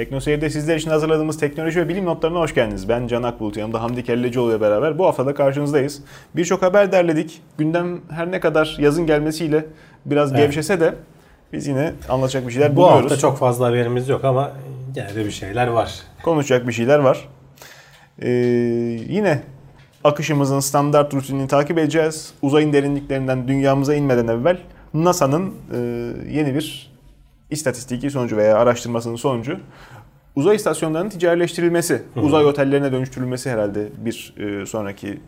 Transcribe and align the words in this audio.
Teknoseyir'de 0.00 0.50
sizler 0.50 0.76
için 0.76 0.90
hazırladığımız 0.90 1.38
teknoloji 1.38 1.80
ve 1.80 1.88
bilim 1.88 2.04
notlarına 2.04 2.38
hoş 2.38 2.54
geldiniz. 2.54 2.88
Ben 2.88 3.06
Can 3.06 3.22
Akbulut, 3.22 3.56
yanımda 3.56 3.82
Hamdi 3.82 4.04
Kellecioğlu 4.04 4.50
ile 4.50 4.60
beraber 4.60 4.98
bu 4.98 5.06
haftada 5.06 5.34
karşınızdayız. 5.34 6.02
Birçok 6.36 6.62
haber 6.62 6.92
derledik. 6.92 7.42
Gündem 7.58 8.00
her 8.10 8.30
ne 8.30 8.40
kadar 8.40 8.76
yazın 8.80 9.06
gelmesiyle 9.06 9.66
biraz 10.06 10.30
Evet. 10.32 10.40
gevşese 10.42 10.80
de 10.80 10.94
biz 11.52 11.66
yine 11.66 11.92
anlatacak 12.08 12.46
bir 12.46 12.52
şeyler 12.52 12.72
Bu 12.72 12.76
buluyoruz. 12.76 13.02
hafta 13.02 13.16
çok 13.16 13.38
fazla 13.38 13.66
haberimiz 13.66 14.08
yok 14.08 14.24
ama 14.24 14.52
gene 14.94 15.14
de 15.14 15.24
bir 15.24 15.30
şeyler 15.30 15.66
var. 15.66 15.94
Konuşacak 16.22 16.68
bir 16.68 16.72
şeyler 16.72 16.98
var. 16.98 17.28
Ee, 18.22 18.28
yine 19.08 19.42
akışımızın 20.04 20.60
standart 20.60 21.14
rutinini 21.14 21.48
takip 21.48 21.78
edeceğiz. 21.78 22.32
Uzayın 22.42 22.72
derinliklerinden 22.72 23.48
dünyamıza 23.48 23.94
inmeden 23.94 24.28
evvel 24.28 24.58
NASA'nın 24.94 25.54
e, 25.74 25.78
yeni 26.30 26.54
bir 26.54 26.89
istatistiki 27.50 28.10
sonucu 28.10 28.36
veya 28.36 28.56
araştırmasının 28.58 29.16
sonucu 29.16 29.58
uzay 30.36 30.56
istasyonlarının 30.56 31.10
ticarileştirilmesi, 31.10 32.02
uzay 32.16 32.44
otellerine 32.46 32.92
dönüştürülmesi 32.92 33.50
herhalde 33.50 33.88
bir 33.98 34.34
e, 34.38 34.66
sonraki 34.66 35.20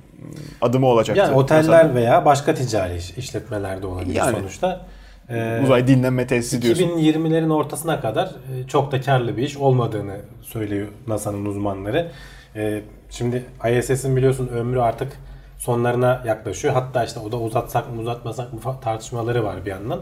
adımı 0.61 0.87
olacaktır. 0.87 1.23
Yani 1.25 1.35
oteller 1.37 1.63
NASA'nın. 1.79 1.95
veya 1.95 2.25
başka 2.25 2.55
ticari 2.55 2.97
iş- 2.97 3.11
işletmeler 3.19 3.83
de 3.83 3.87
olabilir 3.87 4.15
Yani. 4.15 4.37
sonuçta. 4.37 4.87
Ee, 5.29 5.61
uzay 5.65 5.87
dinlenme 5.87 6.27
tesisi 6.27 6.63
diyorsun. 6.63 6.85
2020'lerin 6.85 7.53
ortasına 7.53 8.01
kadar 8.01 8.27
e, 8.27 8.69
çok 8.69 8.93
da 8.93 9.01
karlı 9.01 9.37
bir 9.37 9.43
iş 9.43 9.57
olmadığını 9.57 10.17
söylüyor 10.43 10.89
NASA'nın 11.07 11.45
uzmanları. 11.47 12.11
E, 12.57 12.83
Şimdi 13.11 13.45
ISS'in 13.79 14.17
biliyorsun 14.17 14.49
ömrü 14.49 14.81
artık 14.81 15.13
sonlarına 15.59 16.23
yaklaşıyor. 16.27 16.75
Hatta 16.75 17.05
işte 17.05 17.21
o 17.21 17.33
da 17.33 17.37
uzatsak 17.41 17.95
mı 17.95 18.01
uzatmasak 18.01 18.53
mı 18.53 18.61
tartışmaları 18.81 19.45
var 19.45 19.57
bir 19.67 19.71
yandan. 19.71 20.01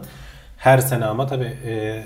Her 0.61 0.77
sene 0.77 1.05
ama 1.05 1.27
tabii 1.27 1.57
e, 1.65 2.03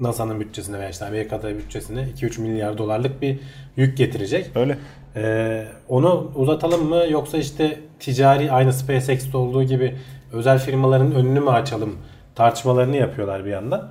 NASA'nın 0.00 0.40
bütçesine 0.40 0.78
veya 0.78 0.90
işte 0.90 1.04
Amerika'da 1.06 1.48
bütçesine 1.48 2.00
2-3 2.00 2.40
milyar 2.40 2.78
dolarlık 2.78 3.22
bir 3.22 3.38
yük 3.76 3.96
getirecek. 3.96 4.50
Öyle. 4.54 4.78
Ee, 5.16 5.64
onu 5.88 6.32
uzatalım 6.34 6.88
mı 6.88 7.02
yoksa 7.10 7.38
işte 7.38 7.80
ticari 8.00 8.52
aynı 8.52 8.72
SpaceX'te 8.72 9.36
olduğu 9.36 9.62
gibi 9.62 9.96
özel 10.32 10.58
firmaların 10.58 11.12
önünü 11.12 11.40
mü 11.40 11.50
açalım 11.50 11.98
tartışmalarını 12.34 12.96
yapıyorlar 12.96 13.44
bir 13.44 13.50
yandan. 13.50 13.90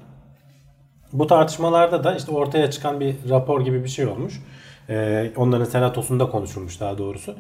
Bu 1.14 1.28
tartışmalarda 1.28 2.04
da 2.04 2.16
işte 2.16 2.32
ortaya 2.32 2.72
çıkan 2.72 3.00
bir 3.00 3.16
rapor 3.30 3.62
gibi 3.62 3.84
bir 3.84 3.90
şey 3.90 4.08
olmuş. 4.08 4.42
Ee, 4.90 5.32
onların 5.36 5.66
senatosunda 5.66 6.30
konuşulmuş 6.30 6.80
daha 6.80 6.98
doğrusu. 6.98 7.36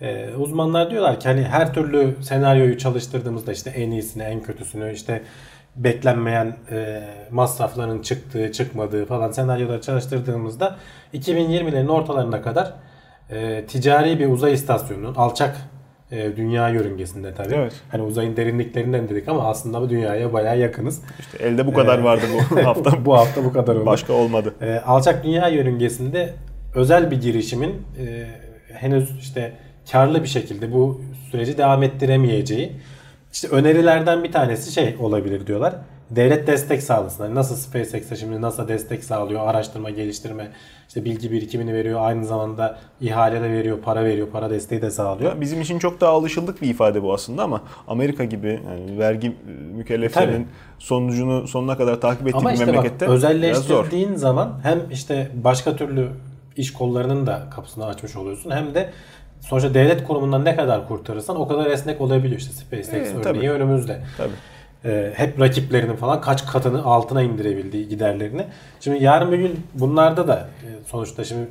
Ee, 0.00 0.28
uzmanlar 0.38 0.90
diyorlar 0.90 1.20
ki 1.20 1.28
hani 1.28 1.42
her 1.42 1.74
türlü 1.74 2.16
senaryoyu 2.22 2.78
çalıştırdığımızda 2.78 3.52
işte 3.52 3.70
en 3.70 3.90
iyisini 3.90 4.22
en 4.22 4.42
kötüsünü 4.42 4.92
işte 4.92 5.22
beklenmeyen 5.76 6.56
e, 6.70 7.02
masrafların 7.30 8.02
çıktığı 8.02 8.52
çıkmadığı 8.52 9.06
falan 9.06 9.30
senaryoları 9.30 9.80
çalıştırdığımızda 9.80 10.76
2020'lerin 11.14 11.88
ortalarına 11.88 12.42
kadar 12.42 12.72
e, 13.30 13.64
ticari 13.66 14.18
bir 14.18 14.28
uzay 14.28 14.52
istasyonunun 14.52 15.14
alçak 15.14 15.56
e, 16.10 16.36
dünya 16.36 16.68
yörüngesinde 16.68 17.34
tabii. 17.34 17.54
Evet. 17.54 17.72
Hani 17.88 18.02
uzayın 18.02 18.36
derinliklerinden 18.36 19.08
dedik 19.08 19.28
ama 19.28 19.48
aslında 19.48 19.80
bu 19.80 19.90
dünyaya 19.90 20.32
bayağı 20.32 20.58
yakınız. 20.58 21.02
İşte 21.20 21.44
elde 21.44 21.66
bu 21.66 21.72
kadar 21.72 21.98
vardı 21.98 22.22
bu 22.50 22.56
hafta. 22.64 23.04
bu 23.04 23.14
hafta 23.16 23.44
bu 23.44 23.52
kadar 23.52 23.74
oldu. 23.76 23.86
Başka 23.86 24.12
olmadı. 24.12 24.54
E, 24.60 24.78
alçak 24.78 25.24
dünya 25.24 25.48
yörüngesinde 25.48 26.34
özel 26.74 27.10
bir 27.10 27.20
girişimin 27.20 27.70
e, 27.70 28.26
henüz 28.74 29.18
işte 29.18 29.52
karlı 29.92 30.22
bir 30.22 30.28
şekilde 30.28 30.72
bu 30.72 31.00
süreci 31.30 31.58
devam 31.58 31.82
ettiremeyeceği 31.82 32.72
işte 33.32 33.48
önerilerden 33.48 34.24
bir 34.24 34.32
tanesi 34.32 34.72
şey 34.72 34.96
olabilir 35.00 35.46
diyorlar. 35.46 35.74
Devlet 36.10 36.46
destek 36.46 36.82
sağlasın. 36.82 37.22
Hani 37.22 37.34
nasıl 37.34 37.56
SpaceX'e 37.56 38.16
şimdi 38.16 38.40
NASA 38.40 38.68
destek 38.68 39.04
sağlıyor, 39.04 39.46
araştırma, 39.46 39.90
geliştirme, 39.90 40.48
işte 40.88 41.04
bilgi 41.04 41.32
birikimini 41.32 41.74
veriyor, 41.74 42.00
aynı 42.02 42.24
zamanda 42.24 42.78
ihale 43.00 43.42
de 43.42 43.50
veriyor, 43.50 43.78
para 43.78 44.04
veriyor, 44.04 44.28
para 44.32 44.50
desteği 44.50 44.82
de 44.82 44.90
sağlıyor. 44.90 45.40
Bizim 45.40 45.60
için 45.60 45.78
çok 45.78 46.00
daha 46.00 46.12
alışıldık 46.12 46.62
bir 46.62 46.68
ifade 46.68 47.02
bu 47.02 47.14
aslında 47.14 47.42
ama 47.42 47.62
Amerika 47.88 48.24
gibi 48.24 48.60
yani 48.66 48.98
vergi 48.98 49.36
mükelleflerinin 49.76 50.32
Tabii. 50.32 50.46
sonucunu 50.78 51.48
sonuna 51.48 51.76
kadar 51.76 52.00
takip 52.00 52.28
ettiği 52.28 52.36
Ama 52.36 52.48
bir 52.50 52.54
işte 52.54 52.66
bak 52.66 52.74
memlekette 52.74 53.06
zor. 53.06 53.14
özelleştirdiğin 53.14 54.14
zaman 54.14 54.60
hem 54.62 54.80
işte 54.90 55.30
başka 55.44 55.76
türlü 55.76 56.08
iş 56.56 56.72
kollarının 56.72 57.26
da 57.26 57.46
kapısını 57.50 57.86
açmış 57.86 58.16
oluyorsun 58.16 58.50
hem 58.50 58.74
de 58.74 58.90
sonuçta 59.40 59.74
devlet 59.74 60.04
kurumundan 60.04 60.44
ne 60.44 60.56
kadar 60.56 60.88
kurtarırsan 60.88 61.40
o 61.40 61.48
kadar 61.48 61.66
esnek 61.66 62.00
olabiliyor 62.00 62.40
işte 62.40 62.52
SpaceX 62.52 62.88
Evet, 62.92 63.08
örneği 63.14 63.22
tabii. 63.22 63.50
önümüzde. 63.50 64.00
Tabii. 64.16 64.32
Ee, 64.84 65.12
hep 65.16 65.40
rakiplerinin 65.40 65.96
falan 65.96 66.20
kaç 66.20 66.46
katını 66.46 66.84
altına 66.84 67.22
indirebildiği 67.22 67.88
giderlerini. 67.88 68.46
Şimdi 68.80 69.04
yarın 69.04 69.32
bir 69.32 69.38
gün 69.38 69.60
bunlarda 69.74 70.28
da 70.28 70.48
e, 70.62 70.68
sonuçta 70.86 71.24
şimdi 71.24 71.48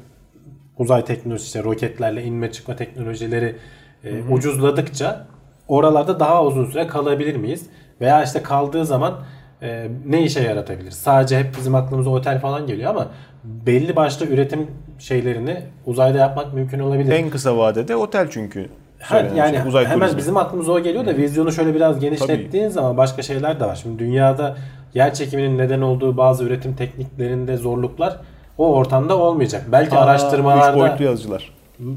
uzay 0.78 1.06
teknolojisi 1.06 1.46
işte 1.46 1.64
roketlerle 1.64 2.24
inme 2.24 2.52
çıkma 2.52 2.76
teknolojileri 2.76 3.56
e, 4.04 4.24
ucuzladıkça 4.24 5.28
oralarda 5.68 6.20
daha 6.20 6.46
uzun 6.46 6.66
süre 6.66 6.88
kalabilir 6.88 7.36
miyiz? 7.36 7.66
Veya 8.02 8.24
işte 8.24 8.44
kaldığı 8.44 8.86
zaman 8.86 9.14
e, 9.62 9.88
ne 10.06 10.24
işe 10.24 10.42
yaratabilir? 10.42 10.92
Sadece 10.92 11.40
hep 11.40 11.58
bizim 11.58 11.76
aklımıza 11.76 12.10
otel 12.10 12.40
falan 12.40 12.68
geliyor 12.68 12.90
ama 12.90 13.08
belli 13.44 13.96
başlı 13.96 14.26
üretim 14.26 14.68
şeylerini 15.00 15.62
uzayda 15.86 16.18
yapmak 16.18 16.54
mümkün 16.54 16.80
olabilir. 16.80 17.12
En 17.12 17.30
kısa 17.30 17.58
vadede 17.58 17.96
otel 17.96 18.28
çünkü. 18.30 18.70
Ha, 19.00 19.18
yani 19.36 19.58
şey, 19.58 19.68
uzay 19.68 19.86
hemen 19.86 20.00
turizmi. 20.00 20.18
bizim 20.18 20.38
aklımıza 20.38 20.72
o 20.72 20.80
geliyor 20.80 21.06
da 21.06 21.18
vizyonu 21.18 21.52
şöyle 21.52 21.76
biraz 21.76 22.00
genişlettiğin 22.00 22.68
zaman 22.68 22.98
başka 22.98 23.22
şeyler 23.22 23.60
de 23.60 23.66
var. 23.66 23.76
Şimdi 23.76 24.00
dünyada 24.00 24.58
yer 24.94 25.14
çekiminin 25.14 25.58
neden 25.58 25.82
olduğu 25.82 26.18
bazı 26.18 26.44
üretim 26.44 26.76
tekniklerinde 26.76 27.58
zorluklar 27.58 28.18
o 28.58 28.74
ortamda 28.74 29.18
olmayacak. 29.18 29.64
Belki 29.72 29.96
Aa, 29.96 30.02
araştırmalarda 30.02 30.72
Üç 30.72 30.80
boyutlu 30.80 31.06
yazıcılar. 31.06 31.52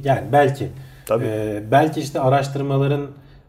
yani 0.05 0.23
belki 0.33 0.69
Tabii. 1.07 1.25
Ee, 1.27 1.63
belki 1.71 2.01
işte 2.01 2.21
araştırmaların 2.21 3.07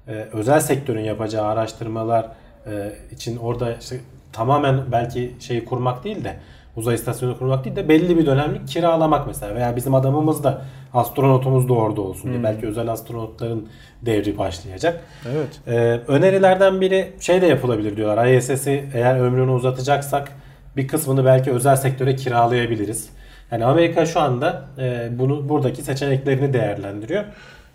e, 0.08 0.12
özel 0.34 0.60
sektörün 0.60 1.02
yapacağı 1.04 1.46
araştırmalar 1.46 2.26
e, 2.68 2.72
için 3.12 3.38
orada 3.38 3.74
işte 3.74 4.00
tamamen 4.34 4.80
belki 4.92 5.34
şeyi 5.40 5.66
kurmak 5.66 6.04
değil 6.04 6.24
de 6.24 6.36
uzay 6.76 6.96
istasyonu 6.96 7.38
kurmak 7.38 7.66
değil 7.66 7.76
de 7.76 7.90
belli 7.90 8.18
bir 8.18 8.26
dönemlik 8.26 8.68
kiralamak 8.68 9.28
mesela 9.28 9.56
veya 9.56 9.76
bizim 9.76 9.96
adamımız 9.96 10.44
da 10.44 10.62
astronotumuz 10.94 11.70
da 11.70 11.74
orada 11.74 12.02
olsun 12.02 12.32
diye 12.32 12.44
belki 12.44 12.68
özel 12.68 12.88
astronotların 12.88 13.68
devri 14.02 14.38
başlayacak. 14.38 15.04
Evet. 15.32 15.60
Ee, 15.68 15.74
önerilerden 16.08 16.82
biri 16.82 17.14
şey 17.20 17.42
de 17.42 17.46
yapılabilir 17.46 17.98
diyorlar. 17.98 18.28
ISS'i 18.28 18.90
eğer 18.94 19.20
ömrünü 19.20 19.52
uzatacaksak 19.52 20.32
bir 20.78 20.88
kısmını 20.88 21.26
belki 21.26 21.52
özel 21.52 21.76
sektöre 21.76 22.16
kiralayabiliriz. 22.16 23.10
Yani 23.52 23.66
Amerika 23.66 24.06
şu 24.06 24.20
anda 24.20 24.66
e, 24.78 25.10
bunu 25.20 25.50
buradaki 25.50 25.82
seçeneklerini 25.82 26.54
değerlendiriyor. 26.54 27.24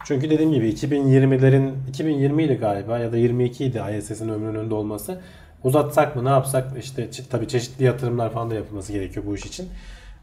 Çünkü 0.05 0.31
dediğim 0.31 0.53
gibi 0.53 0.69
2020'lerin 0.69 1.71
2020 1.89 2.45
idi 2.45 2.55
galiba 2.55 2.99
ya 2.99 3.13
da 3.13 3.17
22 3.17 3.65
idi 3.65 3.83
ISS'in 3.99 4.29
ömrünün 4.29 4.71
dolması. 4.71 5.21
Uzatsak 5.65 6.17
mı 6.17 6.25
ne 6.25 6.29
yapsak 6.29 6.73
işte 6.79 7.11
tabii 7.31 7.49
çeşitli 7.49 7.85
yatırımlar 7.85 8.33
falan 8.33 8.51
da 8.51 8.55
yapılması 8.55 8.93
gerekiyor 8.93 9.27
bu 9.27 9.35
iş 9.35 9.47
için. 9.47 9.69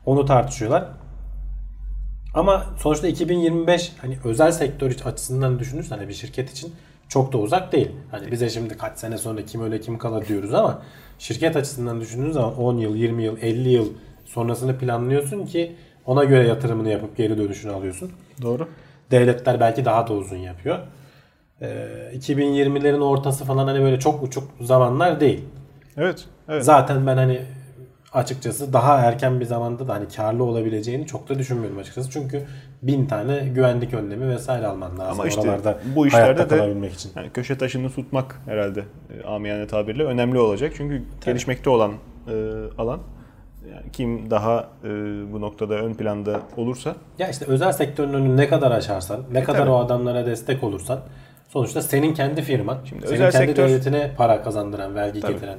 Onu 0.05 0.25
tartışıyorlar. 0.25 0.85
Ama 2.33 2.65
sonuçta 2.77 3.07
2025 3.07 3.91
hani 4.01 4.17
özel 4.23 4.51
sektör 4.51 4.95
açısından 5.05 5.59
düşünürsen 5.59 5.97
hani 5.97 6.07
bir 6.09 6.13
şirket 6.13 6.51
için 6.51 6.73
çok 7.09 7.33
da 7.33 7.37
uzak 7.37 7.71
değil. 7.71 7.91
Hani 8.11 8.31
bize 8.31 8.49
şimdi 8.49 8.77
kaç 8.77 8.97
sene 8.97 9.17
sonra 9.17 9.45
kim 9.45 9.63
öyle 9.63 9.79
kim 9.79 9.97
kalır 9.97 10.27
diyoruz 10.27 10.53
ama 10.53 10.81
şirket 11.19 11.55
açısından 11.55 12.01
düşündüğün 12.01 12.31
zaman 12.31 12.57
10 12.57 12.77
yıl, 12.77 12.95
20 12.95 13.23
yıl, 13.23 13.37
50 13.41 13.69
yıl 13.69 13.89
sonrasını 14.25 14.77
planlıyorsun 14.77 15.45
ki 15.45 15.75
ona 16.05 16.23
göre 16.23 16.47
yatırımını 16.47 16.89
yapıp 16.89 17.17
geri 17.17 17.37
dönüşünü 17.37 17.71
alıyorsun. 17.71 18.11
Doğru. 18.41 18.67
Devletler 19.11 19.59
belki 19.59 19.85
daha 19.85 20.07
da 20.07 20.13
uzun 20.13 20.37
yapıyor. 20.37 20.79
Ee, 21.61 21.87
2020'lerin 22.15 23.01
ortası 23.03 23.45
falan 23.45 23.67
hani 23.67 23.81
böyle 23.81 23.99
çok 23.99 24.23
uçuk 24.23 24.43
zamanlar 24.61 25.19
değil. 25.19 25.45
Evet. 25.97 26.25
Evet. 26.49 26.63
Zaten 26.65 27.07
ben 27.07 27.17
hani 27.17 27.41
açıkçası 28.13 28.73
daha 28.73 28.97
erken 28.99 29.39
bir 29.39 29.45
zamanda 29.45 29.87
da 29.87 29.93
hani 29.93 30.07
karlı 30.07 30.43
olabileceğini 30.43 31.07
çok 31.07 31.29
da 31.29 31.39
düşünmüyorum 31.39 31.77
açıkçası. 31.77 32.09
Çünkü 32.11 32.43
bin 32.81 33.05
tane 33.05 33.37
güvenlik 33.55 33.93
önlemi 33.93 34.29
vesaire 34.29 34.67
alman 34.67 34.99
lazım 34.99 35.19
Ama 35.19 35.27
işte 35.27 35.41
oralarda 35.41 35.79
bu 35.95 36.07
işlerde 36.07 36.49
de 36.49 36.87
için. 36.87 37.11
yani 37.15 37.29
köşe 37.29 37.57
taşını 37.57 37.89
tutmak 37.89 38.41
herhalde 38.45 38.83
e, 39.19 39.27
amiyane 39.27 39.67
tabirle 39.67 40.03
önemli 40.03 40.39
olacak. 40.39 40.73
Çünkü 40.77 41.03
gelişmekte 41.25 41.69
olan 41.69 41.91
e, 42.27 42.33
alan 42.77 42.99
yani 43.71 43.91
kim 43.91 44.29
daha 44.31 44.67
e, 44.83 44.87
bu 45.33 45.41
noktada 45.41 45.73
ön 45.73 45.93
planda 45.93 46.39
olursa 46.57 46.95
Ya 47.19 47.29
işte 47.29 47.45
özel 47.45 47.71
sektörün 47.71 48.13
önünü 48.13 48.37
ne 48.37 48.47
kadar 48.47 48.71
açarsan, 48.71 49.19
ne 49.31 49.43
kadar 49.43 49.57
E, 49.59 49.61
tabii. 49.61 49.71
o 49.71 49.75
adamlara 49.77 50.25
destek 50.25 50.63
olursan 50.63 50.99
sonuçta 51.59 51.81
senin 51.81 52.13
kendi 52.13 52.41
firman, 52.41 52.77
Şimdi 52.89 53.01
senin 53.07 53.13
özel 53.13 53.31
kendi 53.31 53.45
sektör- 53.47 53.69
devletine 53.69 54.11
para 54.17 54.41
kazandıran, 54.43 54.95
vergi 54.95 55.19
Tabii. 55.19 55.33
getiren 55.33 55.57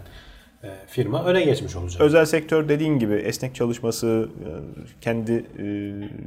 e, 0.64 0.69
firma 0.87 1.25
öne 1.25 1.44
geçmiş 1.44 1.76
olacak. 1.76 2.00
özel 2.02 2.25
sektör 2.25 2.69
dediğin 2.69 2.98
gibi 2.98 3.14
esnek 3.14 3.54
çalışması, 3.54 4.28
e, 4.40 4.48
kendi 5.00 5.32
e, 5.58 5.62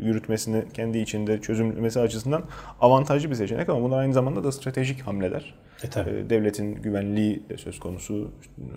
yürütmesini 0.05 0.63
kendi 0.73 0.97
içinde 0.97 1.41
çözümlemesi 1.41 1.99
açısından 1.99 2.43
avantajlı 2.81 3.29
bir 3.29 3.35
seçenek 3.35 3.69
ama 3.69 3.81
bunlar 3.81 3.99
aynı 3.99 4.13
zamanda 4.13 4.43
da 4.43 4.51
stratejik 4.51 5.01
hamleler. 5.01 5.53
E 5.83 5.89
tabii. 5.89 6.29
Devletin 6.29 6.75
güvenliği 6.75 7.43
söz 7.57 7.79
konusu. 7.79 8.31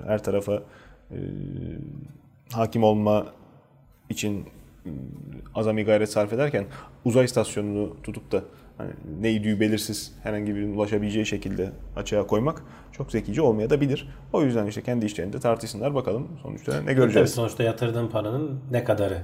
Her 0.06 0.22
tarafa 0.22 0.62
e, 1.10 1.16
hakim 2.52 2.84
olma 2.84 3.26
için 4.10 4.44
azami 5.54 5.84
gayret 5.84 6.10
sarf 6.10 6.32
ederken 6.32 6.64
uzay 7.04 7.24
istasyonunu 7.24 7.96
tutup 8.02 8.32
da 8.32 8.42
hani 8.82 9.22
neydi 9.22 9.60
belirsiz 9.60 10.12
herhangi 10.22 10.54
birinin 10.56 10.76
ulaşabileceği 10.76 11.26
şekilde 11.26 11.70
açığa 11.96 12.26
koymak 12.26 12.62
çok 12.92 13.12
zekice 13.12 13.42
olmaya 13.42 13.70
da 13.70 13.80
bilir. 13.80 14.08
O 14.32 14.42
yüzden 14.42 14.66
işte 14.66 14.82
kendi 14.82 15.06
işlerinde 15.06 15.40
tartışsınlar 15.40 15.94
bakalım 15.94 16.28
sonuçta 16.42 16.72
ne 16.72 16.84
Tabii 16.84 16.94
göreceğiz. 16.94 17.34
sonuçta 17.34 17.62
yatırdığın 17.62 18.08
paranın 18.08 18.60
ne 18.70 18.84
kadarı 18.84 19.18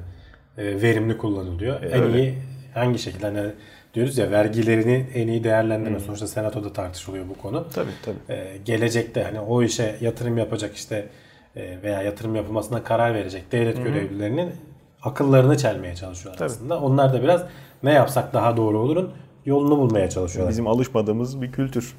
e, 0.58 0.82
verimli 0.82 1.18
kullanılıyor. 1.18 1.82
en 1.82 2.02
öyle. 2.02 2.18
iyi 2.22 2.34
hangi 2.74 2.98
şekilde 2.98 3.26
hani 3.26 3.52
diyoruz 3.94 4.18
ya 4.18 4.30
vergilerini 4.30 5.06
en 5.14 5.28
iyi 5.28 5.44
değerlendirme. 5.44 6.00
Sonuçta 6.00 6.26
senatoda 6.26 6.72
tartışılıyor 6.72 7.28
bu 7.28 7.34
konu. 7.34 7.66
Tabii 7.74 7.90
tabii. 8.04 8.38
E, 8.38 8.56
gelecekte 8.64 9.22
hani 9.22 9.40
o 9.40 9.62
işe 9.62 9.96
yatırım 10.00 10.38
yapacak 10.38 10.76
işte 10.76 11.08
e, 11.56 11.82
veya 11.82 12.02
yatırım 12.02 12.34
yapılmasına 12.36 12.82
karar 12.84 13.14
verecek 13.14 13.52
devlet 13.52 13.84
görevlilerinin 13.84 14.50
akıllarını 15.02 15.56
çelmeye 15.56 15.94
çalışıyorlar 15.94 16.38
Tabii. 16.38 16.46
aslında. 16.50 16.80
Onlar 16.80 17.12
da 17.12 17.22
biraz 17.22 17.44
ne 17.82 17.92
yapsak 17.92 18.34
daha 18.34 18.56
doğru 18.56 18.78
olurun 18.78 19.12
yolunu 19.46 19.78
bulmaya 19.78 20.10
çalışıyorlar. 20.10 20.50
Bizim 20.50 20.66
alışmadığımız 20.66 21.42
bir 21.42 21.52
kültür. 21.52 21.94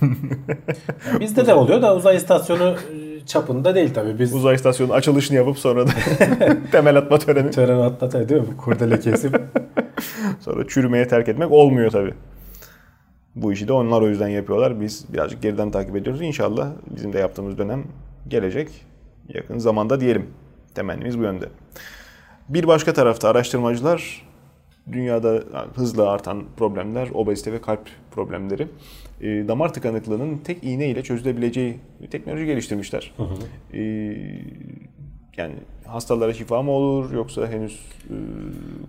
Bizde 1.20 1.46
de 1.46 1.54
oluyor 1.54 1.82
da 1.82 1.96
uzay 1.96 2.16
istasyonu 2.16 2.76
e, 2.94 3.26
çapında 3.26 3.74
değil 3.74 3.94
tabii. 3.94 4.18
Biz 4.18 4.34
Uzay 4.34 4.54
istasyonu 4.54 4.92
açılışını 4.92 5.36
yapıp 5.36 5.58
sonra 5.58 5.86
da 5.86 5.90
temel 6.72 6.96
atma 6.96 7.18
töreni. 7.18 7.50
tören 7.50 7.78
atlatıyor 7.78 8.28
değil 8.28 8.40
mi? 8.40 8.46
Bu 8.52 8.56
Kurdele 8.56 9.00
kesip 9.00 9.40
Sonra 10.40 10.68
çürümeye 10.68 11.08
terk 11.08 11.28
etmek 11.28 11.52
olmuyor 11.52 11.90
tabi. 11.90 12.14
Bu 13.36 13.52
işi 13.52 13.68
de 13.68 13.72
onlar 13.72 14.02
o 14.02 14.08
yüzden 14.08 14.28
yapıyorlar. 14.28 14.80
Biz 14.80 15.12
birazcık 15.12 15.42
geriden 15.42 15.70
takip 15.70 15.96
ediyoruz. 15.96 16.22
İnşallah 16.22 16.70
bizim 16.96 17.12
de 17.12 17.18
yaptığımız 17.18 17.58
dönem 17.58 17.84
gelecek. 18.28 18.68
Yakın 19.28 19.58
zamanda 19.58 20.00
diyelim. 20.00 20.26
Temennimiz 20.74 21.18
bu 21.18 21.22
yönde. 21.22 21.48
Bir 22.48 22.66
başka 22.66 22.92
tarafta 22.92 23.28
araştırmacılar 23.28 24.22
dünyada 24.92 25.42
hızla 25.74 26.10
artan 26.10 26.44
problemler, 26.56 27.08
obezite 27.14 27.52
ve 27.52 27.60
kalp 27.60 27.88
problemleri, 28.10 28.68
e, 29.20 29.26
damar 29.48 29.72
tıkanıklığının 29.72 30.38
tek 30.38 30.64
iğne 30.64 30.88
ile 30.88 31.02
çözülebileceği 31.02 31.78
teknoloji 32.10 32.46
geliştirmişler. 32.46 33.14
E, 33.74 33.80
yani 35.36 35.54
hastalara 35.86 36.34
şifa 36.34 36.62
mı 36.62 36.70
olur 36.70 37.12
yoksa 37.12 37.46
henüz 37.46 37.80
e, 38.10 38.14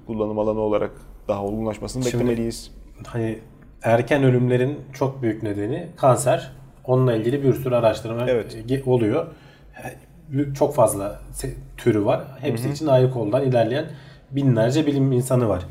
kullanım 0.07 0.39
alanı 0.39 0.59
olarak 0.59 0.91
daha 1.27 1.43
olgunlaşmasını 1.43 2.03
Şimdi- 2.03 2.15
beklemeliyiz? 2.23 2.71
hani 3.07 3.39
erken 3.83 4.23
ölümlerin 4.23 4.79
çok 4.93 5.21
büyük 5.21 5.43
nedeni 5.43 5.87
kanser. 5.97 6.51
Onunla 6.85 7.15
ilgili 7.15 7.43
bir 7.43 7.53
sürü 7.53 7.75
araştırma 7.75 8.29
Evet. 8.29 8.57
ge- 8.67 8.83
oluyor. 8.89 9.27
Çok 10.55 10.75
fazla 10.75 11.19
türü 11.77 12.05
var. 12.05 12.23
Hepsi 12.39 12.69
için 12.69 12.87
ayrı 12.87 13.11
koldan 13.11 13.43
ilerleyen 13.43 13.85
binlerce 14.35 14.85
bilim 14.85 15.11
insanı 15.11 15.49
var. 15.49 15.63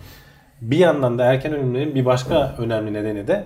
Bir 0.60 0.78
yandan 0.78 1.18
da 1.18 1.24
erken 1.24 1.52
ölümlerin 1.52 1.94
bir 1.94 2.04
başka 2.04 2.54
önemli 2.58 2.92
nedeni 2.92 3.26
de 3.26 3.44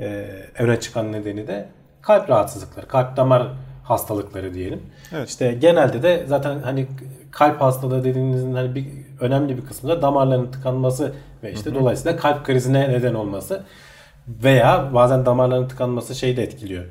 e, 0.00 0.26
öne 0.58 0.80
çıkan 0.80 1.12
nedeni 1.12 1.46
de 1.46 1.68
kalp 2.02 2.30
rahatsızlıkları, 2.30 2.88
kalp 2.88 3.16
damar 3.16 3.48
hastalıkları 3.84 4.54
diyelim. 4.54 4.82
Evet. 5.12 5.28
İşte 5.28 5.52
genelde 5.52 6.02
de 6.02 6.24
zaten 6.26 6.58
hani 6.58 6.86
kalp 7.30 7.60
hastalığı 7.60 8.04
dediğimizin 8.04 8.54
hani 8.54 8.74
bir 8.74 8.86
önemli 9.20 9.56
bir 9.56 9.64
kısmı 9.66 9.88
da 9.88 10.02
damarların 10.02 10.50
tıkanması 10.50 11.12
ve 11.42 11.52
işte 11.52 11.74
dolayısıyla 11.74 12.16
kalp 12.16 12.46
krizine 12.46 12.88
neden 12.88 13.14
olması 13.14 13.62
veya 14.28 14.90
bazen 14.94 15.26
damarların 15.26 15.68
tıkanması 15.68 16.14
şeyi 16.14 16.36
de 16.36 16.42
etkiliyor. 16.42 16.84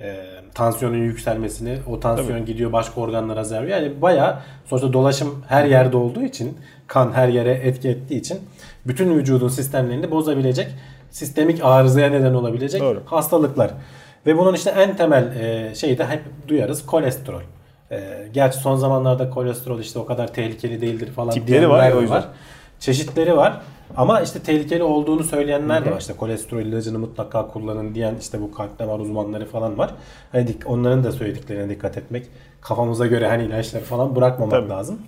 Ee, 0.00 0.16
tansiyonun 0.54 0.96
yükselmesini, 0.96 1.78
o 1.86 2.00
tansiyon 2.00 2.44
gidiyor 2.46 2.72
başka 2.72 3.00
organlara 3.00 3.44
zarar. 3.44 3.66
Yani 3.66 4.02
bayağı 4.02 4.38
sonuçta 4.66 4.92
dolaşım 4.92 5.44
her 5.48 5.64
yerde 5.64 5.96
olduğu 5.96 6.22
için, 6.22 6.58
kan 6.92 7.12
her 7.12 7.28
yere 7.28 7.52
etki 7.52 7.88
ettiği 7.88 8.20
için 8.20 8.38
bütün 8.86 9.18
vücudun 9.18 9.48
sistemlerini 9.48 10.10
bozabilecek, 10.10 10.68
sistemik 11.10 11.64
arızaya 11.64 12.10
neden 12.10 12.34
olabilecek 12.34 12.80
Doğru. 12.80 13.02
hastalıklar. 13.04 13.70
Ve 14.26 14.38
bunun 14.38 14.54
işte 14.54 14.70
en 14.70 14.96
temel 14.96 15.36
e, 15.36 15.74
şeyi 15.74 15.98
de 15.98 16.06
hep 16.06 16.22
duyarız 16.48 16.86
kolesterol. 16.86 17.40
E, 17.90 18.28
gerçi 18.32 18.58
son 18.58 18.76
zamanlarda 18.76 19.30
kolesterol 19.30 19.80
işte 19.80 19.98
o 19.98 20.06
kadar 20.06 20.34
tehlikeli 20.34 20.80
değildir 20.80 21.12
falan 21.12 21.30
Tipleri 21.30 21.68
var 21.68 21.88
ya 21.88 21.96
o 21.96 22.00
yüzden. 22.00 22.24
Çeşitleri 22.80 23.36
var. 23.36 23.60
Ama 23.96 24.20
işte 24.20 24.38
tehlikeli 24.38 24.82
olduğunu 24.82 25.24
söyleyenler 25.24 25.84
de 25.84 25.90
var. 25.90 26.00
İşte 26.00 26.12
kolesterol 26.12 26.60
ilacını 26.60 26.98
mutlaka 26.98 27.48
kullanın 27.48 27.94
diyen 27.94 28.14
işte 28.20 28.40
bu 28.40 28.52
kalp 28.52 28.78
damar 28.78 28.98
uzmanları 28.98 29.46
falan 29.46 29.78
var. 29.78 29.94
Hani 30.32 30.56
onların 30.66 31.04
da 31.04 31.12
söylediklerine 31.12 31.68
dikkat 31.68 31.96
etmek. 31.96 32.26
Kafamıza 32.60 33.06
göre 33.06 33.28
hani 33.28 33.44
ilaçları 33.44 33.84
falan 33.84 34.16
bırakmamak 34.16 34.50
Tabii. 34.50 34.68
lazım. 34.68 34.98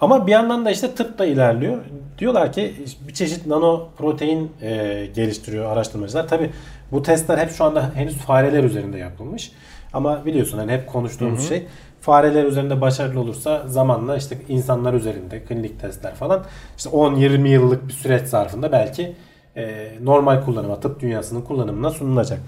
Ama 0.00 0.26
bir 0.26 0.32
yandan 0.32 0.64
da 0.64 0.70
işte 0.70 0.94
tıp 0.94 1.18
da 1.18 1.26
ilerliyor. 1.26 1.78
Diyorlar 2.18 2.52
ki 2.52 2.74
bir 3.08 3.14
çeşit 3.14 3.46
nano 3.46 3.88
protein 3.98 4.52
e, 4.62 5.06
geliştiriyor 5.14 5.72
araştırmacılar. 5.72 6.28
Tabi 6.28 6.50
bu 6.92 7.02
testler 7.02 7.38
hep 7.38 7.50
şu 7.50 7.64
anda 7.64 7.90
henüz 7.94 8.16
fareler 8.16 8.64
üzerinde 8.64 8.98
yapılmış. 8.98 9.52
Ama 9.92 10.26
biliyorsun 10.26 10.58
hani 10.58 10.72
hep 10.72 10.86
konuştuğumuz 10.86 11.48
şey 11.48 11.66
fareler 12.00 12.44
üzerinde 12.44 12.80
başarılı 12.80 13.20
olursa 13.20 13.62
zamanla 13.66 14.16
işte 14.16 14.38
insanlar 14.48 14.94
üzerinde 14.94 15.42
klinik 15.42 15.80
testler 15.80 16.14
falan 16.14 16.44
işte 16.76 16.90
10-20 16.90 17.48
yıllık 17.48 17.88
bir 17.88 17.92
süreç 17.92 18.28
zarfında 18.28 18.72
belki 18.72 19.16
e, 19.56 19.92
normal 20.02 20.44
kullanıma, 20.44 20.80
tıp 20.80 21.00
dünyasının 21.00 21.42
kullanımına 21.42 21.90
sunulacak. 21.90 22.38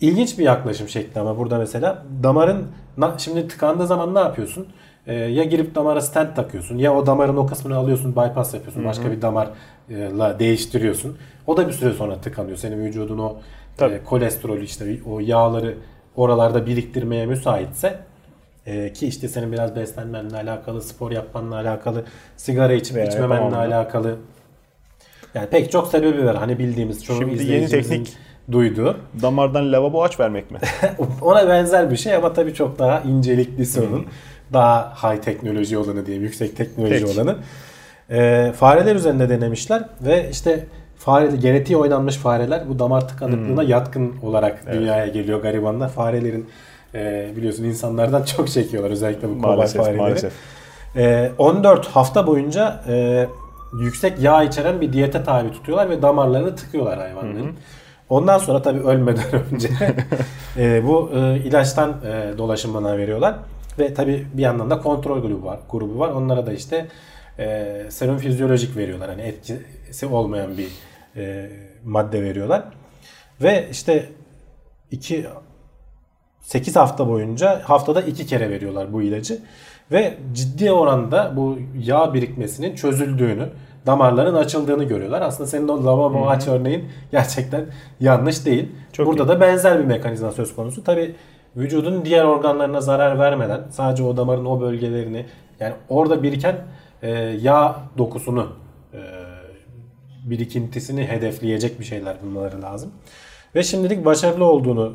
İlginç 0.00 0.38
bir 0.38 0.44
yaklaşım 0.44 0.88
şekli 0.88 1.20
ama 1.20 1.38
burada 1.38 1.58
mesela 1.58 2.02
damarın 2.22 2.66
şimdi 3.18 3.48
tıkandığı 3.48 3.86
zaman 3.86 4.14
ne 4.14 4.18
yapıyorsun? 4.18 4.66
Ee, 5.06 5.14
ya 5.14 5.44
girip 5.44 5.74
damara 5.74 6.00
stent 6.00 6.36
takıyorsun 6.36 6.78
ya 6.78 6.94
o 6.94 7.06
damarın 7.06 7.36
o 7.36 7.46
kısmını 7.46 7.76
alıyorsun 7.76 8.12
bypass 8.12 8.54
yapıyorsun 8.54 8.84
başka 8.84 9.12
bir 9.12 9.22
damarla 9.22 10.38
değiştiriyorsun. 10.38 11.18
O 11.46 11.56
da 11.56 11.68
bir 11.68 11.72
süre 11.72 11.92
sonra 11.92 12.16
tıkanıyor. 12.16 12.56
Senin 12.56 12.84
vücudun 12.84 13.18
o 13.18 13.36
Tabii. 13.76 13.94
e, 13.94 14.04
kolesterolü 14.04 14.64
işte 14.64 14.98
o 15.10 15.20
yağları 15.20 15.74
oralarda 16.16 16.66
biriktirmeye 16.66 17.26
müsaitse 17.26 17.98
e, 18.66 18.92
ki 18.92 19.06
işte 19.06 19.28
senin 19.28 19.52
biraz 19.52 19.76
beslenmenle 19.76 20.36
alakalı, 20.36 20.82
spor 20.82 21.10
yapmanla 21.10 21.54
alakalı, 21.54 22.04
sigara 22.36 22.72
içip 22.72 22.96
Veya 22.96 23.06
içmemenle 23.06 23.56
alakalı. 23.56 24.16
Yani 25.34 25.48
pek 25.48 25.72
çok 25.72 25.88
sebebi 25.88 26.24
var. 26.24 26.36
Hani 26.36 26.58
bildiğimiz 26.58 27.04
çoğu 27.04 27.16
Şimdi 27.16 27.44
yeni 27.44 27.68
teknik. 27.68 28.16
duyduğu. 28.52 28.96
Damardan 29.22 29.72
lavabo 29.72 30.02
aç 30.02 30.20
vermek 30.20 30.50
mi? 30.50 30.58
Ona 31.20 31.48
benzer 31.48 31.90
bir 31.90 31.96
şey 31.96 32.14
ama 32.14 32.32
tabii 32.32 32.54
çok 32.54 32.78
daha 32.78 33.00
inceliklisi 33.00 33.80
onun. 33.80 34.06
Daha 34.52 34.94
high 35.02 35.22
teknoloji 35.22 35.78
olanı 35.78 36.06
diyeyim, 36.06 36.24
yüksek 36.24 36.56
teknoloji 36.56 37.04
Peki. 37.04 37.20
olanı. 37.20 37.36
Ee, 38.10 38.52
fareler 38.56 38.96
üzerinde 38.96 39.28
denemişler 39.28 39.84
ve 40.00 40.30
işte 40.30 40.66
fare, 40.96 41.36
genetiği 41.36 41.76
oynanmış 41.76 42.16
fareler 42.16 42.68
bu 42.68 42.78
damar 42.78 43.08
tıkanıklığına 43.08 43.62
yatkın 43.62 44.14
olarak 44.22 44.72
dünyaya 44.72 45.06
geliyor 45.06 45.42
garibanlar. 45.42 45.88
Farelerin 45.88 46.48
e, 46.94 47.30
biliyorsun 47.36 47.64
insanlardan 47.64 48.22
çok 48.22 48.48
çekiyorlar 48.48 48.90
özellikle 48.90 49.28
bu 49.28 49.42
kobay 49.42 49.66
fareleri. 49.66 49.96
maalesef. 49.96 50.32
Ee, 50.96 51.30
14 51.38 51.86
hafta 51.86 52.26
boyunca 52.26 52.82
e, 52.88 53.26
yüksek 53.80 54.20
yağ 54.20 54.42
içeren 54.42 54.80
bir 54.80 54.92
diyete 54.92 55.24
tabi 55.24 55.52
tutuyorlar 55.52 55.90
ve 55.90 56.02
damarlarını 56.02 56.56
tıkıyorlar 56.56 56.98
hayvanların. 56.98 57.52
Ondan 58.08 58.38
sonra 58.38 58.62
tabii 58.62 58.80
ölmeden 58.80 59.24
önce 59.52 59.68
e, 60.56 60.86
bu 60.86 61.10
e, 61.14 61.36
ilaçtan 61.36 61.90
e, 61.90 62.38
dolaşımına 62.38 62.98
veriyorlar. 62.98 63.34
Ve 63.78 63.94
tabii 63.94 64.26
bir 64.34 64.42
yandan 64.42 64.70
da 64.70 64.78
kontrol 64.78 65.22
grubu 65.22 65.46
var. 65.46 65.60
Grubu 65.70 65.98
var. 65.98 66.10
Onlara 66.10 66.46
da 66.46 66.52
işte 66.52 66.86
e, 67.38 67.76
serum 67.88 68.18
fizyolojik 68.18 68.76
veriyorlar. 68.76 69.08
Hani 69.08 69.22
etkisi 69.22 70.06
olmayan 70.06 70.58
bir 70.58 70.68
e, 71.16 71.50
madde 71.84 72.22
veriyorlar. 72.22 72.64
Ve 73.42 73.68
işte 73.70 74.08
iki 74.90 75.26
8 76.40 76.76
hafta 76.76 77.08
boyunca 77.08 77.60
haftada 77.64 78.02
2 78.02 78.26
kere 78.26 78.50
veriyorlar 78.50 78.92
bu 78.92 79.02
ilacı. 79.02 79.38
Ve 79.92 80.14
ciddi 80.32 80.72
oranda 80.72 81.32
bu 81.36 81.58
yağ 81.78 82.14
birikmesinin 82.14 82.74
çözüldüğünü, 82.74 83.48
damarların 83.86 84.34
açıldığını 84.34 84.84
görüyorlar. 84.84 85.22
Aslında 85.22 85.50
senin 85.50 85.68
o 85.68 85.84
lavabo 85.84 86.28
aç 86.28 86.48
örneğin 86.48 86.84
gerçekten 87.12 87.64
yanlış 88.00 88.46
değil. 88.46 88.68
Çok 88.92 89.06
Burada 89.06 89.28
da 89.28 89.40
benzer 89.40 89.78
bir 89.78 89.84
mekanizma 89.84 90.32
söz 90.32 90.54
konusu. 90.54 90.84
Tabi 90.84 91.14
vücudun 91.56 92.04
diğer 92.04 92.24
organlarına 92.24 92.80
zarar 92.80 93.18
vermeden 93.18 93.60
sadece 93.70 94.02
o 94.02 94.16
damarın 94.16 94.44
o 94.44 94.60
bölgelerini 94.60 95.26
yani 95.60 95.74
orada 95.88 96.22
biriken 96.22 96.56
e, 97.02 97.10
yağ 97.40 97.76
dokusunu 97.98 98.48
e, 98.94 99.00
birikintisini 100.24 101.06
hedefleyecek 101.06 101.80
bir 101.80 101.84
şeyler 101.84 102.16
bulmaları 102.22 102.62
lazım. 102.62 102.92
Ve 103.54 103.62
şimdilik 103.62 104.04
başarılı 104.04 104.44
olduğunu 104.44 104.92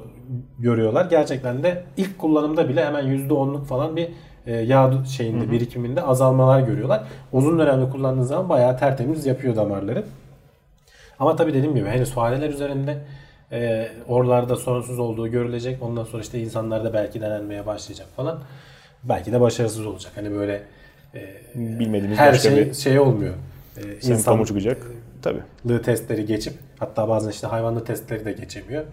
görüyorlar. 0.59 1.05
Gerçekten 1.05 1.63
de 1.63 1.83
ilk 1.97 2.19
kullanımda 2.19 2.69
bile 2.69 2.85
hemen 2.85 3.05
%10'luk 3.05 3.63
falan 3.63 3.95
bir 3.95 4.09
e, 4.45 4.55
yağ 4.55 4.91
şeyinde 5.05 5.51
birikiminde 5.51 6.01
azalmalar 6.01 6.59
görüyorlar. 6.59 7.03
Uzun 7.31 7.59
dönemde 7.59 7.89
kullandığı 7.89 8.25
zaman 8.25 8.49
bayağı 8.49 8.77
tertemiz 8.77 9.25
yapıyor 9.25 9.55
damarları. 9.55 10.03
Ama 11.19 11.35
tabii 11.35 11.53
dediğim 11.53 11.75
gibi 11.75 11.89
henüz 11.89 12.11
fareler 12.11 12.49
üzerinde 12.49 12.97
e, 13.51 13.89
oralarda 14.07 14.55
sorunsuz 14.55 14.99
olduğu 14.99 15.27
görülecek. 15.27 15.83
Ondan 15.83 16.03
sonra 16.03 16.21
işte 16.21 16.39
insanlarda 16.39 16.93
belki 16.93 17.21
denenmeye 17.21 17.65
başlayacak 17.65 18.07
falan. 18.15 18.39
Belki 19.03 19.31
de 19.31 19.41
başarısız 19.41 19.85
olacak. 19.85 20.11
Hani 20.15 20.31
böyle 20.31 20.63
Bilmediğimiz 21.55 22.17
her 22.17 22.33
şey 22.33 22.55
bir 22.55 22.73
şey 22.73 22.99
olmuyor. 22.99 23.33
E, 23.77 24.09
insan 24.09 24.43
çıkacak. 24.43 24.77
Tabii. 25.21 25.39
lığı 25.67 25.81
testleri 25.81 26.25
geçip 26.25 26.53
hatta 26.79 27.09
bazen 27.09 27.29
işte 27.29 27.47
hayvanlı 27.47 27.85
testleri 27.85 28.25
de 28.25 28.31
geçemiyor. 28.31 28.83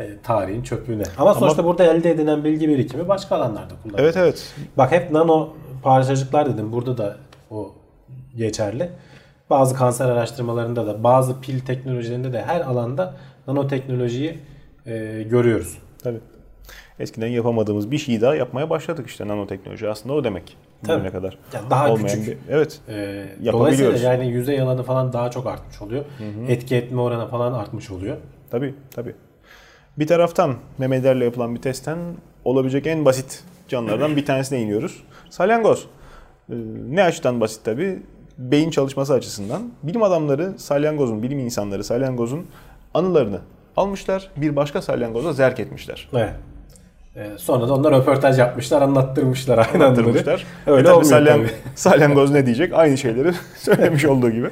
E, 0.00 0.10
tarihin 0.22 0.62
çöplüğüne. 0.62 1.02
Ama 1.18 1.34
sonuçta 1.34 1.64
burada 1.64 1.84
elde 1.84 2.10
edilen 2.10 2.44
bilgi 2.44 2.68
birikimi 2.68 3.08
başka 3.08 3.36
alanlarda 3.36 3.74
kullanılıyor. 3.82 4.04
Evet 4.04 4.16
evet. 4.16 4.54
Bak 4.76 4.92
hep 4.92 5.10
nano 5.10 5.56
parçacıklar 5.82 6.54
dedim. 6.54 6.72
Burada 6.72 6.98
da 6.98 7.16
o 7.50 7.72
geçerli. 8.36 8.90
Bazı 9.50 9.74
kanser 9.74 10.08
araştırmalarında 10.08 10.86
da 10.86 11.04
bazı 11.04 11.40
pil 11.40 11.60
teknolojilerinde 11.60 12.32
de 12.32 12.42
her 12.42 12.60
alanda 12.60 13.14
nanoteknolojiyi 13.46 14.38
e, 14.86 15.22
görüyoruz. 15.30 15.78
Tabii. 16.02 16.18
Eskiden 16.98 17.26
yapamadığımız 17.26 17.90
bir 17.90 17.98
şeyi 17.98 18.20
daha 18.20 18.34
yapmaya 18.36 18.70
başladık 18.70 19.06
işte 19.08 19.28
nanoteknoloji 19.28 19.88
aslında 19.88 20.14
o 20.14 20.24
demek. 20.24 20.56
Tabii. 20.86 21.10
Kadar. 21.10 21.38
Yani 21.54 21.70
daha 21.70 21.90
Olmayan 21.92 22.18
küçük. 22.18 22.26
bir- 22.48 22.54
evet. 22.54 22.80
E, 22.88 22.92
Yapabiliyoruz. 23.42 23.58
dolayısıyla 23.78 24.12
yani 24.12 24.28
yüzey 24.28 24.60
alanı 24.60 24.82
falan 24.82 25.12
daha 25.12 25.30
çok 25.30 25.46
artmış 25.46 25.82
oluyor. 25.82 26.04
Etki 26.48 26.76
etme 26.76 27.00
oranı 27.00 27.28
falan 27.28 27.52
artmış 27.52 27.90
oluyor. 27.90 28.16
Tabii 28.50 28.74
tabii. 28.90 29.14
Bir 29.98 30.06
taraftan 30.06 30.54
memelilerle 30.78 31.24
yapılan 31.24 31.54
bir 31.54 31.60
testten 31.62 31.98
olabilecek 32.44 32.86
en 32.86 33.04
basit 33.04 33.44
canlılardan 33.68 34.16
bir 34.16 34.26
tanesine 34.26 34.60
iniyoruz. 34.62 35.02
Salyangoz. 35.30 35.86
Ee, 36.50 36.54
ne 36.90 37.02
açıdan 37.02 37.40
basit 37.40 37.64
tabii? 37.64 37.98
Beyin 38.38 38.70
çalışması 38.70 39.12
açısından. 39.14 39.62
Bilim 39.82 40.02
adamları 40.02 40.58
salyangozun, 40.58 41.22
bilim 41.22 41.38
insanları 41.38 41.84
salyangozun 41.84 42.46
anılarını 42.94 43.40
almışlar. 43.76 44.28
Bir 44.36 44.56
başka 44.56 44.82
salyangoza 44.82 45.32
zerk 45.32 45.60
etmişler. 45.60 46.08
Evet. 46.14 46.32
E, 47.16 47.38
sonra 47.38 47.68
da 47.68 47.74
onlar 47.74 47.92
röportaj 47.94 48.38
yapmışlar, 48.38 48.82
anlattırmışlar 48.82 49.58
aynı 49.58 49.68
anıları. 49.86 50.00
Anlattırmışlar. 50.04 50.46
Öyle 50.66 50.80
E 50.80 50.84
tabii 50.84 50.94
olmuyor 50.94 51.10
salyan- 51.12 51.38
tabii. 51.38 51.50
Salyangoz 51.74 52.30
ne 52.30 52.46
diyecek? 52.46 52.72
Aynı 52.74 52.98
şeyleri 52.98 53.32
söylemiş 53.56 54.04
olduğu 54.04 54.30
gibi. 54.30 54.50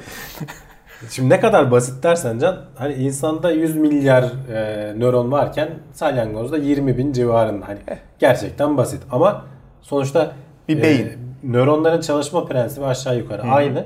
Şimdi 1.09 1.29
ne 1.29 1.39
kadar 1.39 1.71
basit 1.71 2.03
dersen 2.03 2.39
Can, 2.39 2.57
hani 2.75 2.93
insanda 2.93 3.51
100 3.51 3.75
milyar 3.75 4.23
e, 4.53 4.93
nöron 4.99 5.31
varken 5.31 5.69
salyangozda 5.93 6.57
20 6.57 6.97
bin 6.97 7.13
civarında. 7.13 7.67
Hani 7.67 7.79
gerçekten 8.19 8.77
basit 8.77 9.01
ama 9.11 9.45
sonuçta 9.81 10.31
Bir 10.67 10.77
e, 10.77 10.81
beyin. 10.83 11.11
nöronların 11.43 12.01
çalışma 12.01 12.45
prensibi 12.45 12.85
aşağı 12.85 13.17
yukarı 13.17 13.41
aynı. 13.41 13.85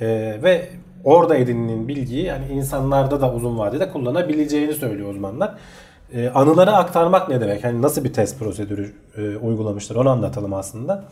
E, 0.00 0.06
ve 0.42 0.68
orada 1.06 1.36
edinilen 1.36 1.88
bilgiyi 1.88 2.24
yani 2.24 2.44
insanlarda 2.52 3.20
da 3.20 3.32
uzun 3.32 3.58
vadede 3.58 3.90
kullanabileceğini 3.90 4.74
söylüyor 4.74 5.10
uzmanlar. 5.10 5.54
E, 6.14 6.28
anıları 6.28 6.72
aktarmak 6.72 7.28
ne 7.28 7.40
demek? 7.40 7.64
Hani 7.64 7.82
nasıl 7.82 8.04
bir 8.04 8.12
test 8.12 8.38
prosedürü 8.38 8.92
e, 9.16 9.36
uygulamışlar 9.36 9.96
onu 9.96 10.10
anlatalım 10.10 10.54
aslında. 10.54 11.04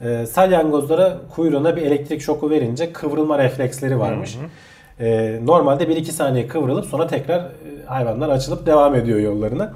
E, 0.00 0.26
salyangozlara 0.26 1.16
kuyruğuna 1.34 1.76
bir 1.76 1.82
elektrik 1.82 2.20
şoku 2.22 2.50
verince 2.50 2.92
kıvrılma 2.92 3.38
refleksleri 3.38 3.98
varmış. 3.98 4.38
E, 5.00 5.40
normalde 5.44 5.84
1-2 5.84 6.04
saniye 6.04 6.48
kıvrılıp 6.48 6.84
sonra 6.84 7.06
tekrar 7.06 7.38
e, 7.38 7.50
hayvanlar 7.86 8.28
açılıp 8.28 8.66
devam 8.66 8.94
ediyor 8.94 9.18
yollarına. 9.18 9.72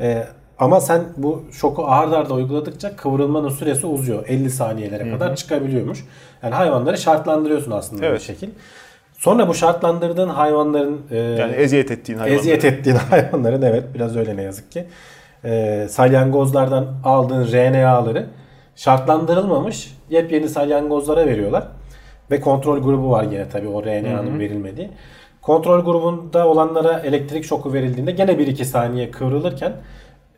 E, 0.00 0.24
ama 0.58 0.80
sen 0.80 1.04
bu 1.16 1.44
şoku 1.52 1.86
ağır 1.86 2.12
arda 2.12 2.34
uyguladıkça 2.34 2.96
kıvrılmanın 2.96 3.48
süresi 3.48 3.86
uzuyor. 3.86 4.24
50 4.28 4.50
saniyelere 4.50 5.10
kadar 5.10 5.36
çıkabiliyormuş. 5.36 6.04
Yani 6.42 6.54
hayvanları 6.54 6.98
şartlandırıyorsun 6.98 7.70
aslında 7.70 8.06
Evet. 8.06 8.20
bir 8.20 8.24
şekil. 8.24 8.48
Sonra 9.24 9.48
bu 9.48 9.54
şartlandırdığın 9.54 10.28
hayvanların 10.28 11.02
e, 11.10 11.16
Yani 11.16 11.52
eziyet 11.52 11.90
ettiğin 11.90 12.18
hayvanlar. 12.18 12.40
eziyet 12.40 12.64
ettiğin 12.64 12.96
hayvanların 13.10 13.62
evet 13.62 13.84
biraz 13.94 14.16
öyle 14.16 14.36
ne 14.36 14.42
yazık 14.42 14.72
ki. 14.72 14.84
E, 15.44 15.86
salyangozlardan 15.90 16.86
aldığın 17.04 17.52
RNA'ları 17.52 18.26
şartlandırılmamış 18.76 19.96
yepyeni 20.10 20.48
salyangozlara 20.48 21.26
veriyorlar. 21.26 21.66
Ve 22.30 22.40
kontrol 22.40 22.78
grubu 22.82 23.10
var 23.10 23.24
yine 23.24 23.48
tabii 23.48 23.68
o 23.68 23.82
RNA'nın 23.82 24.38
verilmediği. 24.38 24.90
Kontrol 25.42 25.84
grubunda 25.84 26.48
olanlara 26.48 27.00
elektrik 27.00 27.44
şoku 27.44 27.72
verildiğinde 27.72 28.10
gene 28.10 28.32
1-2 28.32 28.64
saniye 28.64 29.10
kıvrılırken 29.10 29.72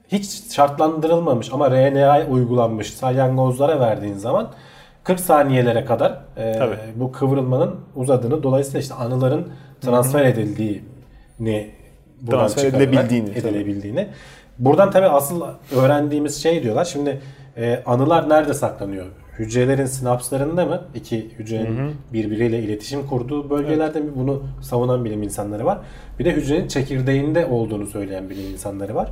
hiç 0.09 0.53
şartlandırılmamış 0.55 1.53
ama 1.53 1.71
RNA 1.71 2.27
uygulanmış 2.31 2.95
salyangozlara 2.95 3.81
verdiğin 3.81 4.17
zaman 4.17 4.51
40 5.07 5.21
saniyelere 5.21 5.85
kadar 5.85 6.19
e, 6.37 6.53
Tabii. 6.53 6.77
bu 6.97 7.13
kıvrılmanın 7.13 7.75
uzadığını 7.97 8.43
dolayısıyla 8.43 8.81
işte 8.81 8.95
anıların 8.95 9.49
transfer 9.81 10.25
edildiğini 10.25 11.71
buradan 12.21 12.39
Transfer 12.39 12.63
çıkararak 12.63 12.89
edilebildiğini, 12.89 13.35
tabii. 13.35 13.39
edilebildiğini. 13.39 14.09
Buradan 14.59 14.91
tabii 14.91 15.07
asıl 15.07 15.43
öğrendiğimiz 15.77 16.43
şey 16.43 16.63
diyorlar. 16.63 16.85
Şimdi 16.85 17.21
e, 17.57 17.83
anılar 17.87 18.29
nerede 18.29 18.55
saklanıyor? 18.55 19.07
Hücrelerin 19.39 19.87
sinapslarında 19.87 20.67
mı? 20.67 20.83
İki 20.95 21.31
hücrenin 21.39 21.95
birbiriyle 22.13 22.59
iletişim 22.59 23.07
kurduğu 23.07 23.51
bölgelerde 23.51 24.01
mi? 24.01 24.11
Bunu 24.17 24.43
savunan 24.63 25.05
bilim 25.05 25.23
insanları 25.23 25.65
var. 25.65 25.79
Bir 26.19 26.25
de 26.25 26.33
hücrenin 26.33 26.69
çekirdeğinde 26.69 27.47
olduğunu 27.47 27.87
söyleyen 27.87 28.31
bilim 28.31 28.53
insanları 28.53 28.95
var. 28.95 29.09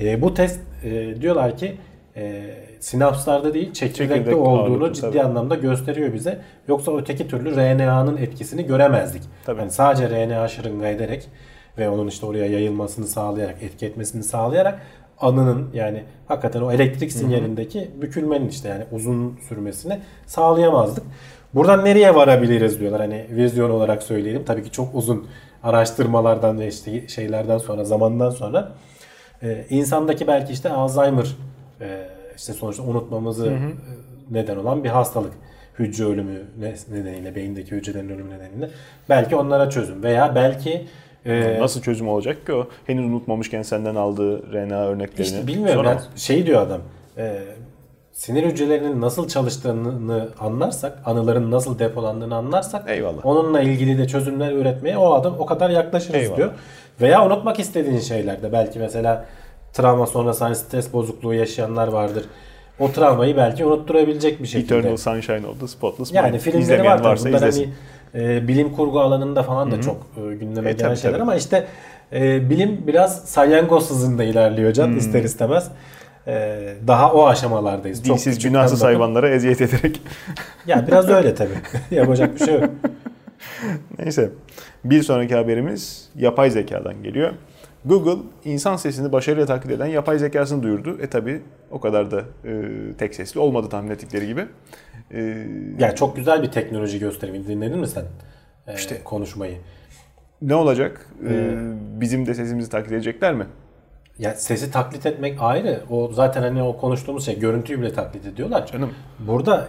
E, 0.00 0.22
bu 0.22 0.34
test 0.34 0.60
e, 0.84 1.20
diyorlar 1.20 1.56
ki 1.56 1.76
e, 2.16 2.54
sinapslarda 2.80 3.54
değil 3.54 3.72
çekirdekte 3.72 4.14
Çekirdek 4.14 4.36
olduğunu 4.36 4.60
ağırlıklı, 4.60 4.92
ciddi 4.92 5.06
tabii. 5.06 5.22
anlamda 5.22 5.54
gösteriyor 5.54 6.14
bize. 6.14 6.40
Yoksa 6.68 6.96
öteki 6.96 7.28
türlü 7.28 7.56
RNA'nın 7.56 8.16
etkisini 8.16 8.66
göremezdik. 8.66 9.22
Tabii. 9.46 9.60
Yani 9.60 9.70
sadece 9.70 10.10
RNA 10.10 10.48
şırınga 10.48 10.86
ederek 10.86 11.28
ve 11.78 11.88
onun 11.88 12.06
işte 12.06 12.26
oraya 12.26 12.46
yayılmasını 12.46 13.06
sağlayarak, 13.06 13.62
etki 13.62 13.86
etmesini 13.86 14.22
sağlayarak 14.22 14.80
anının 15.20 15.70
yani 15.74 16.04
hakikaten 16.28 16.60
o 16.60 16.72
elektrik 16.72 17.12
sinyalindeki 17.12 17.90
bükülmenin 18.02 18.48
işte 18.48 18.68
yani 18.68 18.84
uzun 18.92 19.38
sürmesini 19.48 20.00
sağlayamazdık. 20.26 21.04
Buradan 21.54 21.84
nereye 21.84 22.14
varabiliriz 22.14 22.80
diyorlar 22.80 23.00
hani 23.00 23.26
vizyon 23.30 23.70
olarak 23.70 24.02
söyleyelim. 24.02 24.44
Tabii 24.44 24.62
ki 24.62 24.70
çok 24.70 24.94
uzun 24.94 25.26
araştırmalardan 25.62 26.58
ve 26.58 26.68
işte 26.68 27.08
şeylerden 27.08 27.58
sonra 27.58 27.84
zamandan 27.84 28.30
sonra 28.30 28.72
e, 29.42 29.66
insandaki 29.70 30.26
belki 30.26 30.52
işte 30.52 30.70
Alzheimer 30.70 31.36
e, 31.80 32.08
işte 32.36 32.52
sonuçta 32.52 32.82
unutmamızı 32.82 33.46
e, 33.46 33.58
neden 34.30 34.56
olan 34.56 34.84
bir 34.84 34.88
hastalık. 34.88 35.32
Hücre 35.78 36.04
ölümü 36.04 36.42
ne- 36.60 36.98
nedeniyle, 36.98 37.34
beyindeki 37.34 37.70
hücrelerin 37.72 38.08
ölümü 38.08 38.30
nedeniyle. 38.34 38.70
Belki 39.08 39.36
onlara 39.36 39.70
çözüm 39.70 40.02
veya 40.02 40.34
belki 40.34 40.86
e, 41.26 41.60
Nasıl 41.60 41.82
çözüm 41.82 42.08
olacak 42.08 42.46
ki 42.46 42.52
o? 42.52 42.68
Henüz 42.86 43.04
unutmamışken 43.04 43.62
senden 43.62 43.94
aldığı 43.94 44.52
RNA 44.52 44.84
örneklerini. 44.86 45.22
işte 45.34 45.46
bilmiyorum 45.46 45.74
Sonra 45.76 45.88
yani 45.88 46.00
şey 46.16 46.46
diyor 46.46 46.62
adam. 46.62 46.80
e, 47.18 47.38
sinir 48.12 48.42
hücrelerinin 48.44 49.00
nasıl 49.00 49.28
çalıştığını 49.28 50.28
anlarsak, 50.40 50.98
anıların 51.04 51.50
nasıl 51.50 51.78
depolandığını 51.78 52.34
anlarsak 52.36 52.90
Eyvallah. 52.90 53.26
onunla 53.26 53.60
ilgili 53.60 53.98
de 53.98 54.06
çözümler 54.08 54.52
üretmeye 54.52 54.98
o 54.98 55.12
adam 55.14 55.34
o 55.38 55.46
kadar 55.46 55.70
yaklaşırız 55.70 56.14
Eyvallah. 56.14 56.36
diyor. 56.36 56.50
Veya 57.00 57.26
unutmak 57.26 57.60
istediğin 57.60 57.98
şeylerde 58.00 58.52
belki 58.52 58.78
mesela 58.78 59.24
travma 59.74 60.06
sonrası 60.06 60.44
hani 60.44 60.56
stres 60.56 60.92
bozukluğu 60.92 61.34
yaşayanlar 61.34 61.88
vardır. 61.88 62.24
O 62.78 62.92
travmayı 62.92 63.36
belki 63.36 63.64
unutturabilecek 63.64 64.42
bir 64.42 64.46
şekilde. 64.48 64.78
Eternal 64.78 64.96
Sunshine 64.96 65.46
of 65.46 65.60
the 65.60 65.68
Spotless 65.68 66.12
Yani 66.12 66.30
Mind. 66.30 66.40
filmleri 66.40 66.62
İzlemeyen 66.62 66.98
var 66.98 67.04
varsa 67.04 67.28
Bunlar 67.28 67.38
izlesin. 67.38 67.74
hani 68.12 68.24
e, 68.36 68.48
bilim 68.48 68.72
kurgu 68.72 69.00
alanında 69.00 69.42
falan 69.42 69.70
da 69.70 69.80
çok 69.80 69.96
e, 70.16 70.34
gündeme 70.34 70.70
E, 70.70 70.72
gelen 70.72 70.88
tabii, 70.88 70.96
şeyler 70.98 71.12
tabii. 71.14 71.22
ama 71.22 71.34
işte 71.34 71.66
e, 72.12 72.50
bilim 72.50 72.80
biraz 72.86 73.24
salyangoz 73.24 73.90
hızında 73.90 74.24
ilerliyor 74.24 74.72
can 74.72 74.86
Hmm. 74.86 74.98
ister 74.98 75.24
istemez. 75.24 75.68
E, 76.26 76.58
daha 76.86 77.12
o 77.12 77.26
aşamalardayız. 77.26 78.02
Küçükten 78.02 78.50
günahsız 78.50 78.82
hayvanlara 78.82 79.28
eziyet 79.30 79.60
ederek. 79.60 80.00
Ya 80.66 80.84
biraz 80.86 81.08
öyle 81.08 81.34
tabii. 81.34 81.54
Yapacak 81.90 82.40
bir 82.40 82.44
şey 82.46 82.54
yok. 82.54 82.64
Neyse. 83.98 84.30
Bir 84.84 85.02
sonraki 85.02 85.34
haberimiz 85.34 86.08
yapay 86.16 86.50
zekadan 86.50 87.02
geliyor. 87.02 87.30
Google 87.84 88.22
insan 88.44 88.76
sesini 88.76 89.12
başarıyla 89.12 89.46
taklit 89.46 89.72
eden 89.72 89.86
yapay 89.86 90.18
zekasını 90.18 90.62
duyurdu. 90.62 90.98
E 91.02 91.06
tabi 91.06 91.42
o 91.70 91.80
kadar 91.80 92.10
da 92.10 92.20
e, 92.44 92.52
tek 92.98 93.14
sesli 93.14 93.40
olmadı 93.40 93.68
tahmin 93.68 93.90
ettikleri 93.90 94.26
gibi. 94.26 94.46
E, 95.10 95.46
Ya 95.78 95.94
çok 95.94 96.16
güzel 96.16 96.42
bir 96.42 96.50
teknoloji 96.50 96.98
gösterimi. 96.98 97.46
Dinledin 97.46 97.78
mi 97.78 97.86
sen? 97.88 98.04
E, 98.66 98.74
İşte. 98.74 99.00
konuşmayı. 99.04 99.56
ne 100.42 100.54
olacak? 100.54 101.08
E, 101.28 101.56
bizim 102.00 102.26
de 102.26 102.34
sesimizi 102.34 102.70
taklit 102.70 102.92
edecekler 102.92 103.34
mi? 103.34 103.46
Ya 104.18 104.34
sesi 104.34 104.70
taklit 104.70 105.06
etmek 105.06 105.42
ayrı. 105.42 105.80
O 105.90 106.10
zaten 106.12 106.42
hani 106.42 106.62
o 106.62 106.76
konuştuğumuz 106.76 107.24
şey 107.26 107.38
görüntüyü 107.38 107.80
bile 107.80 107.92
taklit 107.92 108.26
ediyorlar. 108.26 108.66
Canım. 108.66 108.90
Burada 109.18 109.66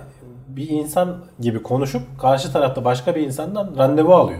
bir 0.47 0.69
insan 0.69 1.25
gibi 1.39 1.63
konuşup 1.63 2.01
karşı 2.19 2.53
tarafta 2.53 2.85
başka 2.85 3.15
bir 3.15 3.21
insandan 3.21 3.73
randevu 3.77 4.13
alıyor. 4.15 4.39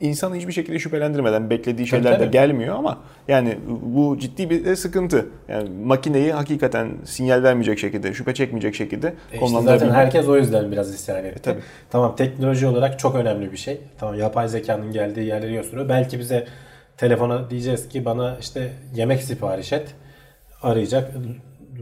İnsanı 0.00 0.36
hiçbir 0.36 0.52
şekilde 0.52 0.78
şüphelendirmeden 0.78 1.50
beklediği 1.50 1.86
şeyler 1.86 2.12
de 2.14 2.18
tabii. 2.18 2.30
gelmiyor 2.30 2.76
ama 2.76 2.98
yani 3.28 3.58
bu 3.82 4.18
ciddi 4.18 4.50
bir 4.50 4.64
de 4.64 4.76
sıkıntı. 4.76 5.26
Yani 5.48 5.68
makineyi 5.84 6.32
hakikaten 6.32 6.88
sinyal 7.04 7.42
vermeyecek 7.42 7.78
şekilde, 7.78 8.14
şüphe 8.14 8.34
çekmeyecek 8.34 8.74
şekilde 8.74 9.14
E 9.32 9.44
işte 9.44 9.60
zaten 9.62 9.90
herkes 9.90 10.28
o 10.28 10.36
yüzden 10.36 10.72
biraz 10.72 10.94
isyan 10.94 11.24
etti. 11.24 11.42
tabii. 11.42 11.60
Tamam 11.90 12.16
teknoloji 12.16 12.66
olarak 12.66 12.98
çok 12.98 13.14
önemli 13.14 13.52
bir 13.52 13.56
şey. 13.56 13.80
Tamam 13.98 14.18
yapay 14.18 14.48
zekanın 14.48 14.92
geldiği 14.92 15.26
yerleri 15.26 15.52
gösteriyor. 15.52 15.88
Belki 15.88 16.18
bize 16.18 16.46
telefona 16.96 17.50
diyeceğiz 17.50 17.88
ki 17.88 18.04
bana 18.04 18.36
işte 18.40 18.70
yemek 18.94 19.22
sipariş 19.22 19.72
et. 19.72 19.94
Arayacak 20.62 21.10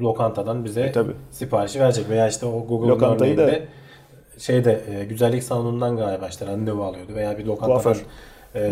lokantadan 0.00 0.64
bize 0.64 0.80
E 0.80 0.92
tabii. 0.92 1.12
siparişi 1.30 1.80
verecek 1.80 2.08
veya 2.10 2.28
işte 2.28 2.46
o 2.46 2.66
Google 2.66 2.88
Lokantayı 2.88 3.36
da 3.36 3.42
örneğinde 3.42 3.66
şeyde 4.38 4.80
e, 4.90 5.04
güzellik 5.04 5.42
salonundan 5.42 5.96
galiba 5.96 6.28
işte 6.28 6.46
randevu 6.46 6.84
alıyordu 6.84 7.14
veya 7.14 7.38
bir 7.38 7.44
lokantadan 7.44 7.96
e, 8.54 8.70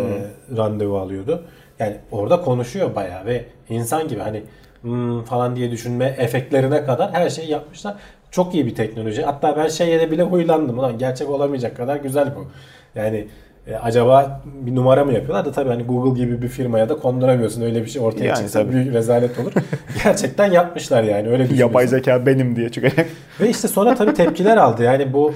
randevu 0.57 0.99
alıyordu. 0.99 1.43
Yani 1.79 1.97
orada 2.11 2.41
konuşuyor 2.41 2.95
bayağı 2.95 3.27
ve 3.27 3.45
insan 3.69 4.09
gibi 4.09 4.21
hani 4.21 4.43
"Hmm" 4.83 5.23
falan 5.25 5.57
diye 5.57 5.71
düşünme 5.71 6.15
efektlerine 6.19 6.85
kadar 6.85 7.13
her 7.13 7.31
şeyi 7.31 7.51
yapmışlar. 7.51 7.95
Çok 8.31 8.55
iyi 8.55 8.67
bir 8.67 8.75
teknoloji. 8.75 9.23
Hatta 9.23 9.57
ben 9.57 9.69
şeye 9.69 10.11
bile 10.11 10.23
huylandım. 10.23 10.79
Ulan 10.79 10.99
gerçek 10.99 11.31
olamayacak 11.31 11.77
kadar 11.77 11.97
güzel 11.97 12.29
bu. 12.37 12.47
Yani 12.95 13.29
e, 13.67 13.75
acaba 13.77 14.41
bir 14.45 14.75
numara 14.75 15.05
mı 15.05 15.13
yapıyorlar 15.13 15.45
da 15.45 15.53
tabii 15.53 15.69
hani 15.69 15.83
Google 15.83 16.21
gibi 16.25 16.43
bir 16.43 16.49
firmaya 16.49 16.89
da 16.89 16.97
konduramıyorsun. 16.99 17.63
Öyle 17.63 17.83
bir 17.83 17.87
şey 17.87 18.03
ortaya 18.03 18.25
Yani 18.25 18.37
çıksa 18.39 18.63
tabii. 18.63 18.73
büyük 18.73 18.95
rezalet 18.95 19.39
olur. 19.39 19.53
Gerçekten 20.05 20.51
yapmışlar 20.53 21.03
yani 21.03 21.29
öyle 21.29 21.43
düşünüyorsun. 21.45 21.57
Yapay 21.57 21.87
zeka 21.87 22.27
benim 22.27 22.57
diye 22.57 22.69
çıkacak. 22.69 23.07
Ve 23.41 23.49
işte 23.51 23.69
sonra 23.69 23.95
tabii 23.95 24.15
tepkiler 24.15 24.57
aldı. 24.57 24.83
Yani 24.83 25.13
bu 25.13 25.35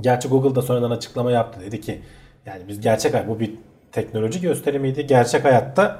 gerçi 0.00 0.28
Google 0.28 0.54
da 0.54 0.62
sonradan 0.62 0.90
açıklama 0.90 1.30
yaptı. 1.30 1.60
Dedi 1.66 1.80
ki 1.80 2.00
yani 2.46 2.62
biz 2.68 2.80
gerçek 2.80 3.14
hayat 3.14 3.28
bu 3.28 3.40
bir 3.40 3.54
teknoloji 3.92 4.40
gösterimiydi. 4.40 5.06
Gerçek 5.06 5.44
hayatta 5.44 5.98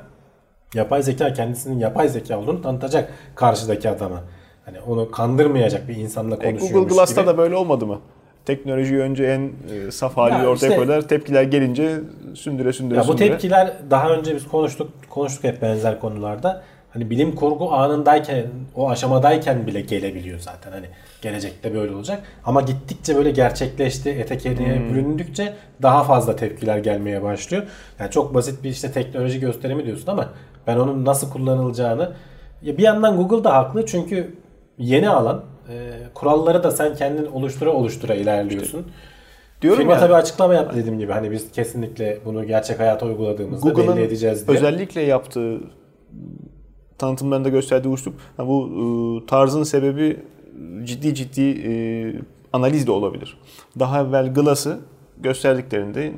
yapay 0.74 1.02
zeka 1.02 1.32
kendisinin 1.32 1.78
yapay 1.78 2.08
zeka 2.08 2.38
olduğunu 2.38 2.62
tanıtacak 2.62 3.10
karşıdaki 3.34 3.90
adama. 3.90 4.20
Hani 4.64 4.80
onu 4.80 5.10
kandırmayacak 5.10 5.88
bir 5.88 5.96
insanla 5.96 6.34
E, 6.34 6.38
konuşuyormuş 6.38 6.72
Google 6.72 6.94
Glass'ta 6.94 7.20
gibi. 7.20 7.30
da 7.30 7.38
böyle 7.38 7.54
olmadı 7.56 7.86
mı? 7.86 8.00
Teknolojiyi 8.54 9.00
önce 9.00 9.24
en 9.24 9.40
e, 9.74 9.90
saf 9.90 10.16
haliyle 10.16 10.42
Ya 10.42 10.48
ortaya 10.48 10.66
işte- 10.66 10.76
koydular. 10.76 11.00
Tepkiler 11.08 11.42
gelince 11.42 12.00
sündüre 12.34 12.72
sündüre 12.72 12.98
Ya 12.98 13.02
bu 13.04 13.06
sündüre. 13.12 13.28
tepkiler 13.28 13.72
daha 13.90 14.10
önce 14.10 14.34
biz 14.36 14.48
konuştuk 14.48 14.90
konuştuk 15.10 15.44
hep 15.44 15.62
benzer 15.62 16.00
konularda. 16.00 16.62
Hani 16.92 17.10
bilim 17.10 17.34
kurgu 17.34 17.72
anındayken, 17.72 18.46
o 18.76 18.90
aşamadayken 18.90 19.66
bile 19.66 19.80
gelebiliyor 19.80 20.38
zaten. 20.38 20.72
Hani 20.72 20.86
gelecekte 21.22 21.74
böyle 21.74 21.94
olacak. 21.94 22.22
Ama 22.44 22.60
gittikçe 22.60 23.16
böyle 23.16 23.30
gerçekleşti, 23.30 24.10
ete 24.10 24.38
kemiğe 24.38 24.76
Hmm. 24.78 24.90
büründükçe 24.90 25.54
daha 25.82 26.02
fazla 26.04 26.36
tepkiler 26.36 26.78
gelmeye 26.78 27.22
başlıyor. 27.22 27.62
Yani 27.98 28.10
çok 28.10 28.34
basit 28.34 28.64
bir 28.64 28.70
işte 28.70 28.92
teknoloji 28.92 29.40
gösterimi 29.40 29.86
diyorsun 29.86 30.06
ama 30.12 30.28
ben 30.66 30.76
onun 30.76 31.04
nasıl 31.04 31.30
kullanılacağını 31.30 32.12
ya 32.62 32.78
bir 32.78 32.82
yandan 32.82 33.16
Google 33.16 33.44
da 33.44 33.54
haklı 33.54 33.86
çünkü 33.86 34.34
yeni 34.78 35.08
alan 35.08 35.42
e, 35.70 36.08
kuralları 36.14 36.62
da 36.62 36.70
sen 36.70 36.94
kendin 36.94 37.26
oluştura 37.26 37.72
oluştura 37.72 38.14
ilerliyorsun. 38.14 38.86
Diyorum 39.62 39.80
Firma 39.80 39.92
ya, 39.92 40.00
tabii 40.00 40.14
açıklama 40.14 40.54
yaptı 40.54 40.76
dediğim 40.76 40.98
gibi. 40.98 41.12
Hani 41.12 41.30
biz 41.30 41.52
kesinlikle 41.52 42.18
bunu 42.24 42.46
gerçek 42.46 42.80
hayata 42.80 43.06
uyguladığımızda 43.06 43.68
Google'ın 43.68 43.96
belli 43.96 44.04
edeceğiz 44.04 44.48
diye. 44.48 44.58
özellikle 44.58 45.00
yaptığı 45.00 45.60
tanıtımlarında 46.98 47.48
gösterdiği 47.48 47.92
üslup 47.94 48.14
ha, 48.36 48.46
bu 48.46 48.68
e, 49.22 49.26
tarzın 49.26 49.62
sebebi 49.62 50.16
ciddi 50.84 51.14
ciddi 51.14 51.42
e, 51.42 51.72
analiz 52.52 52.86
de 52.86 52.90
olabilir. 52.90 53.38
Daha 53.78 54.00
evvel 54.00 54.34
Glass'ı 54.34 54.78
gösterdiklerinde 55.18 56.12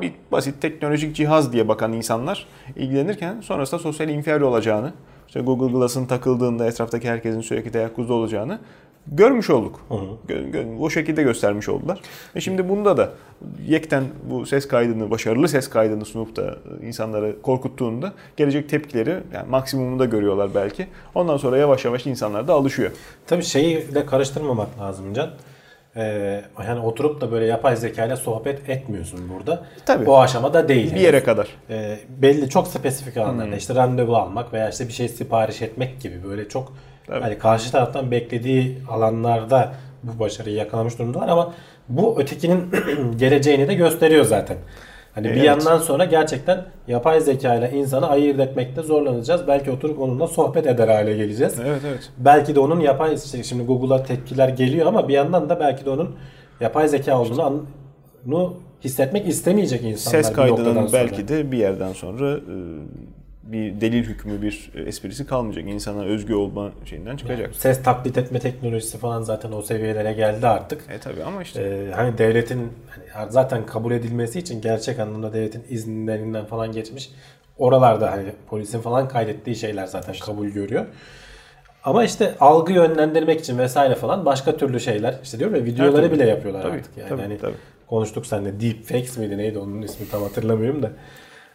bir 0.00 0.12
basit 0.32 0.62
teknolojik 0.62 1.16
cihaz 1.16 1.52
diye 1.52 1.68
bakan 1.68 1.92
insanlar 1.92 2.46
ilgilenirken 2.76 3.40
sonrasında 3.40 3.80
sosyal 3.80 4.08
infial 4.08 4.40
olacağını, 4.40 4.92
işte 5.26 5.40
Google 5.40 5.72
Glass'ın 5.78 6.06
takıldığında 6.06 6.66
etraftaki 6.66 7.08
herkesin 7.08 7.40
sürekli 7.40 7.70
teyakkuzda 7.72 8.14
olacağını 8.14 8.58
görmüş 9.06 9.50
olduk. 9.50 9.80
Gö- 10.28 10.50
gö- 10.52 10.78
o 10.78 10.90
şekilde 10.90 11.22
göstermiş 11.22 11.68
oldular. 11.68 12.00
E 12.34 12.40
şimdi 12.40 12.68
bunda 12.68 12.96
da 12.96 13.10
yekten 13.66 14.04
bu 14.30 14.46
ses 14.46 14.68
kaydını, 14.68 15.10
başarılı 15.10 15.48
ses 15.48 15.68
kaydını 15.68 16.04
sunup 16.04 16.36
da 16.36 16.56
insanları 16.82 17.42
korkuttuğunda 17.42 18.12
gelecek 18.36 18.68
tepkileri 18.68 19.10
yani 19.34 19.48
maksimumunda 19.50 20.04
görüyorlar 20.04 20.50
belki. 20.54 20.86
Ondan 21.14 21.36
sonra 21.36 21.58
yavaş 21.58 21.84
yavaş 21.84 22.06
insanlar 22.06 22.48
da 22.48 22.54
alışıyor. 22.54 22.90
Tabii 23.26 23.42
şeyi 23.44 23.94
de 23.94 24.06
karıştırmamak 24.06 24.68
lazım 24.80 25.14
Can. 25.14 25.30
Ee, 25.96 26.42
yani 26.68 26.80
oturup 26.80 27.20
da 27.20 27.32
böyle 27.32 27.46
yapay 27.46 27.76
zeka 27.76 28.06
ile 28.06 28.16
sohbet 28.16 28.68
etmiyorsun 28.70 29.20
burada. 29.36 29.66
Tabii. 29.86 30.10
O 30.10 30.18
aşamada 30.18 30.68
değil. 30.68 30.94
Bir 30.94 31.00
yere 31.00 31.22
kadar. 31.24 31.48
Ee, 31.70 31.98
belli 32.08 32.48
çok 32.48 32.68
spesifik 32.68 33.16
alanlarda 33.16 33.44
Hmm. 33.50 33.56
işte 33.58 33.74
randevu 33.74 34.16
almak 34.16 34.52
veya 34.52 34.68
işte 34.70 34.88
bir 34.88 34.92
şey 34.92 35.08
sipariş 35.08 35.62
etmek 35.62 36.00
gibi 36.00 36.24
böyle 36.28 36.48
çok 36.48 36.72
Tabii. 37.06 37.20
hani 37.20 37.38
karşı 37.38 37.72
taraftan 37.72 38.10
beklediği 38.10 38.78
alanlarda 38.90 39.72
bu 40.02 40.18
başarıyı 40.18 40.56
yakalamış 40.56 40.98
durumdalar 40.98 41.28
ama 41.28 41.52
bu 41.88 42.20
ötekinin 42.20 42.70
geleceğini 43.18 43.68
de 43.68 43.74
gösteriyor 43.74 44.24
zaten. 44.24 44.56
Hani 45.14 45.26
bir 45.26 45.30
Evet. 45.30 45.44
yandan 45.44 45.78
sonra 45.78 46.04
gerçekten 46.04 46.64
yapay 46.88 47.20
zeka 47.20 47.54
ile 47.54 47.70
insanı 47.70 48.08
ayırt 48.08 48.40
etmekte 48.40 48.82
zorlanacağız. 48.82 49.46
Belki 49.48 49.70
oturup 49.70 50.00
onunla 50.00 50.26
sohbet 50.26 50.66
eder 50.66 50.88
hale 50.88 51.16
geleceğiz. 51.16 51.54
Evet 51.66 51.82
evet. 51.86 52.10
Belki 52.18 52.54
de 52.54 52.60
onun 52.60 52.80
yapay 52.80 53.14
işte 53.14 53.42
şimdi 53.42 53.64
Google'a 53.64 54.02
tepkiler 54.02 54.48
geliyor 54.48 54.86
ama 54.86 55.08
bir 55.08 55.14
yandan 55.14 55.48
da 55.48 55.60
belki 55.60 55.84
de 55.84 55.90
onun 55.90 56.16
yapay 56.60 56.88
zeka 56.88 57.20
olduğunu 57.20 58.54
hissetmek 58.84 59.28
istemeyecek 59.28 59.82
insanlar 59.82 60.22
Ses 60.22 60.30
bir 60.30 60.36
kaydının 60.36 60.88
belki 60.92 61.28
de 61.28 61.52
bir 61.52 61.58
yerden 61.58 61.92
sonra 61.92 62.32
e, 62.32 62.54
bir 63.46 63.80
delil 63.80 64.04
hükmü 64.04 64.42
bir 64.42 64.70
esprisi 64.86 65.26
kalmayacak. 65.26 65.64
İnsana 65.68 66.02
özgü 66.02 66.34
olma 66.34 66.72
şeyinden 66.84 67.16
çıkacak. 67.16 67.54
ses 67.54 67.82
taklit 67.82 68.18
etme 68.18 68.38
teknolojisi 68.38 68.98
falan 68.98 69.22
zaten 69.22 69.52
o 69.52 69.62
seviyelere 69.62 70.12
geldi 70.12 70.46
artık. 70.46 70.82
E 70.90 70.98
tabi 70.98 71.22
ama 71.24 71.42
işte 71.42 71.62
Ee, 71.62 71.92
hani 71.94 72.18
devletin 72.18 72.72
hani 73.12 73.32
zaten 73.32 73.66
kabul 73.66 73.92
edilmesi 73.92 74.38
için 74.38 74.60
gerçek 74.60 74.98
anlamda 74.98 75.32
devletin 75.32 75.64
izinlerinden 75.68 76.44
falan 76.44 76.72
geçmiş. 76.72 77.10
Oralarda 77.58 78.10
hani 78.10 78.24
polisin 78.46 78.80
falan 78.80 79.08
kaydettiği 79.08 79.56
şeyler 79.56 79.86
zaten 79.86 80.14
kabul 80.20 80.46
görüyor. 80.46 80.86
Ama 81.84 82.04
işte 82.04 82.34
algı 82.40 82.72
yönlendirmek 82.72 83.40
için 83.40 83.58
vesaire 83.58 83.94
falan 83.94 84.24
başka 84.24 84.56
türlü 84.56 84.80
şeyler. 84.80 85.14
işte 85.22 85.38
diyorum 85.38 85.56
ya 85.56 85.64
videoları 85.64 86.06
tabii. 86.06 86.14
bile 86.14 86.28
yapıyorlar 86.28 86.62
Tabii, 86.62 86.72
artık. 86.72 86.96
Yani 86.96 87.08
tabii, 87.08 87.22
hani 87.22 87.38
tabii. 87.38 87.56
konuştuk 87.86 88.26
seninle 88.26 88.60
deepfakes 88.60 89.18
miydi 89.18 89.38
neydi 89.38 89.58
onun 89.58 89.82
ismi 89.82 90.08
tam 90.08 90.22
hatırlamıyorum 90.22 90.82
da. 90.82 90.90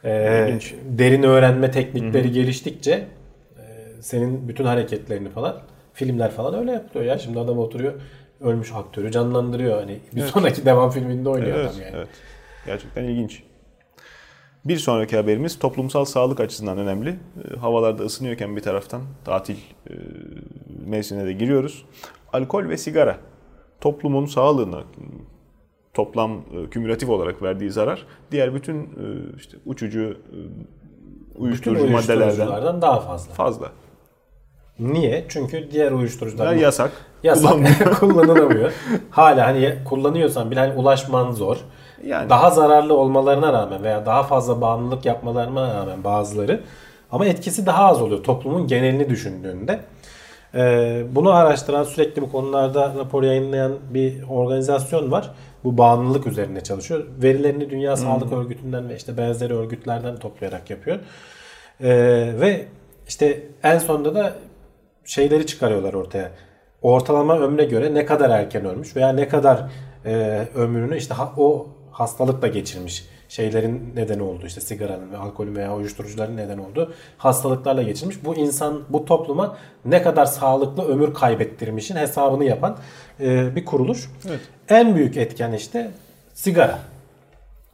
İlginç. 0.04 0.74
derin 0.86 1.24
öğrenme 1.24 1.72
teknikleri 1.72 2.32
geliştikçe 2.32 2.92
e, 2.92 4.02
senin 4.02 4.48
bütün 4.48 4.66
hareketlerini 4.66 5.30
falan 5.30 5.62
filmler 5.94 6.32
falan 6.32 6.60
öyle 6.60 6.72
yapıyor 6.72 7.06
ya. 7.06 7.18
Şimdi 7.18 7.40
adam 7.40 7.60
oturuyor 7.60 7.94
ölmüş 8.42 8.72
aktörü 8.74 9.12
canlandırıyor. 9.12 9.80
Hani 9.80 10.00
bir 10.16 10.22
sonraki 10.22 10.66
devam 10.66 10.90
filminde 10.90 11.30
oynuyor 11.30 11.58
Evet, 11.58 11.70
adam 11.72 11.82
yani. 11.82 11.96
evet. 11.96 12.08
Gerçekten 12.66 13.04
ilginç. 13.04 13.44
Bir 14.66 14.78
sonraki 14.78 15.18
haberimiz 15.18 15.60
toplumsal 15.60 16.06
sağlık 16.06 16.40
açısından 16.40 16.78
önemli. 16.78 17.10
E, 17.10 17.58
Havalarda 17.60 18.04
ısınıyorken 18.04 18.56
bir 18.56 18.62
taraftan 18.62 19.02
tatil 19.26 19.56
e, 19.90 19.94
mevsimine 20.86 21.26
de 21.26 21.34
giriyoruz. 21.34 21.86
Alkol 22.34 22.70
ve 22.70 22.78
sigara 22.78 23.18
toplumun 23.82 24.26
sağlığına 24.26 24.84
toplam 26.04 26.32
e, 26.32 26.70
kümülatif 26.70 27.10
olarak 27.10 27.42
verdiği 27.44 27.72
zarar 27.72 28.06
diğer 28.32 28.54
bütün 28.56 28.80
e, 28.84 28.88
işte 29.38 29.58
uçucu 29.66 30.02
e, 30.02 30.38
Bütün 31.36 31.44
uyuşturucu 31.44 31.90
maddelerden 31.92 32.26
uyuşturuculardan 32.26 32.82
daha 32.82 33.00
fazla. 33.00 33.34
fazla. 33.34 33.70
Niye? 34.80 35.26
Çünkü 35.30 35.72
diğer 35.72 35.92
uyuşturucular 35.92 36.48
Bunlar 36.48 36.58
yasak. 36.62 36.92
yasak 37.24 37.54
kullanılamıyor. 38.00 38.72
Hala 39.10 39.48
hani 39.48 39.62
ya- 39.62 39.84
kullanıyorsan 39.84 40.52
bile 40.52 40.60
hani 40.60 40.74
ulaşman 40.74 41.32
zor. 41.32 41.58
Yani 42.06 42.30
Daha 42.30 42.50
zararlı 42.50 42.94
olmalarına 42.98 43.54
rağmen 43.54 43.84
veya 43.84 44.06
daha 44.06 44.24
fazla 44.24 44.62
bağımlılık 44.62 45.06
yapmalarına 45.06 45.76
rağmen 45.76 46.04
bazıları 46.04 46.62
ama 47.12 47.26
etkisi 47.26 47.66
daha 47.66 47.86
az 47.86 48.02
oluyor 48.02 48.24
toplumun 48.24 48.68
genelini 48.68 49.10
düşündüğünde. 49.10 49.80
Ee, 50.56 51.04
bunu 51.12 51.32
araştıran 51.34 51.84
sürekli 51.84 52.22
bu 52.22 52.32
konularda 52.32 52.94
rapor 52.98 53.24
yayınlayan 53.24 53.72
bir 53.90 54.24
organizasyon 54.30 55.12
var. 55.12 55.32
Bu 55.64 55.78
bağımlılık 55.78 56.28
üzerine 56.28 56.62
çalışıyor. 56.64 57.06
Verilerini 57.24 57.70
Dünya 57.70 57.96
Sağlık 57.96 58.34
Örgütü'nden 58.34 58.90
ve 58.90 58.96
işte 58.96 59.18
benzeri 59.18 59.54
örgütlerden 59.54 60.18
toplayarak 60.18 60.70
yapıyor. 60.70 61.00
Ee, 61.82 61.88
ve 62.40 62.66
işte 63.08 63.44
en 63.64 63.78
sonunda 63.78 64.16
da 64.16 64.34
şeyleri 65.06 65.46
çıkarıyorlar 65.46 65.94
ortaya. 65.94 66.32
Ortalama 66.82 67.40
ömre 67.40 67.66
göre 67.66 67.94
ne 67.94 68.06
kadar 68.06 68.30
erken 68.30 68.66
ölmüş 68.66 68.96
veya 68.96 69.10
ne 69.10 69.28
kadar 69.28 69.64
e, 70.06 70.46
ömrünü 70.56 70.98
işte 70.98 71.14
ha- 71.14 71.34
o 71.38 71.68
hastalıkla 71.92 72.48
geçirmiş 72.48 73.06
şeylerin 73.30 73.92
nedeni 73.96 74.24
oldu 74.24 74.46
işte 74.46 74.62
sigaranın 74.62 75.12
ve 75.12 75.18
alkolün 75.18 75.56
veya 75.56 75.76
uyuşturucuların 75.76 76.38
neden 76.38 76.58
oldu 76.58 76.94
hastalıklarla 77.18 77.84
geçirmiş. 77.84 78.26
Bu 78.26 78.36
insan 78.36 78.82
bu 78.90 79.06
topluma 79.06 79.58
ne 79.86 80.02
kadar 80.02 80.26
sağlıklı 80.26 80.88
ömür 80.88 81.14
kaybettirmişin 81.14 81.96
hesabını 81.96 82.44
yapan 82.44 82.78
e, 83.20 83.56
bir 83.56 83.66
kuruluş. 83.66 84.10
Evet. 84.28 84.40
En 84.70 84.96
büyük 84.96 85.18
etken 85.18 85.54
işte 85.54 85.92
sigara. 86.34 86.80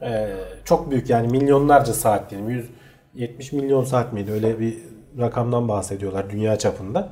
Ee, 0.02 0.28
çok 0.64 0.90
büyük 0.90 1.10
yani 1.10 1.28
milyonlarca 1.28 1.92
saat 1.92 2.30
diyelim. 2.30 2.66
170 3.14 3.52
milyon 3.52 3.84
saat 3.84 4.12
miydi? 4.12 4.32
Öyle 4.32 4.60
bir 4.60 4.78
rakamdan 5.18 5.68
bahsediyorlar 5.68 6.30
dünya 6.30 6.58
çapında. 6.58 7.08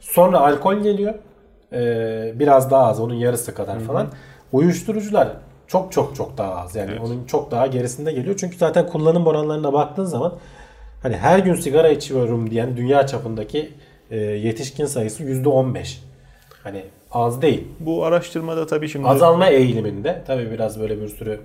Sonra 0.00 0.40
alkol 0.40 0.74
geliyor. 0.74 1.14
Ee, 1.72 2.32
biraz 2.34 2.70
daha 2.70 2.86
az. 2.86 3.00
Onun 3.00 3.14
yarısı 3.14 3.54
kadar 3.54 3.80
falan. 3.80 4.06
Uyuşturucular 4.52 5.28
çok 5.74 5.92
çok 5.92 6.16
çok 6.16 6.38
daha 6.38 6.54
az. 6.56 6.76
Yani 6.76 6.90
Evet. 6.90 7.00
onun 7.04 7.24
çok 7.24 7.50
daha 7.50 7.66
gerisinde 7.66 8.12
geliyor. 8.12 8.36
Çünkü 8.40 8.56
zaten 8.56 8.86
kullanım 8.86 9.26
oranlarına 9.26 9.72
baktığın 9.72 10.04
zaman 10.04 10.34
hani 11.02 11.16
her 11.16 11.38
gün 11.38 11.54
sigara 11.54 11.88
içiyorum 11.88 12.50
diyen 12.50 12.76
dünya 12.76 13.06
çapındaki 13.06 13.72
e, 14.10 14.16
yetişkin 14.18 14.86
sayısı 14.86 15.22
%15. 15.24 15.98
Hani 16.62 16.82
az 17.12 17.42
değil. 17.42 17.64
Bu 17.80 18.04
araştırmada 18.04 18.66
tabii 18.66 18.88
şimdi 18.88 19.08
Azalma 19.08 19.48
eğiliminde 19.48 20.22
tabii 20.26 20.50
biraz 20.50 20.80
böyle 20.80 21.00
bir 21.02 21.08
sürü 21.08 21.40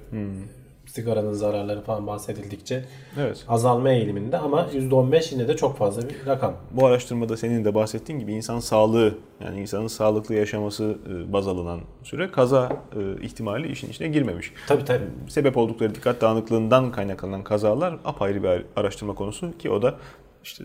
sigaranın 0.91 1.34
zararları 1.34 1.82
falan 1.82 2.08
bahsedildikçe 2.08 2.86
evet. 3.19 3.45
azalma 3.47 3.89
eğiliminde 3.89 4.38
ama 4.38 4.67
%15 4.73 5.34
yine 5.34 5.47
de 5.47 5.56
çok 5.56 5.78
fazla 5.78 6.02
bir 6.10 6.25
rakam. 6.25 6.54
Bu 6.71 6.86
araştırmada 6.86 7.38
senin 7.38 7.65
de 7.65 7.75
bahsettiğin 7.75 8.19
gibi 8.19 8.34
insan 8.34 8.60
sağlığı 8.60 9.13
yani 9.43 9.62
insanın 9.62 9.88
sağlıklı 9.88 10.36
yaşaması 10.36 10.97
e, 11.10 11.34
baz 11.34 11.47
alınan 11.47 11.80
süre 12.04 12.32
kaza 12.32 12.69
e, 12.95 13.25
ihtimali 13.25 13.71
işin 13.71 13.89
içine 13.89 14.08
girmemiş. 14.08 14.54
Tabii 14.67 14.86
tabii. 14.86 15.06
Sebep 15.28 15.58
oldukları 15.58 15.95
dikkat 15.95 16.21
dağınıklığından 16.21 16.91
kaynaklanan 16.91 17.43
kazalar 17.43 17.95
apayrı 18.06 18.43
bir 18.43 18.65
araştırma 18.75 19.15
konusu 19.15 19.58
ki 19.58 19.69
o 19.69 19.82
da 19.82 19.95
işte 20.43 20.63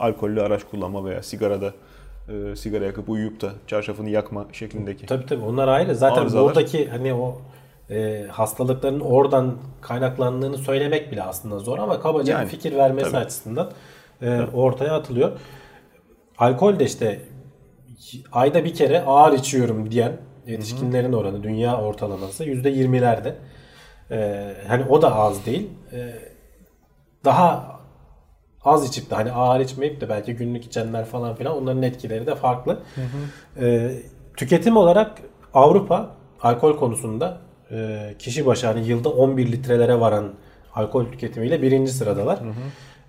alkollü 0.00 0.42
araç 0.42 0.64
kullanma 0.70 1.04
veya 1.04 1.22
sigarada 1.22 1.72
e, 2.28 2.56
sigara 2.56 2.84
yakıp 2.84 3.08
uyuyup 3.08 3.40
da 3.40 3.52
çarşafını 3.66 4.10
yakma 4.10 4.46
şeklindeki. 4.52 5.06
Tabii 5.06 5.26
tabii 5.26 5.44
onlar 5.44 5.68
ayrı. 5.68 5.94
Zaten 5.94 6.22
Arızalar. 6.22 6.44
buradaki 6.44 6.88
hani 6.88 7.14
o 7.14 7.38
e, 7.90 8.26
hastalıkların 8.30 9.00
oradan 9.00 9.56
kaynaklandığını 9.80 10.58
söylemek 10.58 11.12
bile 11.12 11.22
aslında 11.22 11.58
zor 11.58 11.78
ama 11.78 12.00
kabaca 12.00 12.32
Yani, 12.32 12.44
bir 12.44 12.50
fikir 12.50 12.76
vermesi 12.76 13.10
tabii. 13.12 13.24
açısından 13.24 13.70
e, 14.22 14.40
ortaya 14.54 14.94
atılıyor. 14.94 15.32
Alkol 16.38 16.78
de 16.78 16.84
işte 16.84 17.20
ayda 18.32 18.64
bir 18.64 18.74
kere 18.74 19.02
ağır 19.02 19.32
içiyorum 19.32 19.90
diyen 19.90 20.16
yetişkinlerin 20.46 21.12
oranı 21.12 21.42
dünya 21.42 21.80
ortalaması 21.80 22.44
%20'lerde. 22.44 23.34
E, 24.10 24.48
hani 24.68 24.84
o 24.88 25.02
da 25.02 25.16
az 25.16 25.46
değil. 25.46 25.70
E, 25.92 26.14
daha 27.24 27.72
az 28.64 28.88
içip 28.88 29.10
de 29.10 29.14
hani 29.14 29.32
ağır 29.32 29.60
içmeyip 29.60 30.00
de 30.00 30.08
belki 30.08 30.34
günlük 30.34 30.64
içenler 30.64 31.04
falan 31.04 31.34
filan 31.34 31.56
onların 31.56 31.82
etkileri 31.82 32.26
de 32.26 32.34
farklı. 32.34 32.78
Ee, 33.60 33.92
tüketim 34.36 34.76
olarak 34.76 35.18
Avrupa 35.54 36.10
alkol 36.42 36.76
konusunda 36.76 37.38
e, 37.72 38.14
kişi 38.18 38.46
başı 38.46 38.66
hani 38.66 38.88
yılda 38.88 39.08
11 39.08 39.52
litrelere 39.52 40.00
varan 40.00 40.32
alkol 40.74 41.04
tüketimiyle 41.04 41.62
birinci 41.62 41.92
sıradalar. 41.92 42.38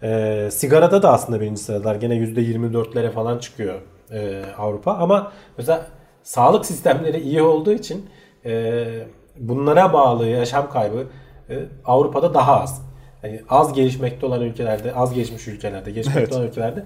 Ee, 0.04 0.50
sigarada 0.52 1.04
da 1.04 1.14
aslında 1.14 1.42
birinci 1.42 1.62
sıradalar. 1.62 1.96
Gene 1.96 2.16
%24'lere 2.16 3.12
falan 3.12 3.38
çıkıyor 3.38 3.82
e, 4.12 4.44
Avrupa. 4.58 4.94
Ama 4.94 5.32
mesela 5.58 5.86
sağlık 6.24 6.66
sistemleri 6.66 7.20
iyi 7.20 7.42
olduğu 7.42 7.72
için 7.72 8.10
e, 8.46 8.84
bunlara 9.38 9.94
bağlı 9.94 10.28
yaşam 10.28 10.70
kaybı 10.70 11.08
e, 11.50 11.60
Avrupa'da 11.86 12.34
daha 12.34 12.62
az. 12.62 12.82
Yani 13.24 13.42
az 13.50 13.74
gelişmekte 13.74 14.26
olan 14.26 14.42
ülkelerde, 14.42 14.94
az 14.96 15.14
gelişmiş 15.14 15.48
ülkelerde, 15.48 15.92
gelişmekte 15.92 16.22
Evet. 16.22 16.34
olan 16.34 16.48
ülkelerde 16.48 16.84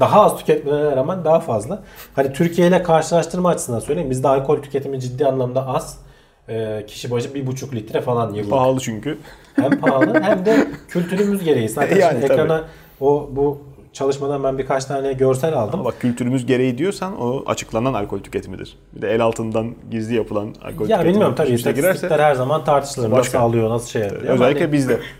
daha 0.00 0.22
az 0.24 0.36
tüketmelerine 0.38 0.96
rağmen 0.96 1.24
daha 1.24 1.40
fazla. 1.40 1.82
Hani 2.16 2.32
Türkiye 2.32 2.68
ile 2.68 2.82
karşılaştırma 2.82 3.48
açısından 3.48 3.80
söyleyeyim. 3.80 4.10
Bizde 4.10 4.28
alkol 4.28 4.62
tüketimi 4.62 5.00
ciddi 5.00 5.26
anlamda 5.26 5.66
az. 5.66 5.98
Ee, 6.48 6.84
kişi 6.86 7.10
başı 7.10 7.34
bir 7.34 7.46
buçuk 7.46 7.74
litre 7.74 8.00
falan 8.00 8.34
yıllık. 8.34 8.50
Pahalı 8.50 8.80
çünkü. 8.80 9.18
Hem 9.56 9.80
pahalı 9.80 10.20
hem 10.22 10.46
de 10.46 10.68
kültürümüz 10.88 11.44
gereği. 11.44 11.68
Zaten 11.68 11.96
Yani 12.00 12.12
şimdi 12.12 12.26
tabii. 12.26 12.40
ekrana 12.40 12.64
o 13.00 13.30
bu 13.32 13.58
çalışmadan 13.92 14.44
ben 14.44 14.58
birkaç 14.58 14.84
tane 14.84 15.12
görsel 15.12 15.54
aldım. 15.54 15.80
Ama 15.80 15.84
bak 15.84 16.00
kültürümüz 16.00 16.46
gereği 16.46 16.78
diyorsan 16.78 17.20
o 17.20 17.42
açıklanan 17.46 17.94
alkol 17.94 18.18
tüketimidir. 18.18 18.78
Bir 18.96 19.02
de 19.02 19.10
el 19.10 19.20
altından 19.20 19.74
gizli 19.90 20.14
yapılan 20.14 20.54
alkol 20.62 20.88
ya 20.88 20.96
tüketimi 20.96 21.08
bilmiyorum 21.08 21.34
tabii 21.36 21.50
içine 21.50 21.72
istatistikler 21.72 22.18
her 22.18 22.34
zaman 22.34 22.64
tartışılır. 22.64 23.10
Başka. 23.10 23.38
Nasıl 23.38 23.48
alıyor, 23.48 23.70
nasıl 23.70 23.88
şey 23.88 24.02
yapıyor. 24.02 24.34
Özellikle 24.34 24.60
hani 24.60 24.72
bizde. 24.72 25.00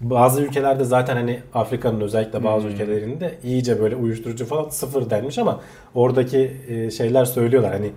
bazı 0.00 0.42
ülkelerde 0.42 0.84
zaten 0.84 1.16
hani 1.16 1.40
Afrika'nın 1.54 2.00
özellikle 2.00 2.44
bazı 2.44 2.68
ülkelerinde 2.68 3.38
iyice 3.44 3.80
böyle 3.80 3.96
uyuşturucu 3.96 4.46
falan 4.46 4.68
sıfır 4.68 5.10
denmiş 5.10 5.38
ama 5.38 5.60
oradaki 5.94 6.56
e, 6.68 6.90
şeyler 6.90 7.24
söylüyorlar. 7.24 7.72
Hani 7.72 7.90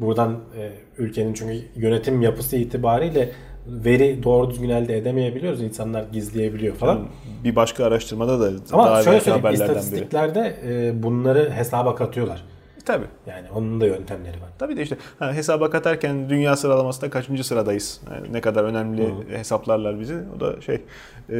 buradan 0.00 0.38
e, 0.58 0.70
ülkenin 0.98 1.34
çünkü 1.34 1.62
yönetim 1.76 2.22
yapısı 2.22 2.56
itibariyle 2.56 3.30
veri 3.66 4.22
doğru 4.22 4.50
düzgün 4.50 4.68
elde 4.68 4.98
edemeyebiliyoruz. 4.98 5.62
İnsanlar 5.62 6.04
gizleyebiliyor 6.12 6.74
falan. 6.74 7.06
Bir 7.44 7.56
başka 7.56 7.84
araştırmada 7.84 8.40
da 8.40 8.60
Ama 8.72 8.86
daha 8.86 9.02
şöyle 9.02 9.20
söyleyeyim 9.20 9.54
istatistiklerde 9.54 10.56
e, 10.66 11.02
bunları 11.02 11.50
hesaba 11.50 11.94
katıyorlar. 11.94 12.44
Tabii. 12.84 13.06
Yani 13.26 13.46
onun 13.54 13.80
da 13.80 13.86
yöntemleri 13.86 14.40
var. 14.40 14.48
Tabii 14.58 14.76
de 14.76 14.82
işte 14.82 14.96
ha, 15.18 15.32
hesaba 15.32 15.70
katarken 15.70 16.30
dünya 16.30 16.56
sıralamasında 16.56 17.10
kaçıncı 17.10 17.44
sıradayız? 17.44 18.00
Yani 18.14 18.32
ne 18.32 18.40
kadar 18.40 18.64
önemli 18.64 19.14
hesaplarlar 19.30 20.00
bizi. 20.00 20.14
O 20.36 20.40
da 20.40 20.60
şey 20.60 20.74
e, 20.74 21.34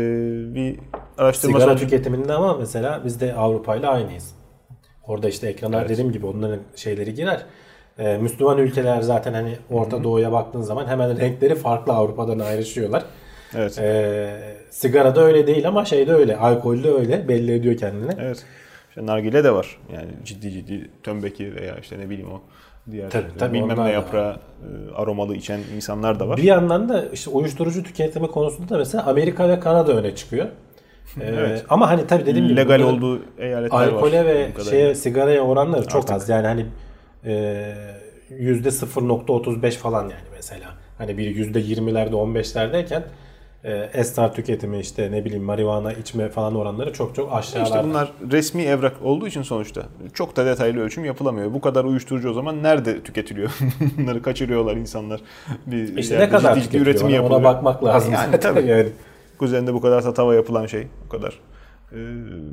bir 0.55 0.79
araştırma 1.19 1.61
Sigara 1.61 1.73
sonucu- 1.73 1.81
tüketiminde 1.85 2.33
ama 2.33 2.57
mesela 2.57 3.03
biz 3.05 3.21
de 3.21 3.35
Avrupa 3.35 3.77
ile 3.77 3.87
aynıyız. 3.87 4.35
Orada 5.07 5.29
işte 5.29 5.49
ekrana 5.49 5.79
Evet. 5.81 5.89
dediğim 5.89 6.13
gibi 6.13 6.27
onların 6.27 6.61
şeyleri 6.77 7.15
girer. 7.15 7.47
Ee, 7.99 8.19
Müslüman 8.19 8.59
ülkeler 8.59 9.01
zaten 9.01 9.33
hani 9.33 9.57
Orta 9.71 10.05
Doğu'ya 10.05 10.33
baktığın 10.33 10.63
zaman 10.63 10.87
hemen 10.87 11.21
renkleri 11.21 11.55
farklı 11.55 11.93
Avrupa'dan 11.93 12.39
ayrışıyorlar. 12.39 13.03
Evet. 13.57 13.79
Ee, 13.79 14.41
sigarada 14.71 15.21
öyle 15.25 15.47
değil 15.47 15.69
ama 15.69 15.85
şeyde 15.85 16.13
öyle. 16.13 16.37
Alkolde 16.37 16.91
öyle 16.91 17.29
belli 17.29 17.53
ediyor 17.55 17.77
kendini. 17.77 18.13
Evet. 18.21 18.45
İşte 18.89 19.07
nargile 19.07 19.45
de 19.45 19.55
var. 19.55 19.79
Yani 19.95 20.09
ciddi 20.25 20.51
ciddi 20.51 20.91
tömbeki 21.03 21.55
veya 21.55 21.77
işte 21.77 21.99
ne 21.99 22.11
bileyim 22.11 22.31
o 22.33 22.41
diğer 22.91 23.11
Tabii, 23.11 23.27
tabii, 23.39 23.55
bilmem 23.55 23.79
ne 23.79 23.85
da 23.85 23.89
yaprağı 23.89 24.33
e, 24.33 24.95
aromalı 24.95 25.35
içen 25.37 25.61
insanlar 25.77 26.21
da 26.21 26.29
var. 26.29 26.37
Bir 26.37 26.43
yandan 26.43 26.89
da 26.89 27.05
işte 27.13 27.31
uyuşturucu 27.31 27.83
tüketimi 27.83 28.27
konusunda 28.27 28.69
da 28.75 28.79
mesela 28.79 29.07
Amerika 29.07 29.49
ve 29.49 29.61
Kanada 29.61 29.93
öne 29.93 30.15
çıkıyor. 30.15 30.47
Ee, 31.21 31.25
Evet. 31.25 31.65
Ama 31.69 31.91
hani 31.91 32.07
tabii 32.07 32.27
dediğim 32.27 32.49
gibi 32.49 32.57
Legal 32.57 32.81
olduğu 32.81 33.21
eyaletler 33.39 33.79
var. 33.79 33.87
alkole 33.89 34.27
ve 34.27 34.49
şeye 34.71 34.95
sigaraya 34.95 35.41
oranları 35.43 35.87
çok 35.89 36.03
Artık. 36.03 36.17
az. 36.17 36.29
Yani 36.29 36.47
hani 36.47 36.61
e, 36.61 36.65
yüzde 38.31 38.69
0.35 38.69 39.71
falan 39.71 40.03
yani 40.03 40.29
mesela. 40.37 40.75
Hani 40.99 41.19
bir 41.19 41.37
yüzde 41.37 41.61
20'lerde 41.61 42.11
15'lerdeyken 42.11 43.03
e, 43.65 43.91
esrar 43.93 44.35
tüketimi 44.35 44.81
işte 44.81 45.13
ne 45.13 45.25
bileyim 45.25 45.45
marihuana 45.45 45.93
içme 45.93 46.29
falan 46.29 46.55
oranları 46.55 46.93
çok 46.93 47.15
çok 47.15 47.33
aşağılarda. 47.33 47.77
İşte 47.77 47.89
bunlar 47.89 48.13
resmi 48.31 48.63
evrak 48.63 49.03
olduğu 49.03 49.27
için 49.27 49.43
sonuçta 49.43 49.83
çok 50.15 50.37
da 50.37 50.47
detaylı 50.47 50.81
ölçüm 50.81 51.05
yapılamıyor. 51.05 51.55
Bu 51.55 51.61
kadar 51.61 51.85
uyuşturucu 51.85 52.31
o 52.31 52.33
zaman 52.33 52.63
nerede 52.63 53.03
tüketiliyor? 53.03 53.51
Bunları 53.99 54.23
kaçırıyorlar 54.23 54.77
insanlar. 54.77 55.21
Bir 55.67 55.97
işte 55.97 56.19
ne 56.19 56.29
kadar 56.29 56.55
ciddi 56.55 56.65
ciddi 56.65 56.77
üretimi 56.77 57.13
yapılıyor. 57.13 57.41
ona 57.41 57.45
bakmak 57.45 57.85
lazım. 57.85 58.13
Yani 58.13 58.41
tabii. 58.41 58.67
yani. 58.67 58.89
Kuzeninde 59.39 59.75
bu 59.75 59.81
kadar 59.81 60.03
tatava 60.03 60.35
yapılan 60.35 60.67
şey, 60.67 60.87
bu 61.05 61.09
kadar 61.09 61.41
e, 61.93 61.99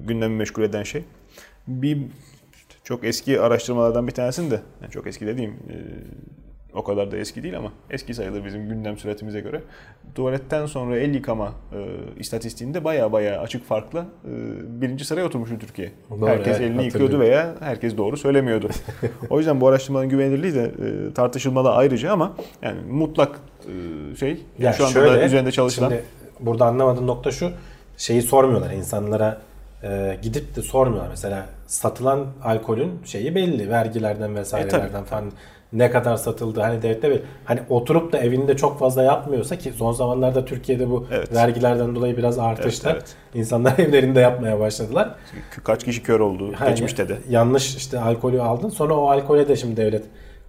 gündemi 0.08 0.36
meşgul 0.36 0.64
eden 0.64 0.84
şey. 0.84 1.04
Bir 1.68 1.98
çok 2.86 3.04
eski 3.04 3.42
araştırmalardan 3.42 4.08
bir 4.08 4.12
tanesinde, 4.12 4.62
yani 4.82 4.92
çok 4.92 5.08
eski 5.08 5.28
dediğim 5.28 5.52
e, 5.52 5.76
o 6.74 6.84
kadar 6.84 7.12
da 7.12 7.18
eski 7.18 7.44
değil 7.44 7.58
ama 7.58 7.72
eski 7.90 8.14
sayılır 8.14 8.46
bizim 8.46 8.70
gündem 8.70 8.98
süretimize 8.98 9.40
göre. 9.40 9.62
Tuvaletten 10.16 10.66
sonra 10.66 10.98
el 10.98 11.16
yıkama 11.16 11.54
e, 11.74 11.80
istatistiğinde 12.20 12.84
baya 12.84 13.12
baya 13.12 13.42
açık 13.42 13.66
farklı 13.66 14.00
e, 14.00 14.32
birinci 14.82 15.06
sıraya 15.06 15.26
oturmuştu 15.26 15.60
Türkiye. 15.60 15.92
Doğru, 16.12 16.28
herkes 16.28 16.58
evet, 16.58 16.62
elini 16.62 16.86
yıkıyordu 16.86 17.20
veya 17.20 17.56
herkes 17.60 17.98
doğru 17.98 18.18
söylemiyordu. 18.18 18.70
o 19.30 19.38
yüzden 19.38 19.62
bu 19.62 19.68
araştırmanın 19.68 20.10
güvenilirliği 20.10 20.54
de 20.54 20.64
e, 20.64 21.14
tartışılmalı 21.14 21.72
ayrıca 21.74 22.12
ama 22.12 22.34
yani 22.62 22.80
mutlak 22.92 23.40
e, 24.14 24.16
şey 24.16 24.42
Ya 24.60 24.74
şu 24.74 24.84
anda 24.84 24.94
şöyle, 24.94 25.14
da 25.14 25.26
üzerinde 25.26 25.52
çalışılan 25.52 25.90
Şimdi 25.90 26.04
burada 26.40 26.66
anlamadığım 26.66 27.08
nokta 27.08 27.32
şu. 27.32 27.52
Şeyi 27.98 28.22
sormuyorlar 28.22 28.72
insanlara 28.72 29.42
e, 29.86 30.18
gidip 30.22 30.56
de 30.56 30.62
sormuyorlar. 30.62 31.10
Mesela 31.10 31.46
satılan 31.68 32.26
alkolün 32.44 32.92
şeyi 33.06 33.36
belli. 33.36 33.70
Vergilerden 33.70 34.36
vesairelerden 34.36 35.02
E, 35.02 35.06
falan 35.06 35.32
ne 35.74 35.92
kadar 35.92 36.18
satıldı 36.18 36.62
hani 36.62 36.82
devlette 36.82 37.10
belli. 37.10 37.22
Hani 37.46 37.60
oturup 37.70 38.14
da 38.14 38.18
evinde 38.18 38.58
çok 38.58 38.80
fazla 38.80 39.04
yapmıyorsa 39.04 39.56
ki 39.56 39.72
son 39.78 39.92
zamanlarda 39.92 40.46
Türkiye'de 40.46 40.90
bu 40.90 41.08
Evet. 41.12 41.34
vergilerden 41.34 41.96
dolayı 41.96 42.18
biraz 42.18 42.40
artışta. 42.40 42.90
Evet, 42.92 43.02
evet. 43.02 43.16
İnsanlar 43.34 43.74
evlerinde 43.80 44.20
yapmaya 44.20 44.60
başladılar. 44.60 45.16
Kaç 45.64 45.84
kişi 45.84 46.04
kör 46.04 46.20
oldu 46.20 46.54
Hani 46.56 46.70
geçmişte 46.70 47.10
de. 47.10 47.18
Yanlış 47.30 47.76
işte 47.76 48.00
alkolü 48.00 48.42
aldın. 48.42 48.70
Sonra 48.70 48.94
o 48.94 49.10
alkole 49.10 49.48
de 49.48 49.56
şimdi 49.56 49.78
devlet 49.78 50.04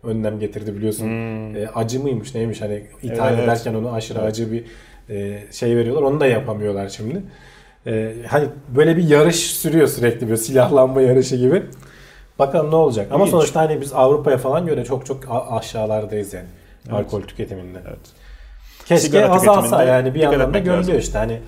önlem 0.05 0.39
getirdi 0.41 0.77
biliyorsun. 0.77 1.07
E, 1.55 1.69
acı 1.75 2.01
mıymış 2.01 2.35
neymiş 2.35 2.61
hani 2.61 2.83
ithal 3.03 3.17
Hmm. 3.17 3.25
Evet, 3.25 3.35
evet. 3.39 3.45
ederken 3.45 3.75
onu 3.75 3.93
aşırı 3.93 4.21
acı 4.23 4.53
bir 4.53 4.65
e, 5.11 5.43
şey 5.53 5.77
veriyorlar. 5.77 6.03
Onu 6.03 6.21
da 6.21 6.27
yapamıyorlar 6.27 6.89
şimdi. 6.89 7.23
E, 7.87 8.15
hani 8.29 8.49
böyle 8.77 8.97
bir 8.97 9.09
yarış 9.09 9.37
sürüyor 9.37 9.89
sürekli 9.89 10.31
bir 10.31 10.37
silahlanma 10.37 11.01
yarışı 11.03 11.37
gibi. 11.37 11.63
Bakalım 12.39 12.71
ne 12.71 12.77
olacak. 12.77 13.07
Ama 13.11 13.25
İlginç. 13.25 13.31
sonuçta 13.31 13.61
hani 13.61 13.81
biz 13.81 13.93
Avrupa'ya 13.93 14.39
falan 14.39 14.67
göre 14.67 14.85
çok 14.85 15.07
çok 15.07 15.21
aşağılardayız 15.51 16.35
yani. 16.35 16.47
Alkol 16.93 17.23
tüketiminde. 17.23 17.79
Evet. 17.89 17.99
Keşke 18.87 18.99
Sigara 19.07 19.29
azalsa 19.35 19.85
yani 19.85 20.15
bir 20.15 20.21
yandan 20.21 20.55
da 20.55 20.59
görülüyor 20.59 20.79
lazım. 20.79 20.99
işte 20.99 21.19
hani 21.19 21.41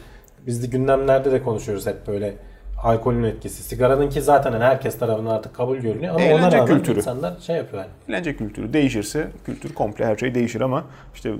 biz 0.46 0.62
de 0.62 0.66
gündemlerde 0.66 1.32
de 1.32 1.42
konuşuyoruz 1.42 1.86
hep 1.86 2.06
böyle 2.06 2.34
alkolün 2.82 3.22
etkisi. 3.24 3.62
Sigaranınki 3.62 4.22
zaten 4.22 4.52
hani 4.52 4.64
herkes 4.64 4.98
tarafından 4.98 5.30
artık 5.30 5.54
kabul 5.54 5.76
görünüyor 5.76 6.14
ama 6.14 6.24
ona 6.24 6.32
Eğlence 6.32 6.56
rağmen 6.58 6.76
kültürü. 6.76 6.96
insanlar 6.98 7.34
şey 7.40 7.56
yapıyor 7.56 7.82
yani. 7.82 7.92
Eğlence 8.08 8.36
kültürü 8.36 8.72
değişirse 8.72 9.28
kültür 9.46 9.74
komple 9.74 10.06
her 10.06 10.16
şey 10.16 10.34
değişir 10.34 10.60
ama 10.60 10.84
işte 11.14 11.32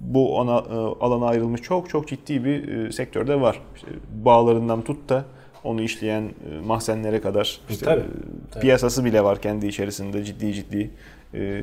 bu 0.00 0.36
ona 0.38 0.58
e, 0.58 0.74
alana 1.04 1.26
ayrılmış 1.26 1.62
çok 1.62 1.90
çok 1.90 2.08
ciddi 2.08 2.44
bir 2.44 2.68
e, 2.68 2.92
sektörde 2.92 3.40
var. 3.40 3.60
İşte 3.76 3.88
bağlarından 4.24 4.82
tut 4.82 5.08
da 5.08 5.24
onu 5.64 5.82
işleyen 5.82 6.22
e, 6.22 6.60
mahzenlere 6.66 7.20
kadar 7.20 7.60
işte, 7.70 7.84
Tabii, 7.84 8.02
tabii. 8.50 8.62
piyasası 8.62 9.04
bile 9.04 9.24
var 9.24 9.42
kendi 9.42 9.66
içerisinde 9.66 10.24
ciddi 10.24 10.54
ciddi 10.54 10.90
e, 11.34 11.62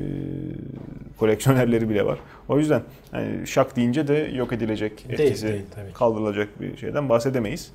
koleksiyonerleri 1.18 1.88
bile 1.90 2.06
var. 2.06 2.18
O 2.48 2.58
yüzden 2.58 2.82
yani 3.12 3.46
şak 3.46 3.76
deyince 3.76 4.08
de 4.08 4.14
yok 4.34 4.52
edilecek 4.52 5.08
Değil, 5.08 5.20
etkisi 5.20 5.48
değil, 5.48 5.62
ki. 5.62 5.94
kaldırılacak 5.94 6.60
bir 6.60 6.76
şeyden 6.76 7.08
bahsedemeyiz. 7.08 7.72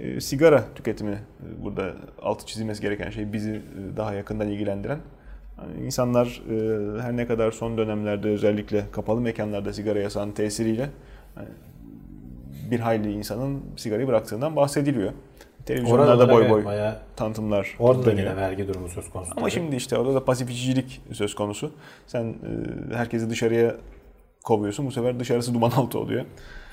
E, 0.00 0.20
sigara 0.20 0.64
tüketimi 0.74 1.18
burada 1.64 1.92
altı 2.22 2.46
çizilmesi 2.46 2.82
gereken 2.82 3.10
şey 3.10 3.32
bizi 3.32 3.62
daha 3.96 4.14
yakından 4.14 4.48
ilgilendiren. 4.48 4.98
Yani 5.62 5.86
insanlar 5.86 6.42
e, 6.50 7.02
her 7.02 7.16
ne 7.16 7.26
kadar 7.26 7.50
son 7.52 7.78
dönemlerde 7.78 8.28
özellikle 8.28 8.84
kapalı 8.92 9.20
mekanlarda 9.20 9.72
sigara 9.72 9.98
yasağının 9.98 10.32
tesiriyle 10.32 10.90
yani 11.36 11.48
bir 12.70 12.80
hayli 12.80 13.12
insanın 13.12 13.62
sigarayı 13.76 14.08
bıraktığından 14.08 14.56
bahsediliyor. 14.56 15.12
Televizyonlarda 15.66 16.12
Orada 16.24 16.32
boy 16.32 16.50
boy 16.50 16.64
bayağı 16.64 16.96
tanıtımlar 17.16 17.76
orada 17.78 18.06
da 18.06 18.10
yine 18.10 18.36
vergi 18.36 18.68
durumu 18.68 18.88
söz 18.88 19.10
konusu. 19.10 19.30
Ama 19.32 19.40
tabii. 19.40 19.50
şimdi 19.50 19.76
işte 19.76 19.98
orada 19.98 20.14
da 20.14 20.24
pasif 20.24 20.50
içicilik 20.50 21.00
söz 21.12 21.34
konusu. 21.34 21.70
Sen 22.06 22.24
e, 22.24 22.94
herkesi 22.94 23.30
dışarıya 23.30 23.74
kovuyorsun. 24.44 24.86
Bu 24.86 24.92
sefer 24.92 25.20
dışarısı 25.20 25.54
duman 25.54 25.70
altı 25.70 25.98
oluyor. 25.98 26.24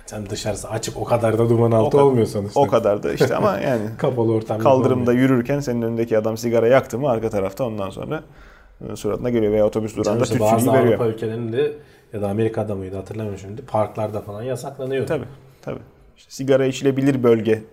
sen 0.06 0.30
dışarısı 0.30 0.69
açık 0.69 0.97
o 0.97 1.04
kadar 1.04 1.38
da 1.38 1.49
duman 1.49 1.71
altı 1.71 1.91
kadar- 1.91 2.04
olmuyor 2.04 2.28
sonuçta. 2.28 2.60
O 2.60 2.67
kadar 2.67 3.04
da 3.04 3.13
işte 3.13 3.36
ama 3.36 3.58
yani 3.60 3.82
Kapalı 3.97 4.34
ortam. 4.34 4.60
kaldırımda 4.60 5.13
yürürken 5.13 5.60
senin 5.60 5.82
önündeki 5.82 6.17
adam 6.17 6.38
sigara 6.38 6.67
yaktı 6.67 6.99
mı 6.99 7.10
arka 7.10 7.30
tarafta 7.30 7.63
ondan 7.63 7.89
sonra 7.89 8.15
e, 8.15 8.21
suratına 8.96 9.30
geliyor 9.30 9.52
veya 9.52 9.65
otobüs 9.65 9.96
durağında 9.96 10.24
işte 10.24 10.39
bazı 10.39 10.56
tütsülüğü 10.56 10.74
veriyor. 10.74 10.88
Avrupa 11.00 11.08
ülkelerinde 11.08 11.74
ya 12.13 12.22
da 12.22 12.30
Amerika'da 12.30 12.76
mıydı 12.76 12.96
hatırlamıyorum 12.96 13.39
şimdi 13.39 13.62
parklarda 13.62 14.22
falan 14.22 14.44
yasaklanıyor. 14.44 15.08
Tabii 15.08 15.26
tabii. 15.62 15.80
İşte 16.18 16.32
sigara 16.32 16.65
içilebilir 16.65 17.24
bölge. 17.24 17.63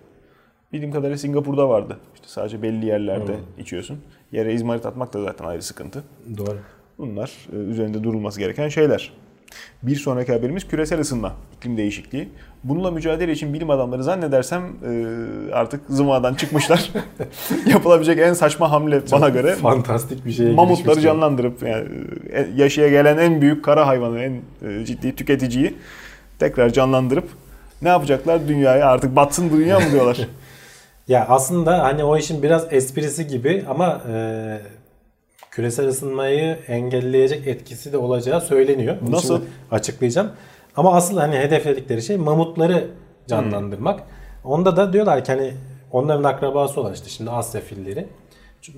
Bildiğim 0.73 0.91
kadarıyla 0.91 1.17
Singapur'da 1.17 1.69
vardı. 1.69 1.97
İşte 2.15 2.27
sadece 2.27 2.61
belli 2.61 2.85
yerlerde 2.85 3.35
içiyorsun. 3.57 3.99
Yere 4.31 4.53
izmarit 4.53 4.85
atmak 4.85 5.13
da 5.13 5.21
zaten 5.21 5.45
ayrı 5.45 5.61
sıkıntı. 5.61 6.03
Doğru. 6.37 6.57
Bunlar 6.97 7.47
e, 7.53 7.55
üzerinde 7.55 8.03
durulması 8.03 8.39
gereken 8.39 8.69
şeyler. 8.69 9.13
Bir 9.83 9.95
sonraki 9.95 10.33
haberimiz 10.33 10.67
küresel 10.67 10.99
ısınma, 10.99 11.33
iklim 11.57 11.77
değişikliği. 11.77 12.29
Bununla 12.63 12.91
mücadele 12.91 13.31
için 13.31 13.53
bilim 13.53 13.69
adamları 13.69 14.03
zannedersem 14.03 14.63
e, 14.63 15.53
artık 15.53 15.81
zımadan 15.89 16.33
çıkmışlar. 16.33 16.91
Yapılabilecek 17.67 18.19
en 18.19 18.33
saçma 18.33 18.71
hamle 18.71 19.01
bana 19.11 19.29
göre 19.29 19.55
Fantastik 19.55 20.25
bir 20.25 20.31
şeye 20.31 20.53
mamutları 20.53 21.01
canlandırıp 21.01 21.63
yani 21.63 21.85
e, 22.33 22.47
yaşaya 22.55 22.87
gelen 22.87 23.17
en 23.17 23.41
büyük 23.41 23.65
kara 23.65 23.87
hayvanı, 23.87 24.19
en 24.19 24.41
e, 24.67 24.85
ciddi 24.85 25.15
tüketiciyi 25.15 25.75
tekrar 26.39 26.69
canlandırıp 26.69 27.27
ne 27.81 27.89
yapacaklar 27.89 28.47
dünyaya 28.47 28.87
artık 28.87 29.15
batsın 29.15 29.49
dünya 29.49 29.79
mı 29.79 29.91
diyorlar. 29.91 30.17
Ya 31.07 31.25
aslında 31.29 31.83
hani 31.83 32.03
o 32.03 32.17
işin 32.17 32.43
biraz 32.43 32.73
esprisi 32.73 33.27
gibi 33.27 33.65
ama 33.69 34.01
e, 34.13 34.57
küresel 35.57 35.87
ısınmayı 35.87 36.57
engelleyecek 36.67 37.47
etkisi 37.47 37.93
de 37.93 37.97
olacağı 37.97 38.41
söyleniyor. 38.41 38.95
Bunu 39.01 39.15
Nasıl? 39.15 39.41
açıklayacağım. 39.71 40.31
Ama 40.75 40.95
asıl 40.95 41.17
hani 41.17 41.35
hedefledikleri 41.35 42.01
şey 42.01 42.17
mamutları 42.17 42.87
canlandırmak. 43.27 43.99
Onda 44.43 44.77
da 44.77 44.93
diyorlar 44.93 45.23
ki 45.25 45.31
hani 45.31 45.53
onların 45.91 46.23
akrabası 46.23 46.81
olan 46.81 46.93
işte 46.93 47.09
şimdi 47.09 47.31
Asya 47.31 47.61
filleri. 47.61 48.07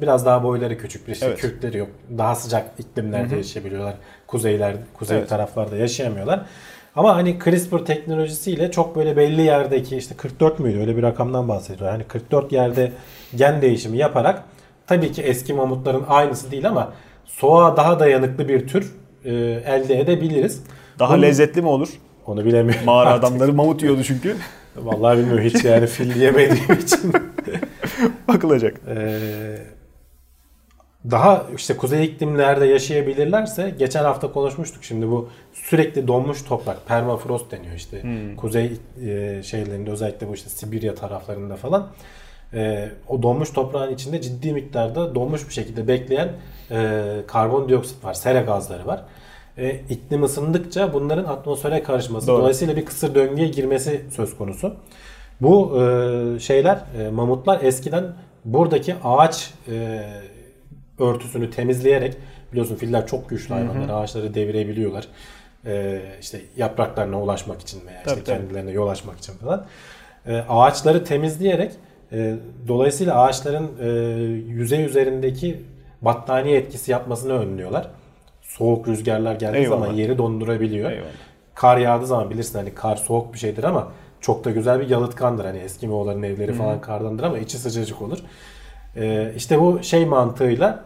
Biraz 0.02 0.26
daha 0.26 0.44
boyları 0.44 0.78
küçük 0.78 1.08
bir 1.08 1.14
işte 1.14 1.26
Evet. 1.26 1.38
kürkleri 1.40 1.78
yok. 1.78 1.90
Daha 2.18 2.36
sıcak 2.36 2.72
iklimlerde 2.78 3.36
yaşayabiliyorlar. 3.36 3.94
Kuzeyler, 4.28 4.76
kuzey 4.94 5.18
Evet. 5.18 5.30
taraflarda 5.30 5.78
yaşayamıyorlar. 5.78 6.46
Ama 6.96 7.16
hani 7.16 7.40
CRISPR 7.44 7.78
teknolojisiyle 7.86 8.72
çok 8.72 8.96
böyle 8.96 9.18
belli 9.18 9.42
yerdeki 9.42 9.98
işte 9.98 10.16
44 10.18 10.60
müydü 10.60 10.80
öyle 10.80 10.98
bir 10.98 11.04
rakamdan 11.04 11.48
bahsediyorlar. 11.48 11.92
Hani 11.92 12.04
44 12.04 12.52
yerde 12.52 12.92
gen 13.36 13.62
değişimi 13.62 13.98
yaparak 13.98 14.44
tabii 14.90 15.12
ki 15.12 15.22
eski 15.22 15.54
mamutların 15.54 16.04
aynısı 16.08 16.52
değil 16.52 16.68
ama 16.68 16.94
soğuğa 17.26 17.78
daha 17.78 18.00
dayanıklı 18.00 18.48
bir 18.48 18.68
tür 18.68 18.94
e, 19.26 19.32
elde 19.66 20.00
edebiliriz. 20.00 20.64
Daha 21.00 21.14
Bunu- 21.14 21.22
lezzetli 21.22 21.62
mi 21.62 21.68
olur? 21.68 21.90
Onu 22.26 22.46
bilemiyorum. 22.46 22.86
Mağara 22.86 23.10
artık. 23.10 23.24
adamları 23.24 23.54
mamut 23.54 23.84
yiyordu 23.84 24.04
çünkü. 24.04 24.36
Vallahi 24.78 25.18
bilmiyorum 25.18 25.44
hiç 25.44 25.64
yani 25.66 25.88
fil 25.88 26.22
yemediğim 26.22 26.80
için. 26.82 27.14
Bakılacak. 28.28 28.82
Ee, 28.88 29.58
daha 31.12 31.46
işte 31.58 31.78
kuzey 31.78 32.06
iklimlerde 32.06 32.66
yaşayabilirlerse 32.66 33.76
geçen 33.80 34.04
hafta 34.04 34.32
konuşmuştuk 34.32 34.84
şimdi 34.84 35.08
bu 35.08 35.30
sürekli 35.54 36.08
donmuş 36.08 36.44
toprak 36.44 36.88
permafrost 36.88 37.52
deniyor 37.52 37.76
işte 37.76 38.02
kuzey 38.38 38.72
e, 39.08 39.44
şeylerinde 39.44 39.92
özellikle 39.92 40.28
bu 40.28 40.34
işte 40.34 40.50
Sibirya 40.50 40.96
taraflarında 40.96 41.56
falan 41.56 41.88
Ee, 42.54 42.90
o 43.08 43.22
donmuş 43.24 43.50
toprağın 43.50 43.94
içinde 43.94 44.22
ciddi 44.22 44.54
miktarda 44.54 45.16
donmuş 45.16 45.48
bir 45.48 45.54
şekilde 45.54 45.88
bekleyen 45.88 46.30
e, 46.72 47.04
karbondioksit 47.28 48.04
var 48.04 48.14
sera 48.14 48.42
gazları 48.42 48.88
var 48.88 49.04
e, 49.60 49.80
iklim 49.90 50.24
ısındıkça 50.24 50.94
bunların 50.94 51.24
atmosfere 51.24 51.84
karışması 51.84 52.28
Doğru. 52.28 52.42
dolayısıyla 52.42 52.76
bir 52.76 52.86
kısır 52.86 53.16
döngüye 53.16 53.48
girmesi 53.48 54.06
söz 54.12 54.38
konusu. 54.38 54.76
Bu 55.42 55.82
e, 55.82 56.40
şeyler 56.40 56.80
e, 57.00 57.10
mamutlar 57.10 57.62
eskiden 57.62 58.04
buradaki 58.46 58.96
ağaç 59.04 59.54
e, 59.72 60.04
örtüsünü 61.00 61.52
temizleyerek 61.52 62.18
biliyorsun 62.52 62.76
filler 62.76 63.08
çok 63.08 63.30
güçlü 63.30 63.54
hayvanlar 63.54 64.02
ağaçları 64.02 64.34
devirebiliyorlar. 64.34 65.08
E, 65.66 66.02
işte 66.22 66.42
yapraklarına 66.58 67.22
ulaşmak 67.22 67.62
için 67.62 67.88
veya 67.88 67.98
işte 67.98 68.14
tabii. 68.14 68.24
kendilerine 68.24 68.72
yol 68.72 68.88
açmak 68.88 69.18
için 69.18 69.34
falan. 69.34 69.66
E, 70.26 70.38
ağaçları 70.50 71.04
temizleyerek 71.04 71.72
e, 72.12 72.36
dolayısıyla 72.68 73.22
ağaçların 73.22 73.70
e, 73.82 73.88
yüzey 74.54 74.86
üzerindeki 74.86 75.64
battaniye 76.02 76.58
etkisi 76.58 76.92
yapmasını 76.92 77.34
önlüyorlar. 77.34 77.88
Soğuk 78.42 78.88
rüzgarlar 78.88 79.36
geldiği 79.36 79.58
Eyvallah. 79.58 79.80
zaman 79.80 79.94
yeri 79.94 80.18
dondurabiliyor. 80.18 80.92
Eyvallah. 80.92 81.10
Kar 81.56 81.78
yağdığı 81.78 82.06
zaman 82.08 82.30
bilirsin 82.30 82.60
hani 82.60 82.74
kar 82.74 82.96
soğuk 82.96 83.34
bir 83.34 83.40
şeydir 83.40 83.64
ama 83.64 83.88
çok 84.22 84.46
da 84.46 84.52
güzel 84.52 84.80
bir 84.80 84.90
yalıtkandır. 84.90 85.46
Hani 85.46 85.58
Eskimoğulların 85.58 86.24
evleri 86.24 86.54
falan 86.54 86.82
kardandır 86.82 87.24
ama 87.24 87.38
içi 87.40 87.58
sıcacık 87.58 88.02
olur. 88.02 88.18
Ee, 88.96 89.32
işte 89.36 89.62
bu 89.62 89.84
şey 89.84 90.06
mantığıyla 90.06 90.84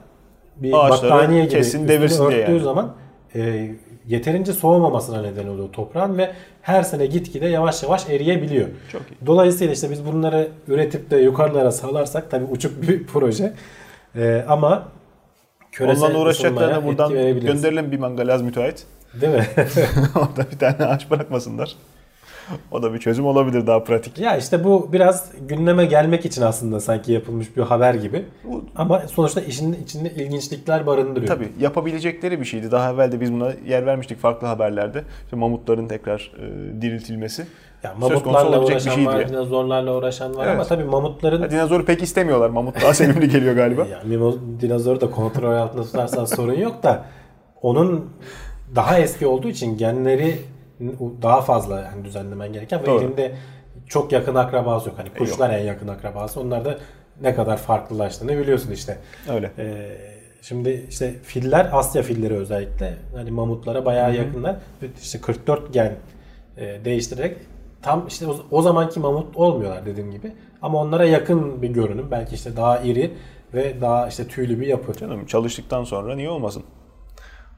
bir 0.56 0.74
Ağaçları 0.86 1.12
battaniye 1.12 1.44
gibi 1.44 1.54
kesin 1.54 1.88
devirsin 1.88 2.30
diye 2.30 2.42
örttüğü 2.42 2.52
yani. 2.52 2.64
zaman 2.64 2.94
e, 3.36 3.72
yeterince 4.08 4.54
soğumamasına 4.54 5.22
neden 5.22 5.48
oluyor 5.48 5.70
toprağın 5.70 6.18
ve 6.18 6.32
her 6.62 6.84
sene 6.84 7.06
gitgide 7.06 7.48
yavaş 7.48 7.84
yavaş 7.84 8.10
eriyebiliyor. 8.10 8.68
Çok 8.92 9.02
iyi. 9.02 9.26
Dolayısıyla 9.26 9.74
işte 9.74 9.92
biz 9.92 10.06
bunları 10.06 10.48
üretip 10.68 11.12
de 11.12 11.18
yukarılara 11.18 11.72
sağlarsak 11.72 12.32
tabii 12.32 12.46
uçuk 12.46 12.82
bir 12.82 13.08
proje. 13.08 13.54
Ee, 14.16 14.46
ama 14.48 14.88
küresel 15.72 16.06
Onunla 16.06 16.20
uğraşacaklarına 16.20 16.86
buradan 16.86 17.14
gönderelim 17.42 17.92
bir 17.92 18.00
mangalaz 18.00 18.42
müteahhit. 18.42 18.86
Değil 19.22 19.34
mi? 19.34 19.46
Orada 20.16 20.52
bir 20.52 20.60
tane 20.60 20.86
ağaç 20.86 21.12
bırakmasınlar. 21.12 21.76
O 22.72 22.84
da 22.84 22.94
bir 22.94 23.00
çözüm 23.00 23.26
olabilir 23.26 23.68
daha 23.68 23.84
pratik. 23.84 24.20
Ya 24.20 24.38
işte 24.38 24.64
bu 24.64 24.90
biraz 24.94 25.32
gündeme 25.48 25.86
gelmek 25.86 26.26
için 26.26 26.42
aslında 26.42 26.80
sanki 26.80 27.12
yapılmış 27.12 27.58
bir 27.58 27.62
haber 27.62 27.94
gibi. 27.94 28.26
Ama 28.76 29.00
sonuçta 29.00 29.42
işin 29.42 29.74
içinde 29.74 30.12
ilginçlikler 30.12 30.88
barındırıyor. 30.88 31.28
Tabii 31.28 31.50
yapabilecekleri 31.60 32.40
bir 32.40 32.46
şeydi. 32.46 32.72
Daha 32.72 32.94
evvel 32.94 33.12
de 33.12 33.22
biz 33.22 33.34
buna 33.34 33.52
yer 33.68 33.86
vermiştik 33.86 34.20
farklı 34.20 34.48
haberlerde. 34.48 35.04
İşte 35.26 35.36
mamutların 35.36 35.88
tekrar 35.88 36.32
e, 36.40 36.82
diriltilmesi. 36.82 37.46
Ya 37.84 37.94
mamutlarla 38.00 38.50
olabilecek 38.50 38.70
bir 38.70 38.82
uğraşan 38.82 38.96
şeydi 38.96 39.08
var, 39.08 39.20
yani. 39.20 39.30
dinozorlarla 39.30 39.96
uğraşan 39.98 40.36
var 40.36 40.44
Evet. 40.46 40.56
ama 40.56 40.64
tabii 40.64 40.84
mamutların 40.84 41.42
Ha, 41.42 41.52
Dinozoru 41.52 41.86
pek 41.86 42.04
istemiyorlar. 42.04 42.50
Mamut 42.50 42.82
daha 42.82 42.94
sevimli 42.94 43.30
geliyor 43.30 43.56
galiba. 43.56 43.86
ya 43.86 44.02
mimo- 44.08 44.38
dinozoru 44.62 45.02
da 45.02 45.12
kontrol 45.12 45.54
altında 45.56 45.84
tutarsan 45.84 46.26
sorun 46.26 46.54
yok 46.54 46.84
da 46.84 47.06
onun 47.62 48.10
daha 48.76 49.00
eski 49.00 49.28
olduğu 49.28 49.48
için 49.48 49.78
genleri 49.78 50.40
daha 51.22 51.42
fazla 51.42 51.80
yani 51.80 52.06
düzenlemen 52.06 52.54
gereken 52.54 52.88
ve 52.88 52.92
elinde 52.92 53.36
çok 53.88 54.12
yakın 54.12 54.36
akrabası 54.36 54.90
yok. 54.90 55.00
Hani 55.00 55.10
kuşlar 55.10 55.50
en 55.50 55.64
yakın 55.64 55.88
akrabası. 55.88 56.40
Onlar 56.40 56.66
da 56.66 56.78
ne 57.22 57.36
kadar 57.36 57.58
farklılaştığını 57.58 58.38
biliyorsun 58.38 58.72
işte. 58.72 58.98
Öyle. 59.30 59.52
Ee, 59.58 59.98
şimdi 60.42 60.86
işte 60.90 61.14
filler 61.24 61.70
Asya 61.72 62.04
filleri 62.04 62.34
özellikle 62.34 62.94
hani 63.16 63.32
mamutlara 63.32 63.86
bayağı 63.86 64.16
yakınlar. 64.16 64.56
Ve 64.82 64.88
işte 65.02 65.22
44 65.22 65.74
gen 65.74 65.96
e, 66.58 66.86
değiştirerek 66.86 67.38
tam 67.82 68.08
işte 68.08 68.28
o, 68.28 68.36
o 68.52 68.62
zamanki 68.62 69.00
mamut 69.00 69.38
olmuyorlar 69.38 69.86
dediğim 69.86 70.12
gibi. 70.12 70.32
Ama 70.62 70.82
onlara 70.82 71.06
yakın 71.06 71.62
bir 71.62 71.70
görünüm. 71.70 72.12
Belki 72.12 72.36
işte 72.36 72.58
daha 72.58 72.80
iri 72.80 73.14
ve 73.54 73.82
daha 73.82 74.08
işte 74.08 74.28
tüylü 74.28 74.60
bir 74.60 74.68
yapı. 74.68 74.94
Canım 74.94 75.26
çalıştıktan 75.26 75.84
sonra 75.84 76.16
niye 76.16 76.30
olmasın? 76.30 76.64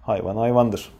Hayvan 0.01 0.35
hayvandır. 0.37 0.91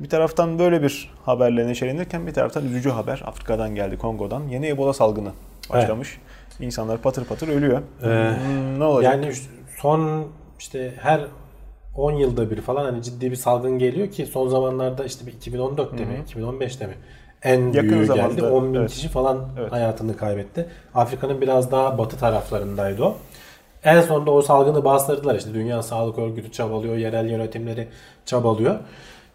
Bir 0.00 0.08
taraftan 0.08 0.58
böyle 0.58 0.82
bir 0.82 1.10
haberle 1.24 1.66
neşelenirken 1.66 2.26
bir 2.26 2.34
taraftan 2.34 2.64
üzücü 2.64 2.90
haber. 2.90 3.22
Afrika'dan 3.26 3.74
geldi, 3.74 3.98
Kongo'dan. 3.98 4.48
Yeni 4.48 4.68
Ebola 4.68 4.92
salgını 4.92 5.32
başlamış. 5.72 6.18
İnsanlar 6.60 6.98
patır 6.98 7.24
patır 7.24 7.48
ölüyor. 7.48 7.82
Ee, 8.02 8.06
Hmm, 8.06 8.78
ne 8.80 8.84
olacak? 8.84 9.12
Yani 9.12 9.32
son 9.80 10.26
işte 10.58 10.94
her 11.00 11.20
10 11.96 12.12
yılda 12.12 12.50
bir 12.50 12.60
falan 12.60 12.84
hani 12.84 13.02
ciddi 13.02 13.30
bir 13.30 13.36
salgın 13.36 13.78
geliyor 13.78 14.10
ki 14.10 14.26
son 14.26 14.48
zamanlarda 14.48 15.04
işte 15.04 15.26
bir 15.26 15.32
2014'te 15.32 16.04
mi 16.04 16.24
2015'te 16.28 16.86
mi 16.86 16.94
en 17.42 17.72
Yakın 17.72 17.90
büyüğü 17.90 18.06
zamanda, 18.06 18.34
geldi. 18.34 18.46
10 18.46 18.74
bin 18.74 18.78
evet. 18.78 18.90
kişi 18.90 19.08
falan 19.08 19.48
Evet. 19.58 19.72
hayatını 19.72 20.16
kaybetti. 20.16 20.66
Afrika'nın 20.94 21.40
biraz 21.40 21.70
daha 21.72 21.98
batı 21.98 22.18
taraflarındaydı 22.18 23.04
o. 23.04 23.16
En 23.84 24.00
sonunda 24.00 24.30
o 24.30 24.42
salgını 24.42 24.84
bastırdılar. 24.84 25.34
İşte 25.34 25.54
Dünya 25.54 25.82
Sağlık 25.82 26.18
Örgütü 26.18 26.52
çabalıyor, 26.52 26.96
yerel 26.96 27.30
yönetimleri 27.30 27.88
çabalıyor. 28.26 28.78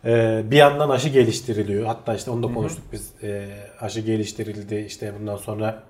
Ee, 0.05 0.43
bir 0.51 0.57
yandan 0.57 0.89
aşı 0.89 1.09
geliştiriliyor. 1.09 1.85
Hatta 1.85 2.15
işte 2.15 2.31
onu 2.31 2.43
da 2.43 2.53
konuştuk 2.53 2.83
biz. 2.91 3.11
Ee, 3.23 3.47
aşı 3.81 3.99
geliştirildi. 3.99 4.75
İşte 4.75 5.13
bundan 5.19 5.37
sonra 5.37 5.83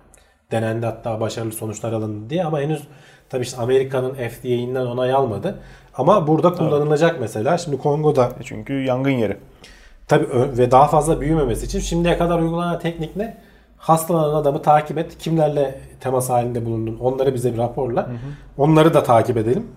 denendi 0.52 0.86
hatta 0.86 1.20
başarılı 1.20 1.52
sonuçlar 1.52 1.94
alındı 1.94 2.30
diye 2.30 2.46
ama 2.46 2.60
henüz 2.60 2.84
tabii 3.30 3.44
işte 3.44 3.58
Amerika'nın 3.58 4.14
FDA'inden 4.14 4.86
onay 4.86 5.14
almadı. 5.14 5.60
Ama 5.96 6.28
burada 6.28 6.54
kullanılacak 6.54 7.20
mesela. 7.20 7.58
Şimdi 7.58 7.78
Kongo'da 7.78 8.26
E 8.40 8.44
Çünkü 8.44 8.74
yangın 8.74 9.12
yeri. 9.12 9.38
Tabii 10.08 10.28
ve 10.34 10.72
daha 10.72 10.88
fazla 10.88 11.22
büyümemesi 11.22 11.66
için 11.66 11.80
şimdiye 11.80 12.18
kadar 12.18 12.40
uygulanan 12.40 12.80
teknik 12.80 13.16
ne? 13.16 13.38
Hastalanan 13.78 14.36
adamı 14.36 14.62
takip 14.62 14.98
et. 14.98 15.18
Kimlerle 15.18 15.80
temas 16.00 16.30
halinde 16.30 16.66
bulundun? 16.66 16.98
Onları 17.00 17.34
bize 17.34 17.54
bir 17.54 17.58
raporla. 17.58 18.10
Onları 18.58 18.94
da 18.94 19.04
takip 19.04 19.38
edelim. 19.38 19.68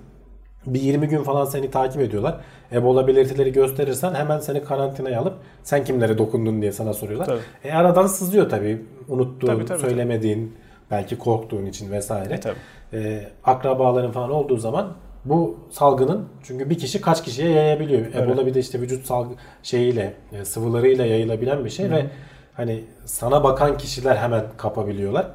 Bir 0.67 0.81
20 0.81 1.09
gün 1.09 1.23
falan 1.23 1.45
seni 1.45 1.71
takip 1.71 2.01
ediyorlar. 2.01 2.41
Ebola 2.73 3.07
belirtileri 3.07 3.53
gösterirsen 3.53 4.15
hemen 4.15 4.39
seni 4.39 4.65
karantinaya 4.65 5.21
alıp 5.21 5.35
sen 5.63 5.85
kimlere 5.85 6.19
dokundun 6.19 6.63
diye 6.63 6.73
sana 6.73 6.95
soruyorlar. 6.95 7.27
Tabii. 7.27 7.41
E 7.65 7.73
aradan 7.73 8.07
sızlıyor 8.07 8.51
tabii. 8.51 8.83
Unuttuğun, 9.09 9.47
Tabii, 9.47 9.65
tabii, 9.65 9.81
söylemediğin, 9.81 10.57
belki 10.91 11.19
korktuğun 11.19 11.67
için 11.67 11.91
vesaire. 11.91 12.35
E, 12.35 12.41
tabii. 12.41 12.57
E, 12.93 13.29
akrabaların 13.45 14.13
falan 14.13 14.31
olduğu 14.31 14.57
zaman 14.57 14.93
bu 15.25 15.59
salgının 15.71 16.29
çünkü 16.43 16.71
bir 16.71 16.79
kişi 16.79 17.01
kaç 17.01 17.25
kişiye 17.25 17.51
yayabiliyor. 17.51 18.15
Ebola 18.15 18.47
bir 18.47 18.55
de 18.55 18.61
işte 18.61 18.81
vücut 18.81 19.07
salgı 19.07 19.35
şeyiyle, 19.63 20.15
e, 20.33 20.45
sıvılarıyla 20.45 21.07
yayılabilen 21.07 21.65
bir 21.65 21.71
şey 21.71 21.91
ve 21.91 22.07
hani 22.55 22.85
sana 23.05 23.45
bakan 23.45 23.79
kişiler 23.79 24.17
hemen 24.17 24.45
kapabiliyorlar. 24.57 25.27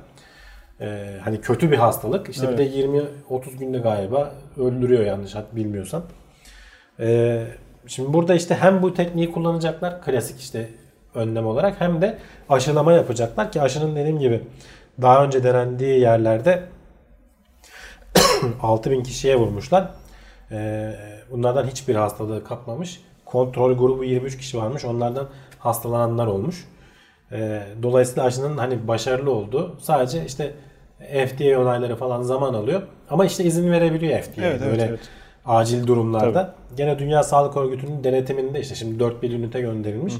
E, 0.81 1.17
hani 1.23 1.41
kötü 1.41 1.71
bir 1.71 1.77
hastalık. 1.77 2.29
İşte 2.29 2.51
bir 2.51 2.57
de 2.57 2.63
20 2.63 3.01
30 3.29 3.57
günde 3.57 3.77
galiba 3.77 4.33
öldürüyor 4.59 5.05
yanlış 5.05 5.35
bilmiyorsam. 5.51 6.03
E, 6.99 7.43
şimdi 7.87 8.13
burada 8.13 8.35
işte 8.35 8.55
hem 8.55 8.81
bu 8.81 8.93
tekniği 8.93 9.31
kullanacaklar 9.31 10.01
klasik 10.01 10.39
işte 10.39 10.69
önlem 11.15 11.47
olarak 11.47 11.81
hem 11.81 12.01
de 12.01 12.17
aşılama 12.49 12.93
yapacaklar 12.93 13.51
ki 13.51 13.61
aşının 13.61 13.95
dediğim 13.95 14.19
gibi 14.19 14.43
daha 15.01 15.25
önce 15.25 15.43
denendiği 15.43 15.99
yerlerde 15.99 16.63
6000 18.61 19.03
kişiye 19.03 19.35
vurmuşlar. 19.35 19.89
Ee, 20.51 20.95
bunlardan 21.31 21.67
hiçbir 21.67 21.95
hastalığı 21.95 22.43
kapmamış. 22.43 23.01
Kontrol 23.25 23.77
grubu 23.77 24.03
23 24.03 24.37
kişi 24.37 24.57
varmış. 24.57 24.85
Onlardan 24.85 25.27
hastalananlar 25.59 26.27
olmuş. 26.27 26.67
Ee, 27.31 27.63
dolayısıyla 27.83 28.23
aşının 28.23 28.57
hani 28.57 28.87
başarılı 28.87 29.31
olduğu 29.31 29.77
sadece 29.79 30.25
işte 30.25 30.53
FDA 30.99 31.59
onayları 31.61 31.95
falan 31.95 32.21
zaman 32.21 32.53
alıyor. 32.53 32.81
Ama 33.09 33.25
işte 33.25 33.43
izin 33.43 33.71
verebiliyor 33.71 34.19
FDA. 34.21 34.45
Evet, 34.45 34.61
evet, 34.63 34.71
Böyle 34.71 34.83
evet. 34.83 34.99
acil 35.45 35.87
durumlarda. 35.87 36.53
Gene 36.77 36.99
Dünya 36.99 37.23
Sağlık 37.23 37.57
Örgütü'nün 37.57 38.03
denetiminde 38.03 38.59
işte 38.59 38.75
şimdi 38.75 38.99
4000 38.99 39.31
ünite 39.31 39.61
gönderilmiş. 39.61 40.13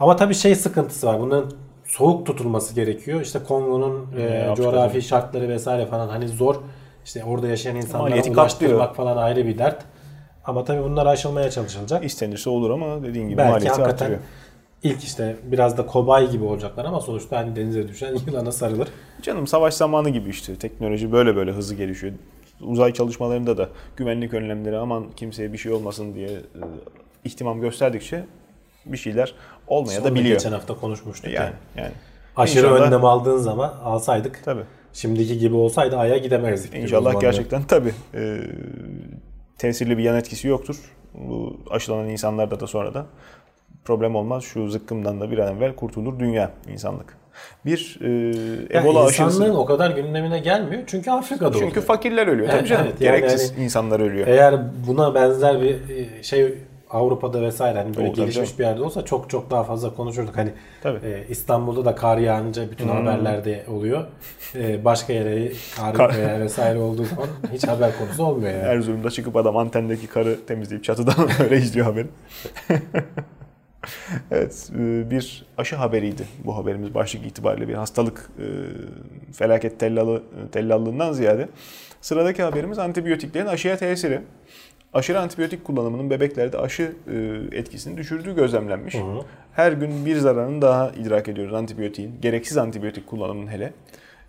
Ama 0.00 0.16
tabii 0.16 0.34
şey 0.34 0.54
sıkıntısı 0.54 1.06
var. 1.06 1.20
Bunların 1.20 1.50
soğuk 1.84 2.26
tutulması 2.26 2.74
gerekiyor. 2.74 3.20
İşte 3.20 3.38
Kongo'nun 3.38 4.06
e, 4.18 4.54
coğrafi 4.56 5.02
şartları 5.02 5.48
vesaire 5.48 5.86
falan 5.86 6.08
hani 6.08 6.28
zor. 6.28 6.56
İşte 7.04 7.24
orada 7.24 7.48
yaşayan 7.48 7.76
insanlara 7.76 8.22
ulaştırmak 8.30 8.96
falan 8.96 9.16
ayrı 9.16 9.46
bir 9.46 9.58
dert. 9.58 9.84
Ama 10.44 10.64
tabii 10.64 10.82
bunlar 10.82 11.06
aşılmaya 11.06 11.50
çalışılacak. 11.50 12.04
İstenirse 12.04 12.50
olur 12.50 12.70
ama 12.70 13.02
dediğin 13.02 13.28
gibi 13.28 13.38
Belki 13.38 13.50
maliyeti 13.50 13.68
hakikaten 13.68 14.04
artırıyor. 14.04 14.20
İlk 14.84 15.04
işte 15.04 15.36
biraz 15.44 15.78
da 15.78 15.86
kobay 15.86 16.30
gibi 16.30 16.44
olacaklar 16.44 16.84
ama 16.84 17.00
sonuçta 17.00 17.36
hani 17.38 17.56
denize 17.56 17.88
düşen 17.88 18.16
yılana 18.26 18.52
sarılır. 18.52 18.88
Canım 19.22 19.46
savaş 19.46 19.74
zamanı 19.74 20.10
gibi 20.10 20.30
işte. 20.30 20.56
Teknoloji 20.56 21.12
böyle 21.12 21.36
böyle 21.36 21.52
hızlı 21.52 21.74
gelişiyor. 21.74 22.12
Uzay 22.60 22.92
çalışmalarında 22.92 23.58
da 23.58 23.68
güvenlik 23.96 24.34
önlemleri 24.34 24.78
aman 24.78 25.04
kimseye 25.16 25.52
bir 25.52 25.58
şey 25.58 25.72
olmasın 25.72 26.14
diye 26.14 26.28
e, 26.28 26.40
ihtimam 27.24 27.60
gösterdikçe 27.60 28.24
bir 28.86 28.96
şeyler 28.96 29.34
olmaya 29.66 29.98
Onu 29.98 30.04
da 30.04 30.14
biliyor. 30.14 30.34
Geçen 30.36 30.52
hafta 30.52 30.74
konuşmuştuk 30.76 31.32
Yani, 31.32 31.36
yani. 31.44 31.54
yani. 31.76 31.92
Aşırı 32.36 32.66
İnşallah- 32.66 32.86
önlem 32.86 33.04
aldığın 33.04 33.36
zaman 33.38 33.74
alsaydık 33.84 34.40
Tabii. 34.44 34.62
şimdiki 34.92 35.38
gibi 35.38 35.54
olsaydı 35.54 35.96
Ay'a 35.96 36.16
gidemezdik. 36.18 36.74
İnşallah 36.74 37.20
gerçekten 37.20 37.62
tabii 37.62 37.92
e, 38.14 38.38
tesirli 39.58 39.98
bir 39.98 40.02
yan 40.02 40.16
etkisi 40.16 40.48
yoktur. 40.48 40.76
Bu 41.14 41.60
aşılanan 41.70 42.08
insanlarda 42.08 42.60
da 42.60 42.66
sonra 42.66 42.94
da 42.94 43.06
problem 43.84 44.14
olmaz. 44.16 44.44
Şu 44.44 44.68
zıkkımdan 44.68 45.20
da 45.20 45.30
bir 45.30 45.38
an 45.38 45.56
evvel 45.56 45.74
kurtulur 45.74 46.18
dünya, 46.18 46.50
insanlık. 46.72 47.16
Bir 47.66 47.98
e, 48.00 48.08
Ya 48.74 48.80
Ebola 48.80 49.04
insanlığın 49.04 49.28
aşısı. 49.42 49.58
o 49.58 49.64
kadar 49.64 49.90
gündemine 49.90 50.38
gelmiyor 50.38 50.82
çünkü 50.86 51.10
Afrika'da 51.10 51.52
Çünkü 51.52 51.66
oluyor. 51.66 51.82
fakirler 51.84 52.26
ölüyor. 52.26 52.48
Tabii 52.48 52.58
Evet, 52.58 52.68
canım. 52.68 52.86
evet, 52.90 53.00
yani 53.00 53.16
Gereksiz 53.20 53.52
hani- 53.52 53.64
insanlar 53.64 54.00
ölüyor. 54.00 54.26
Eğer 54.26 54.54
buna 54.86 55.14
benzer 55.14 55.62
bir 55.62 55.74
e, 55.74 56.22
şey 56.22 56.54
Avrupa'da 56.90 57.42
vesaire 57.42 57.78
hani 57.78 57.96
böyle 57.96 58.06
Olur, 58.08 58.16
tabii 58.16 58.24
gelişmiş 58.26 58.48
canım. 58.48 58.58
bir 58.58 58.64
yerde 58.64 58.82
olsa 58.82 59.04
çok 59.04 59.30
çok 59.30 59.50
daha 59.50 59.64
fazla 59.64 59.94
konuşurduk. 59.94 60.36
Hani 60.36 60.50
Tabii. 60.82 61.00
Hmm. 61.00 61.08
e, 61.08 61.24
İstanbul'da 61.28 61.84
da 61.84 61.94
kar 61.94 62.18
yağınca 62.18 62.70
bütün 62.70 62.88
haberlerde 62.88 63.64
oluyor. 63.68 64.04
E, 64.54 64.84
başka 64.84 65.12
yere 65.12 65.52
kar, 65.94 66.40
vesaire 66.40 66.78
olduğu 66.78 67.04
zaman 67.04 67.26
hiç 67.52 67.66
haber 67.68 67.98
konusu 67.98 68.24
olmuyor 68.24 68.50
yani. 68.52 68.62
Erzurum'da 68.62 69.10
çıkıp 69.10 69.36
adam 69.36 69.56
antendeki 69.56 70.06
karı 70.06 70.46
temizleyip 70.46 70.84
çatıdan 70.84 71.14
öyle 71.44 71.56
izliyor 71.56 71.86
haberi. 71.86 72.06
evet 74.30 74.70
e, 74.78 75.10
bir 75.10 75.46
aşı 75.58 75.76
haberiydi 75.76 76.22
bu 76.44 76.56
haberimiz 76.56 76.94
başlık 76.94 77.26
itibariyle 77.26 77.68
bir 77.68 77.74
hastalık 77.74 78.30
e, 78.38 78.46
felaket 79.32 79.80
tellalı, 79.80 80.22
tellallığından 80.52 81.12
ziyade. 81.12 81.48
Sıradaki 82.00 82.42
haberimiz 82.42 82.78
antibiyotiklerin 82.78 83.46
aşıya 83.46 83.76
tesiri. 83.76 84.20
Aşırı 84.94 85.20
antibiyotik 85.20 85.64
kullanımının 85.64 86.10
bebeklerde 86.10 86.58
aşı 86.58 86.92
e, 87.52 87.58
etkisini 87.58 87.96
düşürdüğü 87.96 88.34
gözlemlenmiş. 88.34 88.94
hı. 88.94 89.20
Her 89.52 89.72
gün 89.72 90.06
bir 90.06 90.16
zararını 90.16 90.62
daha 90.62 90.90
idrak 90.90 91.28
ediyoruz 91.28 91.54
antibiyotiğin. 91.54 92.14
Gereksiz 92.22 92.56
antibiyotik 92.56 93.06
kullanımının 93.06 93.50
hele. 93.50 93.72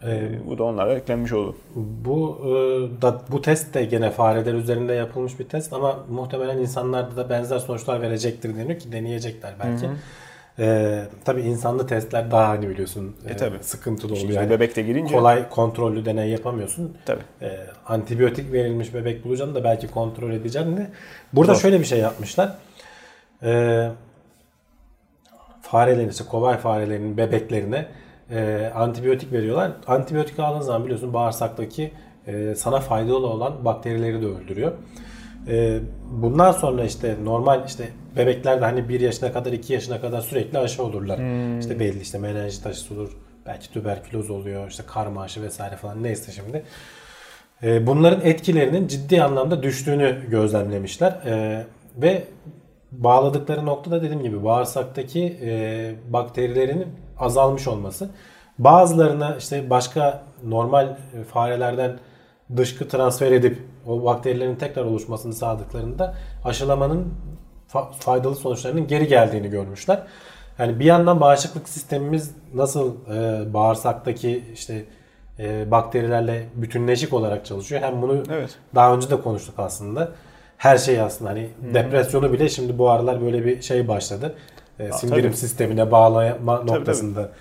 E, 0.03 0.29
bu 0.47 0.57
da 0.57 0.63
onlara 0.63 0.93
eklenmiş 0.93 1.33
oldu. 1.33 1.55
Bu 1.75 2.37
e, 2.43 2.51
da 3.01 3.21
bu 3.31 3.41
test 3.41 3.73
de 3.73 3.85
gene 3.85 4.11
fareler 4.11 4.53
üzerinde 4.53 4.93
yapılmış 4.93 5.39
bir 5.39 5.49
test 5.49 5.73
ama 5.73 5.99
muhtemelen 6.09 6.57
insanlarda 6.57 7.15
da 7.17 7.29
benzer 7.29 7.59
sonuçlar 7.59 8.01
verecektir 8.01 8.57
deniyor 8.57 8.79
ki 8.79 8.91
deneyecekler 8.91 9.53
belki. 9.63 9.85
E, 10.59 11.01
tabii 11.25 11.41
insanlı 11.41 11.87
testler 11.87 12.31
daha 12.31 12.49
hani 12.49 12.69
biliyorsun 12.69 13.15
e, 13.29 13.37
tabii. 13.37 13.57
sıkıntılı 13.61 14.13
oluyor. 14.13 14.29
Yani 14.29 14.49
bebekte 14.49 14.81
girince 14.81 15.15
kolay 15.15 15.49
kontrollü 15.49 16.05
deney 16.05 16.29
yapamıyorsun. 16.29 16.97
tabii. 17.05 17.23
E, 17.41 17.59
antibiyotik 17.85 18.53
verilmiş 18.53 18.93
bebek 18.93 19.25
bulacaksın 19.25 19.55
da 19.55 19.63
belki 19.63 19.87
kontrol 19.87 20.31
edeceksin 20.31 20.77
de. 20.77 20.87
Burada 21.33 21.53
Zor. 21.53 21.61
şöyle 21.61 21.79
bir 21.79 21.85
şey 21.85 21.99
yapmışlar. 21.99 22.55
E, 23.43 23.89
farelerin 25.61 26.09
işte 26.09 26.23
kobay 26.23 26.57
farelerinin 26.57 27.17
bebeklerine 27.17 27.85
e, 28.31 28.71
antibiyotik 28.75 29.31
veriyorlar. 29.31 29.71
Antibiyotik 29.87 30.39
aldığın 30.39 30.61
zaman 30.61 30.83
biliyorsun 30.83 31.13
bağırsaktaki 31.13 31.91
e, 32.27 32.55
sana 32.55 32.79
faydalı 32.79 33.27
olan 33.27 33.65
bakterileri 33.65 34.21
de 34.21 34.25
öldürüyor. 34.25 34.71
E, 35.47 35.79
bundan 36.11 36.51
sonra 36.51 36.83
işte 36.83 37.15
normal 37.23 37.65
işte 37.67 37.89
bebeklerde 38.17 38.65
hani 38.65 38.89
1 38.89 38.99
yaşına 38.99 39.33
kadar 39.33 39.51
2 39.51 39.73
yaşına 39.73 40.01
kadar 40.01 40.21
sürekli 40.21 40.57
aşı 40.57 40.83
olurlar. 40.83 41.19
İşte 41.59 41.79
belli 41.79 42.01
işte 42.01 42.17
menenjit 42.17 42.65
aşısı 42.65 42.93
olur. 42.93 43.17
Belki 43.45 43.73
tüberküloz 43.73 44.29
oluyor. 44.29 44.69
işte 44.69 44.83
karma 44.87 45.21
aşı 45.21 45.41
vesaire 45.41 45.75
falan 45.75 46.03
neyse 46.03 46.31
şimdi. 46.31 46.63
E, 47.63 47.87
bunların 47.87 48.21
etkilerinin 48.25 48.87
ciddi 48.87 49.23
anlamda 49.23 49.63
düştüğünü 49.63 50.29
gözlemlemişler. 50.29 51.11
E, 51.11 51.65
ve 51.97 52.23
bağladıkları 52.91 53.65
noktada 53.65 54.01
dediğim 54.01 54.23
gibi 54.23 54.43
bağırsaktaki 54.43 55.37
e, 55.41 55.95
bakterilerin 56.09 56.87
azalmış 57.19 57.67
olması. 57.67 58.09
Bazılarına 58.59 59.35
işte 59.35 59.69
başka 59.69 60.23
normal 60.43 60.87
e, 60.87 61.23
farelerden 61.23 61.99
dışkı 62.57 62.87
transfer 62.87 63.31
edip 63.31 63.63
o 63.87 64.03
bakterilerin 64.05 64.55
tekrar 64.55 64.83
oluşmasını 64.85 65.33
sağladıklarında 65.33 66.15
aşılamanın 66.45 67.13
fa- 67.73 67.93
faydalı 67.93 68.35
sonuçlarının 68.35 68.87
geri 68.87 69.07
geldiğini 69.07 69.49
görmüşler. 69.49 69.99
Yani 70.59 70.79
bir 70.79 70.85
yandan 70.85 71.21
bağışıklık 71.21 71.69
sistemimiz 71.69 72.31
nasıl 72.53 72.93
e, 73.15 73.53
bağırsaktaki 73.53 74.43
işte 74.53 74.85
e, 75.39 75.71
bakterilerle 75.71 76.45
bütünleşik 76.55 77.13
olarak 77.13 77.45
çalışıyor. 77.45 77.81
Hem 77.81 78.01
bunu 78.01 78.23
Evet. 78.31 78.55
daha 78.75 78.93
önce 78.95 79.09
de 79.09 79.21
konuştuk 79.21 79.55
aslında. 79.57 80.11
Her 80.57 80.77
şey 80.77 81.01
aslında 81.01 81.31
hani 81.31 81.49
depresyonu 81.73 82.33
bile 82.33 82.49
şimdi 82.49 82.77
bu 82.77 82.89
aralar 82.89 83.21
böyle 83.21 83.45
bir 83.45 83.61
şey 83.61 83.87
başladı. 83.87 84.35
E, 84.79 84.91
sindirim 84.91 85.23
tabii. 85.23 85.37
sistemine 85.37 85.91
bağlama 85.91 86.57
tabii. 86.57 86.71
noktasında 86.71 87.31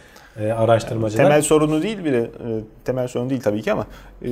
e, 0.40 0.52
araştırmacılar. 0.52 1.24
Temel 1.24 1.42
sorunu 1.42 1.82
değil 1.82 2.04
bile, 2.04 2.20
e, 2.20 2.28
temel 2.84 3.08
sorun 3.08 3.30
değil 3.30 3.40
tabii 3.40 3.62
ki 3.62 3.72
ama 3.72 3.86
e, 4.24 4.30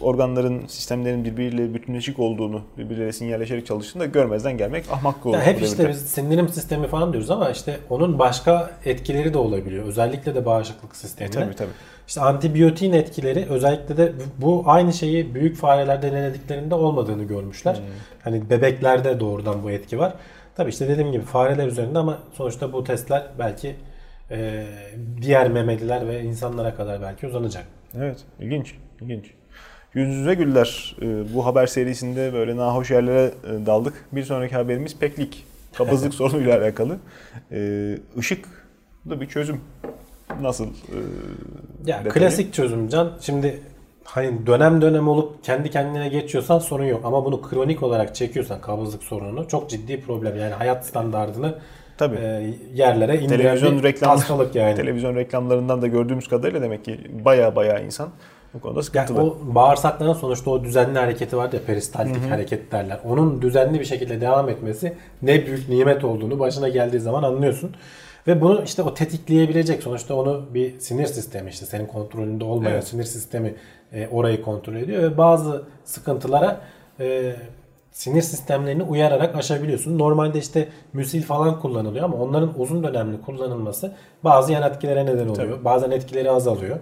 organların, 0.00 0.66
sistemlerin 0.66 1.24
birbiriyle 1.24 1.74
bütünleşik 1.74 2.18
olduğunu, 2.18 2.62
birbirleriyle 2.78 3.12
sinyalleşerek 3.12 3.66
çalıştığını 3.66 4.02
da 4.02 4.06
görmezden 4.06 4.56
gelmek 4.56 4.84
ahmaklık 4.92 5.26
olur. 5.26 5.34
Ya 5.34 5.42
hep 5.42 5.62
işte 5.62 5.88
biz 5.88 6.00
sindirim 6.00 6.48
sistemi 6.48 6.86
falan 6.86 7.12
diyoruz 7.12 7.30
ama 7.30 7.50
işte 7.50 7.76
onun 7.90 8.18
başka 8.18 8.70
etkileri 8.84 9.34
de 9.34 9.38
olabiliyor. 9.38 9.84
Özellikle 9.84 10.34
de 10.34 10.44
bağışıklık 10.46 10.92
E, 10.92 10.94
sistemine. 10.94 11.34
tabii 11.34 11.56
tabii. 11.56 11.70
İşte 12.08 12.20
antibiyotiğin 12.20 12.92
etkileri 12.92 13.46
özellikle 13.50 13.96
de 13.96 14.12
bu 14.38 14.62
aynı 14.66 14.92
şeyi 14.92 15.34
büyük 15.34 15.56
farelerde 15.56 16.12
denediklerinde 16.12 16.74
olmadığını 16.74 17.24
görmüşler. 17.24 17.74
Hmm. 17.74 17.82
Hani 18.24 18.50
bebeklerde 18.50 19.20
doğrudan 19.20 19.62
bu 19.62 19.70
etki 19.70 19.98
var. 19.98 20.12
Tabii 20.56 20.70
işte 20.70 20.88
dediğim 20.88 21.12
gibi 21.12 21.24
fareler 21.24 21.66
üzerinde 21.66 21.98
ama 21.98 22.18
sonuçta 22.34 22.72
bu 22.72 22.84
testler 22.84 23.26
belki 23.38 23.76
e, 24.30 24.66
diğer 25.22 25.48
memeliler 25.50 26.08
ve 26.08 26.22
insanlara 26.22 26.74
kadar 26.74 27.02
belki 27.02 27.26
uzanacak. 27.26 27.64
Evet, 27.96 28.18
ilginç, 28.40 28.74
ilginç. 29.00 29.24
Yüz 29.94 30.08
yüze 30.16 30.34
güller. 30.34 30.96
Ee, 31.02 31.34
Bu 31.34 31.46
haber 31.46 31.66
serisinde 31.66 32.32
böyle 32.32 32.56
nahoş 32.56 32.90
yerlere 32.90 33.24
e, 33.44 33.66
daldık. 33.66 33.94
Bir 34.12 34.24
sonraki 34.24 34.54
haberimiz 34.54 34.98
peklik. 34.98 35.46
Kabızlık 35.74 36.14
sorunuyla 36.20 36.58
alakalı. 36.58 36.96
Işık 38.16 38.44
da 39.10 39.20
bir 39.20 39.26
çözüm. 39.26 39.60
Nasıl? 40.40 40.66
e, 40.66 40.70
Ya 41.86 42.04
detayı? 42.04 42.12
klasik 42.12 42.54
çözüm 42.54 42.88
Can. 42.88 43.12
Şimdi 43.20 43.60
hani 44.10 44.46
dönem 44.46 44.82
dönem 44.82 45.08
olup 45.08 45.44
kendi 45.44 45.70
kendine 45.70 46.08
geçiyorsan 46.08 46.58
sorun 46.58 46.84
yok 46.84 47.00
ama 47.04 47.24
bunu 47.24 47.42
kronik 47.42 47.82
olarak 47.82 48.14
çekiyorsan 48.14 48.60
kabızlık 48.60 49.02
sorununu 49.02 49.48
çok 49.48 49.70
ciddi 49.70 50.00
problem. 50.00 50.38
Yani 50.38 50.54
hayat 50.54 50.86
standartını 50.86 51.54
Tabii. 51.98 52.16
e, 52.16 52.54
yerlere 52.74 53.18
indiren 53.18 53.38
Televizyon 53.38 53.82
reklam- 53.82 54.08
hastalık 54.08 54.54
yani. 54.54 54.74
Televizyon 54.74 55.14
reklamlarından 55.16 55.82
da 55.82 55.86
gördüğümüz 55.86 56.28
kadarıyla 56.28 56.62
demek 56.62 56.84
ki 56.84 57.00
baya 57.24 57.56
baya 57.56 57.78
insan 57.80 58.08
bu 58.54 58.60
konuda 58.60 58.76
Yani 58.78 58.84
sıkıntılı. 58.84 59.22
o 59.22 59.38
bağırsakların 59.42 60.12
sonuçta 60.12 60.50
o 60.50 60.64
düzenli 60.64 60.98
hareketi 60.98 61.36
var 61.36 61.52
ya 61.52 61.60
peristaltik 61.66 62.30
hareket 62.30 62.72
derler. 62.72 62.98
Onun 63.04 63.42
düzenli 63.42 63.80
bir 63.80 63.84
şekilde 63.84 64.20
devam 64.20 64.48
etmesi 64.48 64.94
ne 65.22 65.46
büyük 65.46 65.68
nimet 65.68 66.04
olduğunu 66.04 66.38
başına 66.38 66.68
geldiği 66.68 67.00
zaman 67.00 67.22
anlıyorsun. 67.22 67.74
Ve 68.26 68.40
bunu 68.40 68.62
işte 68.64 68.82
o 68.82 68.94
tetikleyebilecek 68.94 69.82
sonuçta 69.82 70.14
onu 70.14 70.42
bir 70.54 70.78
sinir 70.80 71.06
sistemi 71.06 71.50
işte 71.50 71.66
senin 71.66 71.86
kontrolünde 71.86 72.44
olmayan 72.44 72.72
Evet. 72.74 72.84
sinir 72.88 73.04
sistemi 73.04 73.54
e, 73.92 74.08
orayı 74.08 74.42
kontrol 74.42 74.74
ediyor 74.74 75.02
ve 75.02 75.18
bazı 75.18 75.62
sıkıntılara 75.84 76.60
e, 77.00 77.34
sinir 77.92 78.22
sistemlerini 78.22 78.82
uyararak 78.82 79.34
aşabiliyorsun. 79.34 79.98
Normalde 79.98 80.38
işte 80.38 80.68
müsil 80.92 81.22
falan 81.22 81.60
kullanılıyor 81.60 82.04
ama 82.04 82.16
onların 82.16 82.60
uzun 82.60 82.82
dönemli 82.82 83.20
kullanılması 83.20 83.92
bazı 84.24 84.52
yan 84.52 84.70
etkilere 84.70 85.06
neden 85.06 85.28
oluyor. 85.28 85.64
Bazen 85.64 85.90
etkileri 85.90 86.30
azalıyor. 86.30 86.78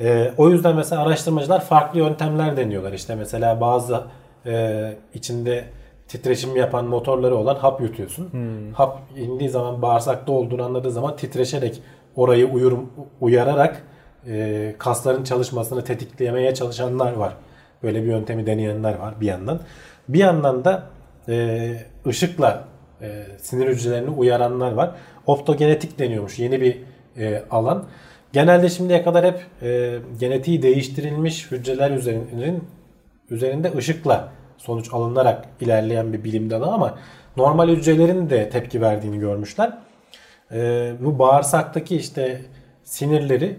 Ee, 0.00 0.32
o 0.36 0.50
yüzden 0.50 0.76
mesela 0.76 1.02
araştırmacılar 1.02 1.60
farklı 1.64 1.98
yöntemler 1.98 2.56
deniyorlar. 2.56 2.92
İşte 2.92 3.14
mesela 3.14 3.60
bazı 3.60 4.00
e, 4.46 4.92
içinde 5.14 5.64
titreşim 6.08 6.56
yapan 6.56 6.84
motorları 6.84 7.36
olan 7.36 7.54
hap 7.54 7.80
yutuyorsun. 7.80 8.30
Hap 8.72 8.98
indiği 9.16 9.48
zaman 9.48 9.82
bağırsakta 9.82 10.32
olduğunu 10.32 10.64
anladığı 10.64 10.90
zaman 10.90 11.16
titreşerek 11.16 11.82
orayı 12.16 12.48
uyur, 12.48 12.78
uyararak 13.20 13.82
e, 14.28 14.74
kasların 14.78 15.24
çalışmasını 15.24 15.84
tetiklemeye 15.84 16.54
çalışanlar 16.54 17.12
var. 17.12 17.36
Böyle 17.82 18.02
bir 18.02 18.08
yöntemi 18.08 18.46
deneyenler 18.46 18.94
var 18.94 19.14
bir 19.20 19.26
yandan. 19.26 19.60
Bir 20.08 20.18
yandan 20.18 20.64
da 20.64 20.82
e, 21.28 21.74
ışıkla 22.06 22.64
e, 23.02 23.26
sinir 23.38 23.68
hücrelerini 23.68 24.10
uyaranlar 24.10 24.72
var. 24.72 24.90
Optogenetik 25.26 25.98
deniyormuş 25.98 26.38
yeni 26.38 26.60
bir 26.60 26.82
e, 27.16 27.42
alan. 27.50 27.84
Genelde 28.32 28.68
şimdiye 28.68 29.02
kadar 29.02 29.24
hep 29.24 29.40
e, 29.62 29.98
genetiği 30.20 30.62
değiştirilmiş 30.62 31.50
hücreler 31.50 31.90
üzerinin 31.90 32.64
üzerinde 33.30 33.72
ışıkla 33.76 34.28
sonuç 34.58 34.92
alınarak 34.92 35.44
ilerleyen 35.60 36.12
bir 36.12 36.24
bilim 36.24 36.50
dalı 36.50 36.66
ama 36.66 36.98
normal 37.36 37.68
hücrelerin 37.68 38.30
de 38.30 38.50
tepki 38.50 38.80
verdiğini 38.80 39.18
görmüşler. 39.18 39.78
E, 40.52 40.92
bu 41.00 41.18
bağırsaktaki 41.18 41.96
işte 41.96 42.40
sinirleri 42.84 43.58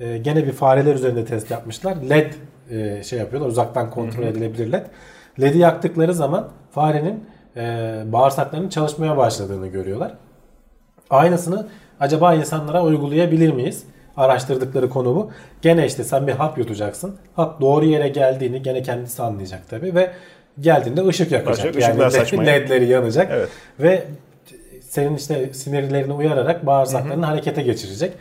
e, 0.00 0.18
gene 0.18 0.46
bir 0.46 0.52
fareler 0.52 0.94
üzerinde 0.94 1.24
test 1.24 1.50
yapmışlar. 1.50 1.96
LED 2.10 2.32
e, 2.70 3.02
şey 3.02 3.18
yapıyorlar 3.18 3.48
uzaktan 3.48 3.90
kontrol 3.90 4.24
edilebilir 4.24 4.72
LED. 4.72 4.84
LED'i 5.40 5.58
yaktıkları 5.58 6.14
zaman 6.14 6.48
farenin 6.70 7.24
e, 7.56 7.62
bağırsaklarının 8.06 8.68
çalışmaya 8.68 9.16
başladığını 9.16 9.66
görüyorlar. 9.66 10.12
Aynısını 11.10 11.66
acaba 12.00 12.34
insanlara 12.34 12.84
uygulayabilir 12.84 13.52
miyiz? 13.52 13.84
Araştırdıkları 14.16 14.90
konu 14.90 15.14
bu. 15.14 15.30
Gene 15.62 15.86
işte 15.86 16.04
sen 16.04 16.26
bir 16.26 16.32
hap 16.32 16.58
yutacaksın. 16.58 17.16
Hap 17.36 17.60
doğru 17.60 17.84
yere 17.84 18.08
geldiğini 18.08 18.62
gene 18.62 18.82
kendisi 18.82 19.22
anlayacak 19.22 19.60
tabii 19.70 19.94
ve 19.94 20.10
geldiğinde 20.60 21.06
ışık 21.06 21.32
yakacak. 21.32 21.76
Başka 21.76 21.80
yani 21.80 22.10
saçmaya. 22.10 22.50
ledleri 22.50 22.86
yanacak. 22.86 23.28
Evet. 23.32 23.48
Ve 23.80 24.04
senin 24.80 25.16
işte 25.16 25.54
sinirlerini 25.54 26.12
uyararak 26.12 26.66
bağırsaklarını 26.66 27.26
harekete 27.26 27.62
geçirecek. 27.62 28.12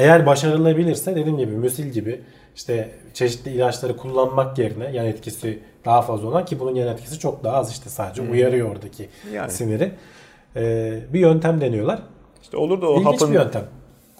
Eğer 0.00 0.26
başarılabilirse 0.26 1.16
dediğim 1.16 1.38
gibi 1.38 1.52
müsil 1.52 1.86
gibi 1.86 2.20
işte 2.56 2.90
çeşitli 3.14 3.50
ilaçları 3.50 3.96
kullanmak 3.96 4.58
yerine 4.58 4.90
yan 4.92 5.06
etkisi 5.06 5.58
daha 5.84 6.02
fazla 6.02 6.28
olan 6.28 6.44
ki 6.44 6.60
bunun 6.60 6.74
yan 6.74 6.88
etkisi 6.88 7.18
çok 7.18 7.44
daha 7.44 7.56
az 7.56 7.70
işte 7.70 7.90
sadece 7.90 8.22
uyarıyor 8.22 8.70
oradaki 8.70 9.08
Yani. 9.32 9.50
siniri. 9.50 9.92
Ee, 10.56 10.98
bir 11.12 11.20
yöntem 11.20 11.60
deniyorlar. 11.60 12.02
İşte 12.42 12.56
olur 12.56 12.82
da 12.82 12.88
o 12.88 13.00
İlginç 13.00 13.06
hapın 13.14 13.28
bir 13.28 13.34
yöntem. 13.34 13.64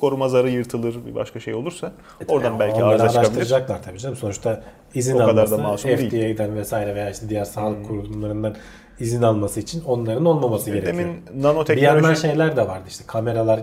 Koruma 0.00 0.28
zarı 0.28 0.50
yırtılır 0.50 1.06
bir 1.06 1.14
başka 1.14 1.40
şey 1.40 1.54
olursa 1.54 1.92
oradan 2.28 2.50
Yani 2.50 2.60
belki 2.60 2.84
arıza 2.84 3.08
çıkabilir. 3.08 3.26
araştıracaklar 3.28 3.82
tabii 3.82 3.98
canım. 3.98 4.16
Sonuçta 4.16 4.62
izin 4.94 5.14
O 5.16 5.18
kadar 5.18 5.36
da 5.36 5.40
alması 5.54 5.62
masum 5.62 5.90
değil. 5.90 6.10
Hmm. 6.12 6.34
FDA'den 6.36 6.56
vesaire 6.56 6.94
veya 6.94 7.10
işte 7.10 7.28
diğer 7.28 7.44
sağlık 7.44 7.86
kurumlarından 7.88 8.54
izin 9.00 9.22
alması 9.22 9.60
için 9.60 9.84
onların 9.84 10.24
olmaması 10.24 10.70
gerekiyor. 10.70 10.92
Demin 10.94 11.06
Bir 11.26 11.42
yandan 11.42 11.42
nanoteknoloji 11.54 12.20
şeyler 12.20 12.56
de 12.56 12.68
vardı 12.68 12.84
işte 12.88 13.04
kameralar 13.06 13.58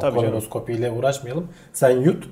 Tabii 0.00 0.14
kolonoskopiyle 0.16 0.90
uğraşmayalım. 0.90 1.48
Sen 1.72 1.90
yut 1.90 2.24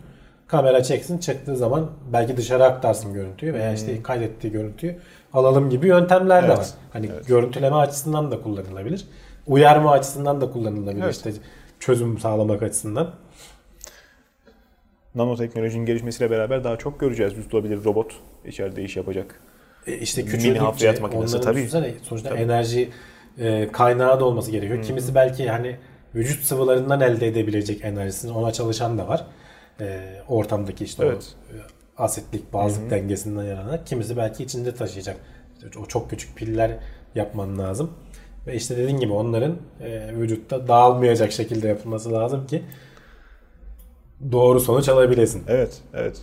kamera 0.46 0.82
çeksin 0.82 1.18
çıktığı 1.18 1.56
zaman 1.56 1.86
belki 2.12 2.36
dışarı 2.36 2.64
aktarsın 2.64 3.12
görüntüyü 3.12 3.54
veya 3.54 3.72
işte 3.72 4.02
kaydettiği 4.02 4.52
görüntüyü 4.52 4.96
alalım 5.32 5.70
gibi 5.70 5.86
yöntemler 5.88 6.42
de 6.42 6.46
Hmm. 6.46 6.50
Evet. 6.50 6.58
var. 6.58 6.66
Hani 6.92 7.10
görüntüleme 7.26 7.76
açısından 7.76 8.30
da 8.30 8.42
kullanılabilir. 8.42 9.04
Uyarma 9.46 9.90
açısından 9.92 10.40
da 10.40 10.50
kullanılabilir 10.50 11.04
Evet. 11.04 11.14
işte 11.16 11.32
çözüm 11.80 12.18
sağlamak 12.18 12.62
açısından. 12.62 13.10
Nanoteknolojinin 15.14 15.86
gelişmesiyle 15.86 16.30
beraber 16.30 16.64
daha 16.64 16.76
çok 16.76 17.00
göreceğiz. 17.00 17.34
Tutulabilir 17.34 17.84
robot 17.84 18.12
içeride 18.44 18.82
iş 18.82 18.96
yapacak. 18.96 19.40
E 19.86 19.94
işte 19.94 20.22
Mini 20.22 20.30
küçüldükçe 20.32 20.60
hafriyat 20.60 21.00
makinesi, 21.00 21.40
tabii. 21.40 21.68
sonuçta 22.02 22.36
enerji 22.36 22.90
e, 23.38 23.68
kaynağı 23.72 24.20
da 24.20 24.24
olması 24.24 24.50
gerekiyor. 24.50 24.82
Kimisi 24.82 25.14
belki 25.14 25.48
hani 25.48 25.76
vücut 26.14 26.44
sıvılarından 26.44 27.00
elde 27.00 27.26
edebilecek 27.26 27.84
enerjisini 27.84 28.32
ona 28.32 28.52
çalışan 28.52 28.98
da 28.98 29.08
var. 29.08 29.26
E, 29.80 30.00
ortamdaki 30.28 30.84
işte 30.84 31.04
Evet. 31.06 31.34
o 31.52 31.56
e, 31.56 31.60
asitlik 31.96 32.52
bazlık 32.52 32.90
dengesinden 32.90 33.44
yararlanarak. 33.44 33.86
Kimisi 33.86 34.16
belki 34.16 34.44
içinde 34.44 34.74
taşıyacak. 34.74 35.16
O 35.82 35.86
çok 35.86 36.10
küçük 36.10 36.36
piller 36.36 36.70
yapman 37.14 37.58
lazım. 37.58 37.90
Ve 38.46 38.54
işte 38.54 38.76
dediğin 38.76 38.98
gibi 39.00 39.12
onların 39.12 39.56
e, 39.80 40.14
vücutta 40.16 40.68
dağılmayacak 40.68 41.32
şekilde 41.32 41.68
yapılması 41.68 42.12
lazım 42.12 42.46
ki 42.46 42.62
doğru 44.32 44.60
sonuç 44.60 44.88
alabilesin. 44.88 45.42
Evet, 45.48 45.78
evet. 45.94 46.22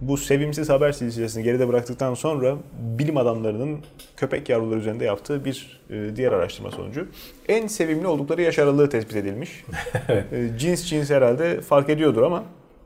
Bu 0.00 0.16
sevimsiz 0.16 0.68
haber 0.68 0.92
silsilesini 0.92 1.42
geride 1.42 1.68
bıraktıktan 1.68 2.14
sonra 2.14 2.56
bilim 2.80 3.16
adamlarının 3.16 3.78
köpek 4.16 4.48
yavruları 4.48 4.78
üzerinde 4.78 5.04
yaptığı 5.04 5.44
bir 5.44 5.80
e, 5.90 6.16
diğer 6.16 6.32
araştırma 6.32 6.70
sonucu 6.70 7.06
en 7.48 7.66
sevimli 7.66 8.06
oldukları 8.06 8.42
yaş 8.42 8.58
aralığı 8.58 8.88
tespit 8.88 9.16
edilmiş. 9.16 9.64
E, 10.32 10.58
cins 10.58 10.84
cins 10.84 11.10
herhalde 11.10 11.60
fark 11.60 11.88
ediyordur 11.88 12.22
ama 12.22 12.42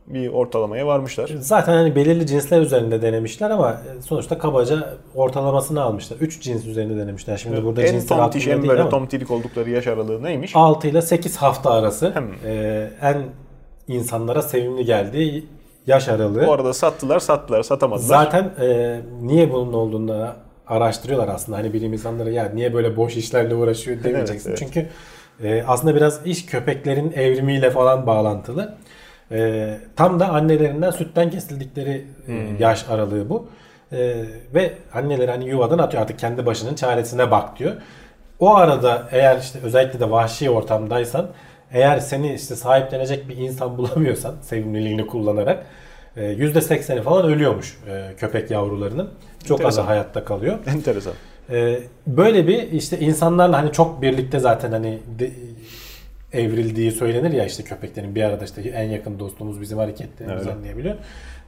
bir 0.06 0.28
ortalamaya 0.28 0.86
varmışlar. 0.86 1.30
Zaten 1.40 1.72
hani 1.72 1.96
belirli 1.96 2.26
cinsler 2.26 2.60
üzerinde 2.60 3.02
denemişler 3.02 3.50
ama 3.50 3.70
e, 3.72 4.02
sonuçta 4.02 4.38
kabaca 4.38 4.96
ortalamasını 5.14 5.82
almışlar. 5.82 6.16
3 6.20 6.42
cins 6.42 6.66
üzerinde 6.66 6.96
denemişler. 6.96 7.36
Şimdi 7.36 7.64
burada 7.64 7.82
en 7.82 7.92
cinsler 7.92 8.16
tomtiş, 8.16 8.46
en 8.46 8.68
böyle 8.68 8.88
tomtilik 8.88 9.30
oldukları 9.30 9.70
yaş 9.70 9.86
aralığı 9.86 10.22
neymiş? 10.22 10.56
6 10.56 10.88
ile 10.88 11.02
8 11.02 11.36
hafta 11.36 11.70
arası 11.70 12.12
Hem. 12.14 12.30
e, 12.44 12.90
en 13.02 13.16
insanlara 13.88 14.42
sevimli 14.42 14.84
geldiği 14.84 15.46
yaş 15.86 16.08
aralığı. 16.08 16.46
Bu 16.46 16.52
arada 16.52 16.72
sattılar, 16.72 17.20
sattılar, 17.20 17.62
satamadılar. 17.62 18.06
Zaten 18.06 18.50
e, 18.60 19.00
niye 19.22 19.52
bunun 19.52 19.72
olduğunu 19.72 20.28
araştırıyorlar 20.66 21.28
aslında. 21.28 21.58
Hani 21.58 21.72
bilim 21.72 21.92
insanları 21.92 22.32
ya 22.32 22.50
niye 22.54 22.74
böyle 22.74 22.96
boş 22.96 23.16
işlerle 23.16 23.54
uğraşıyor 23.54 23.96
demeyeceksin. 24.04 24.48
Evet, 24.50 24.58
Çünkü 24.58 24.86
e, 25.42 25.64
aslında 25.66 25.94
biraz 25.94 26.26
iş 26.26 26.46
köpeklerin 26.46 27.12
evrimiyle 27.12 27.70
falan 27.70 28.06
bağlantılı. 28.06 28.74
E, 29.32 29.70
tam 29.96 30.20
da 30.20 30.28
annelerinden 30.28 30.90
sütten 30.90 31.30
kesildikleri 31.30 32.06
e, 32.28 32.32
yaş 32.58 32.88
aralığı 32.90 33.28
bu. 33.30 33.48
E, 33.92 34.24
ve 34.54 34.72
anneler 34.94 35.28
hani 35.28 35.48
yuvadan 35.48 35.78
atıyor 35.78 36.02
artık 36.02 36.18
kendi 36.18 36.46
başının 36.46 36.74
çaresine 36.74 37.30
bak 37.30 37.58
diyor. 37.58 37.72
O 38.38 38.54
arada 38.54 39.08
eğer 39.10 39.38
işte 39.38 39.58
özellikle 39.62 40.00
de 40.00 40.10
vahşi 40.10 40.50
ortamdaysan 40.50 41.28
eğer 41.72 41.98
seni 41.98 42.34
işte 42.34 42.56
sahiplenecek 42.56 43.28
bir 43.28 43.36
insan 43.36 43.78
bulamıyorsan 43.78 44.34
sevimliliğini 44.42 45.06
kullanarak 45.06 45.66
e, 46.16 46.20
%80'i 46.32 47.02
falan 47.02 47.26
ölüyormuş 47.26 47.78
e, 47.90 48.12
köpek 48.18 48.50
yavrularının. 48.50 49.10
Çok 49.44 49.60
azı 49.60 49.64
Enteresan. 49.80 49.86
hayatta 49.86 50.24
kalıyor. 50.24 50.58
Enteresan. 50.66 51.12
Ee, 51.50 51.78
böyle 52.06 52.46
bir 52.48 52.72
işte 52.72 52.98
insanlarla 53.00 53.58
hani 53.58 53.72
çok 53.72 54.02
birlikte 54.02 54.38
zaten 54.38 54.72
hani 54.72 54.98
de- 55.18 55.30
evrildiği 56.32 56.92
söylenir 56.92 57.32
ya 57.32 57.44
işte 57.46 57.62
köpeklerin 57.62 58.14
bir 58.14 58.22
arada 58.22 58.44
işte 58.44 58.60
en 58.62 58.90
yakın 58.90 59.18
dostumuz 59.18 59.60
bizim 59.60 59.78
hareketlerimizi 59.78 60.40
Öyle. 60.40 60.52
anlayabiliyor. 60.58 60.94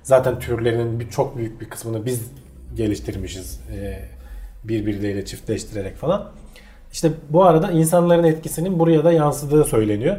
Zaten 0.02 0.38
türlerinin 0.38 1.00
bir, 1.00 1.10
çok 1.10 1.36
büyük 1.36 1.60
bir 1.60 1.68
kısmını 1.70 2.06
biz 2.06 2.30
geliştirmişiz 2.76 3.60
e, 3.74 3.98
birbirleriyle 4.64 5.24
çiftleştirerek 5.24 5.96
falan. 5.96 6.30
İşte 6.98 7.10
bu 7.30 7.44
arada 7.44 7.70
insanların 7.70 8.24
etkisinin 8.24 8.78
buraya 8.78 9.04
da 9.04 9.12
yansıdığı 9.12 9.64
söyleniyor. 9.64 10.16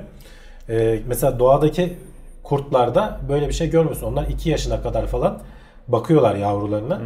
E, 0.69 0.99
mesela 1.07 1.39
doğadaki 1.39 1.97
kurtlarda 2.43 3.19
böyle 3.29 3.47
bir 3.47 3.53
şey 3.53 3.69
görmüyorsun. 3.69 4.07
Onlar 4.07 4.27
2 4.27 4.49
yaşına 4.49 4.81
kadar 4.81 5.07
falan 5.07 5.39
bakıyorlar 5.87 6.35
yavrularına. 6.35 7.01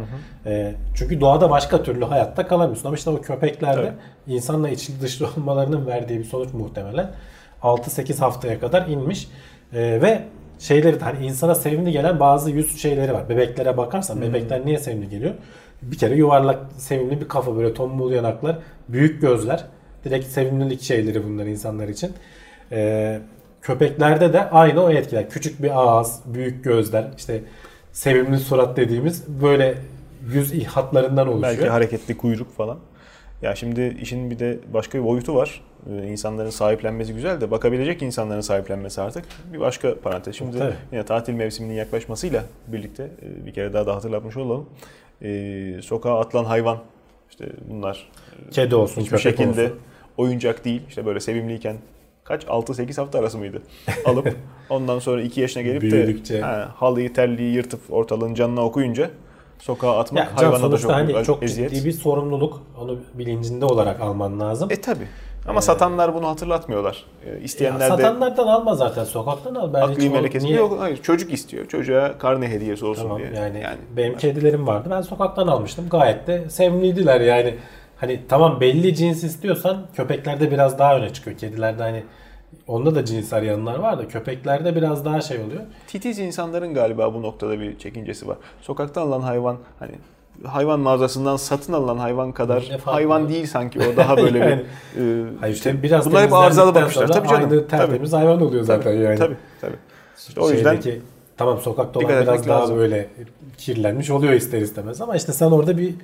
E, 0.46 0.74
çünkü 0.94 1.20
doğada 1.20 1.50
başka 1.50 1.82
türlü 1.82 2.04
hayatta 2.04 2.46
kalamıyorsun. 2.46 2.86
Ama 2.86 2.96
işte 2.96 3.10
o 3.10 3.20
köpeklerde 3.20 3.92
Tabii. 4.26 4.34
insanla 4.34 4.68
içli 4.68 5.00
dışlı 5.00 5.26
olmalarının 5.36 5.86
verdiği 5.86 6.18
bir 6.18 6.24
sonuç 6.24 6.52
muhtemelen 6.52 7.10
6-8 7.62 8.18
haftaya 8.18 8.60
kadar 8.60 8.86
inmiş. 8.86 9.28
E, 9.72 9.78
ve 10.02 10.22
şeyleri 10.58 11.00
hani 11.00 11.26
insana 11.26 11.54
sevimli 11.54 11.92
gelen 11.92 12.20
bazı 12.20 12.50
yüz 12.50 12.82
şeyleri 12.82 13.12
var. 13.12 13.28
Bebeklere 13.28 13.76
bakarsan 13.76 14.20
bebekler 14.20 14.66
niye 14.66 14.78
sevimli 14.78 15.08
geliyor? 15.08 15.34
Bir 15.90 15.98
kere 15.98 16.14
yuvarlak 16.14 16.60
sevimli 16.78 17.20
bir 17.20 17.28
kafa 17.28 17.56
böyle 17.56 17.74
tombul 17.74 18.12
yanaklar, 18.12 18.58
büyük 18.88 19.20
gözler. 19.20 19.64
Direkt 20.04 20.26
sevimlilik 20.26 20.82
şeyleri 20.82 21.24
bunlar 21.24 21.46
insanlar 21.46 21.88
için. 21.88 22.12
E, 22.72 23.20
köpeklerde 23.62 24.32
de 24.32 24.50
aynı 24.50 24.84
o 24.84 24.90
etkiler. 24.90 25.30
Küçük 25.30 25.62
bir 25.62 25.70
ağız, 25.74 26.20
büyük 26.26 26.64
gözler, 26.64 27.06
işte 27.16 27.42
sevimli 27.92 28.38
surat 28.38 28.76
dediğimiz 28.76 29.24
böyle 29.42 29.74
yüz 30.32 30.64
hatlarından 30.64 31.28
oluşuyor. 31.28 31.52
Belki 31.58 31.68
hareketli 31.68 32.16
kuyruk 32.16 32.56
falan. 32.56 32.78
Ya 33.42 33.54
şimdi 33.54 33.96
işin 34.00 34.30
bir 34.30 34.38
de 34.38 34.58
başka 34.74 34.98
bir 34.98 35.04
boyutu 35.04 35.34
var. 35.34 35.62
Ee, 35.90 36.06
insanların 36.06 36.50
sahiplenmesi 36.50 37.14
güzel 37.14 37.40
de 37.40 37.50
bakabilecek 37.50 38.02
insanların 38.02 38.40
sahiplenmesi 38.40 39.00
artık 39.00 39.24
bir 39.52 39.60
başka 39.60 40.00
parantez. 40.00 40.36
Şimdi 40.36 40.58
Tabii. 40.58 40.74
yine 40.92 41.04
tatil 41.04 41.32
mevsiminin 41.32 41.74
yaklaşmasıyla 41.74 42.44
birlikte 42.66 43.02
e, 43.02 43.46
bir 43.46 43.52
kere 43.52 43.72
daha 43.72 43.86
da 43.86 43.94
hatırlatmış 43.96 44.36
olalım. 44.36 44.66
Ee, 45.22 45.74
sokağa 45.82 46.20
atılan 46.20 46.44
hayvan 46.44 46.78
işte 47.30 47.48
bunlar 47.70 48.08
Kedi 48.50 48.74
olsun, 48.74 49.00
hiçbir 49.00 49.16
köpek 49.16 49.22
şekilde 49.38 49.62
olsun. 49.64 49.78
oyuncak 50.16 50.64
değil. 50.64 50.82
İşte 50.88 51.06
böyle 51.06 51.20
sevimliyken 51.20 51.76
kaç 52.24 52.44
6-8 52.44 52.96
hafta 53.00 53.18
arası 53.18 53.38
mıydı? 53.38 53.62
Alıp 54.04 54.36
ondan 54.70 54.98
sonra 54.98 55.22
2 55.22 55.40
yaşına 55.40 55.62
gelip 55.62 55.82
Büyüdükçe. 55.82 56.34
de 56.34 56.40
ha, 56.40 56.70
halıyı 56.76 57.12
terliği 57.12 57.54
yırtıp 57.54 57.80
ortalığın 57.90 58.34
canına 58.34 58.64
okuyunca 58.64 59.10
sokağa 59.58 59.98
atmak 59.98 60.24
Ya 60.26 60.36
hayvana 60.36 60.72
da 60.72 60.78
çok, 60.78 60.92
hani 60.92 61.24
çok 61.24 61.42
eziyet. 61.42 61.70
ciddi 61.74 61.84
bir 61.86 61.92
sorumluluk. 61.92 62.62
Onu 62.80 62.98
bilincinde 63.14 63.64
olarak 63.64 64.00
alman 64.00 64.40
lazım. 64.40 64.68
E 64.72 64.80
tabi. 64.80 65.08
Ama 65.48 65.60
satanlar 65.60 66.14
bunu 66.14 66.28
hatırlatmıyorlar. 66.28 67.04
E, 67.26 67.30
Ya 67.30 67.36
isteyenler 67.38 67.80
de 67.80 67.88
satanlardan 67.88 68.46
alma 68.46 68.74
zaten 68.74 69.04
sokaktan 69.04 69.54
al. 69.54 69.72
Ben 69.72 69.80
akli 69.80 70.10
melekesi 70.10 70.46
niye- 70.46 70.56
yok. 70.56 70.76
Hayır 70.80 70.96
çocuk 71.02 71.32
istiyor. 71.32 71.66
Çocuğa 71.68 72.18
karne 72.18 72.48
hediyesi 72.48 72.84
olsun 72.86 73.02
Tamam 73.02 73.18
diye. 73.18 73.30
yani, 73.34 73.64
benim 73.96 74.16
kedilerim 74.16 74.66
vardı. 74.66 74.88
Ben 74.90 75.00
sokaktan 75.00 75.46
almıştım. 75.48 75.88
Gayet 75.90 76.26
de 76.26 76.50
sevimliydiler 76.50 77.20
yani. 77.20 77.54
Hani 77.96 78.20
tamam 78.28 78.60
belli 78.60 78.94
cins 78.94 79.24
istiyorsan 79.24 79.86
köpeklerde 79.94 80.50
biraz 80.50 80.78
daha 80.78 80.96
öne 80.96 81.12
çıkıyor. 81.12 81.36
Kedilerde 81.38 81.82
hani 81.82 82.04
onda 82.66 82.94
da 82.94 83.04
cins 83.04 83.32
arayanlar 83.32 83.78
var 83.78 83.98
da 83.98 84.08
köpeklerde 84.08 84.76
biraz 84.76 85.04
daha 85.04 85.20
şey 85.20 85.38
oluyor. 85.38 85.60
Titiz 85.86 86.18
insanların 86.18 86.74
galiba 86.74 87.14
bu 87.14 87.22
noktada 87.22 87.60
bir 87.60 87.78
çekincesi 87.78 88.28
var. 88.28 88.36
Sokaktan 88.60 89.02
alınan 89.02 89.20
hayvan 89.20 89.56
hani 89.78 89.92
hayvan 90.44 90.80
mağazasından 90.80 91.36
satın 91.36 91.72
alınan 91.72 91.98
hayvan 91.98 92.32
kadar 92.32 92.70
hayvan 92.84 93.22
var? 93.22 93.28
değil 93.28 93.46
sanki 93.46 93.80
o 93.80 93.96
daha 93.96 94.16
böyle 94.16 94.38
Yani, 94.38 94.62
bir 94.96 95.00
e, 95.26 95.26
Hayır 95.40 95.54
işte 95.54 95.82
biraz 95.82 96.10
bunlar 96.10 96.22
hep 96.22 96.32
arızalı 96.32 96.90
sonra 96.90 97.06
Tabii 97.06 97.28
canım. 97.28 97.50
Aynı 97.50 97.68
tertemiz 97.68 98.12
hayvan 98.12 98.42
oluyor 98.42 98.64
zaten 98.64 98.92
tabii, 98.92 99.02
yani. 99.02 99.18
Tabii 99.18 99.36
tabii. 99.60 99.76
İşte 100.28 100.40
o 100.40 100.50
yüzden 100.50 100.80
Şeydeki, 100.80 101.02
tamam 101.36 101.58
sokakta 101.58 102.00
olan 102.00 102.08
biraz 102.22 102.48
daha 102.48 102.60
lazım. 102.60 102.76
böyle 102.76 103.08
kirlenmiş 103.58 104.10
oluyor 104.10 104.32
ister 104.32 104.60
istemez 104.60 105.00
ama 105.00 105.16
işte 105.16 105.32
sen 105.32 105.46
orada 105.50 105.78
bir 105.78 105.94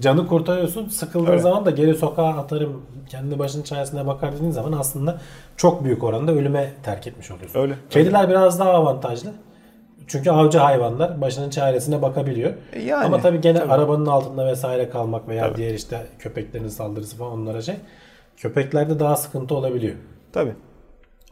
canı 0.00 0.26
kurtarıyorsun. 0.26 0.88
Sıkıldığın 0.88 1.32
Evet. 1.32 1.42
zaman 1.42 1.66
da 1.66 1.70
geri 1.70 1.94
sokağa 1.94 2.28
atarım 2.28 2.82
kendi 3.08 3.38
başının 3.38 3.62
çaresine 3.62 4.06
bakar 4.06 4.32
dediğin 4.36 4.50
zaman 4.50 4.72
aslında 4.72 5.20
çok 5.56 5.84
büyük 5.84 6.04
oranda 6.04 6.32
ölüme 6.32 6.72
terk 6.82 7.06
etmiş 7.06 7.30
oluyorsun. 7.30 7.60
Öyle. 7.60 7.74
Kediler 7.90 8.28
biraz 8.28 8.58
daha 8.58 8.70
avantajlı. 8.70 9.32
Çünkü 10.08 10.30
avcı 10.30 10.58
hayvanlar 10.58 11.20
başının 11.20 11.50
çaresine 11.50 12.02
bakabiliyor. 12.02 12.52
E 12.72 12.82
yani, 12.82 13.04
Ama 13.04 13.20
tabii 13.20 13.40
gene 13.40 13.58
tabii. 13.58 13.72
arabanın 13.72 14.06
altında 14.06 14.46
vesaire 14.46 14.88
kalmak 14.90 15.28
veya 15.28 15.48
Tabii. 15.48 15.56
diğer 15.56 15.74
işte 15.74 16.06
köpeklerin 16.18 16.68
saldırısı 16.68 17.16
falan 17.16 17.32
onlara 17.32 17.62
şey. 17.62 17.74
Köpeklerde 18.36 18.98
daha 18.98 19.16
sıkıntı 19.16 19.54
olabiliyor. 19.54 19.94
Tabii. 20.32 20.52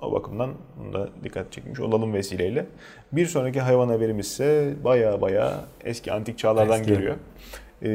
O 0.02 0.12
bakımdan 0.12 0.50
bunu 0.78 0.92
da 0.92 1.08
dikkat 1.24 1.52
çekmiş 1.52 1.80
olalım 1.80 2.12
vesileyle. 2.14 2.66
Bir 3.12 3.26
sonraki 3.26 3.60
hayvan 3.60 3.88
haberimiz 3.88 4.26
ise 4.26 4.74
baya 4.84 5.20
baya 5.20 5.54
eski 5.84 6.12
antik 6.12 6.38
çağlardan 6.38 6.80
Eski. 6.80 6.92
geliyor. 6.92 7.14
Ee, 7.82 7.88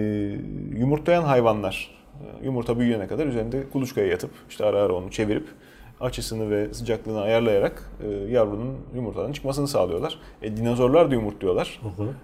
yumurtlayan 0.77 1.23
hayvanlar 1.23 1.91
e, 2.21 2.45
yumurta 2.45 2.79
büyüyene 2.79 3.07
kadar 3.07 3.25
üzerinde 3.27 3.69
kuluçkaya 3.69 4.07
yatıp 4.07 4.31
işte 4.49 4.65
ara 4.65 4.81
ara 4.81 4.93
onu 4.93 5.11
çevirip 5.11 5.47
açısını 6.01 6.49
ve 6.49 6.73
sıcaklığını 6.73 7.21
ayarlayarak 7.21 7.91
e, 8.03 8.31
yavrunun 8.31 8.75
yumurtadan 8.95 9.31
çıkmasını 9.31 9.67
sağlıyorlar. 9.67 10.19
E, 10.41 10.57
dinozorlar 10.57 11.11
da 11.11 11.15
yumurtluyorlar. 11.15 11.81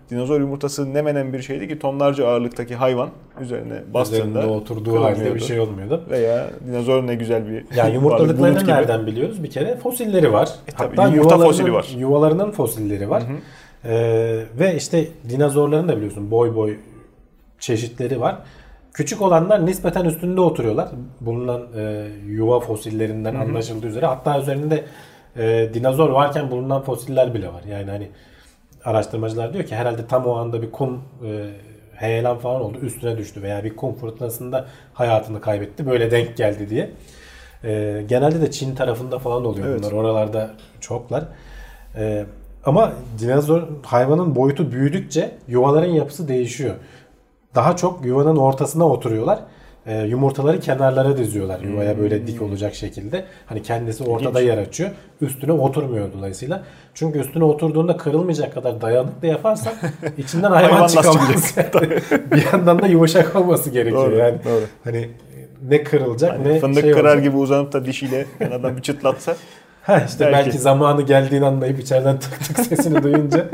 Dinozor 0.09 0.39
yumurtası 0.39 0.93
ne 0.93 1.01
menen 1.01 1.33
bir 1.33 1.41
şeydi 1.41 1.67
ki 1.67 1.79
tonlarca 1.79 2.27
ağırlıktaki 2.27 2.75
hayvan 2.75 3.09
üzerine 3.41 3.83
bastığında 3.93 4.39
Üzerinde 4.39 4.45
oturduğu 4.45 5.03
halde 5.03 5.35
bir 5.35 5.39
şey 5.39 5.59
olmuyordu. 5.59 6.03
Veya 6.09 6.49
dinozor 6.67 7.07
ne 7.07 7.15
güzel 7.15 7.47
bir 7.47 7.65
Yani 7.75 7.93
yumurtladıklarını 7.93 8.67
nereden 8.67 9.07
biliyoruz? 9.07 9.43
Bir 9.43 9.49
kere 9.49 9.75
fosilleri 9.75 10.33
var. 10.33 10.49
E 10.67 10.71
tabii, 10.71 10.95
Hatta 10.95 11.15
yumurta 11.15 11.37
fosili 11.37 11.73
var. 11.73 11.87
Yuvalarının 11.97 12.51
fosilleri 12.51 13.09
var. 13.09 13.23
Ee, 13.85 14.43
ve 14.59 14.75
işte 14.75 15.07
dinozorların 15.29 15.87
da 15.87 15.95
biliyorsun 15.97 16.31
boy 16.31 16.55
boy 16.55 16.77
çeşitleri 17.59 18.21
var. 18.21 18.37
Küçük 18.97 19.21
olanlar 19.21 19.65
nispeten 19.65 20.05
üstünde 20.05 20.41
oturuyorlar. 20.41 20.89
Bulunan 21.21 21.61
e, 21.77 22.07
yuva 22.25 22.59
fosillerinden 22.59 23.35
anlaşıldığı 23.35 23.87
üzere. 23.87 24.05
Hatta 24.05 24.39
üzerinde 24.39 24.83
e, 25.35 25.69
dinozor 25.73 26.09
varken 26.09 26.51
bulunan 26.51 26.81
fosiller 26.81 27.33
bile 27.33 27.47
var. 27.47 27.63
Yani 27.69 27.91
hani 27.91 28.09
araştırmacılar 28.83 29.53
diyor 29.53 29.65
ki 29.65 29.75
herhalde 29.75 30.07
tam 30.07 30.25
o 30.25 30.35
anda 30.35 30.61
bir 30.61 30.71
kum 30.71 31.01
e, 31.25 31.49
heyelan 31.95 32.37
falan 32.37 32.61
oldu. 32.61 32.77
Üstüne 32.81 33.17
düştü 33.17 33.41
veya 33.41 33.63
bir 33.63 33.75
kum 33.75 33.95
fırtınasında 33.95 34.65
hayatını 34.93 35.41
kaybetti. 35.41 35.87
Böyle 35.87 36.11
denk 36.11 36.37
geldi 36.37 36.69
diye. 36.69 36.91
E, 37.63 38.03
genelde 38.07 38.41
de 38.41 38.51
Çin 38.51 38.75
tarafında 38.75 39.19
falan 39.19 39.45
oluyor 39.45 39.67
Evet. 39.67 39.79
bunlar. 39.79 39.91
Oralarda 39.91 40.51
çoklar. 40.81 41.23
E, 41.95 42.25
ama 42.65 42.93
dinozor 43.19 43.63
hayvanın 43.83 44.35
boyutu 44.35 44.71
büyüdükçe 44.71 45.31
yuvaların 45.47 45.91
yapısı 45.91 46.27
değişiyor. 46.27 46.75
Daha 47.55 47.75
çok 47.75 48.05
yuvanın 48.05 48.35
ortasına 48.35 48.87
oturuyorlar. 48.87 49.39
E, 49.85 50.01
yumurtaları 50.03 50.59
kenarlara 50.59 51.17
diziyorlar 51.17 51.59
yuvaya 51.59 51.99
böyle 51.99 52.27
dik 52.27 52.41
olacak 52.41 52.75
şekilde. 52.75 53.25
Hani 53.45 53.63
kendisi 53.63 54.03
ortada 54.03 54.41
yer 54.41 54.57
açıyor. 54.57 54.89
Üstüne 55.21 55.51
oturmuyor 55.51 56.13
dolayısıyla. 56.13 56.63
Çünkü 56.93 57.19
üstüne 57.19 57.43
oturduğunda 57.43 57.97
kırılmayacak 57.97 58.53
kadar 58.53 58.81
dayanıklı 58.81 59.27
yaparsan 59.27 59.73
içinden 60.17 60.51
hayvan, 60.51 60.69
Hayvan 60.69 60.83
nasıl 60.83 60.97
çıkamaz. 60.97 61.57
bir 62.31 62.45
yandan 62.53 62.81
da 62.81 62.87
yumuşak 62.87 63.35
olması 63.35 63.69
gerekiyor. 63.69 64.11
Doğru, 64.11 64.15
yani 64.15 64.37
doğru. 64.45 64.63
hani 64.83 65.09
ne 65.69 65.83
kırılacak 65.83 66.45
ne 66.45 66.59
fındık 66.59 66.81
şey 66.81 66.91
kırar 66.91 67.03
olacak. 67.03 67.23
gibi 67.23 67.37
uzanıp 67.37 67.73
da 67.73 67.85
dişiyle 67.85 68.25
kenardan 68.39 68.77
bir 68.77 68.81
çıtlatsa 68.81 69.35
Ha 69.87 70.03
işte 70.07 70.25
belki. 70.25 70.45
Belki. 70.45 70.57
zamanı 70.57 71.01
geldiğini 71.01 71.45
anlayıp 71.45 71.79
içeriden 71.79 72.19
tık 72.19 72.39
tık 72.45 72.59
sesini 72.59 73.03
duyunca 73.03 73.47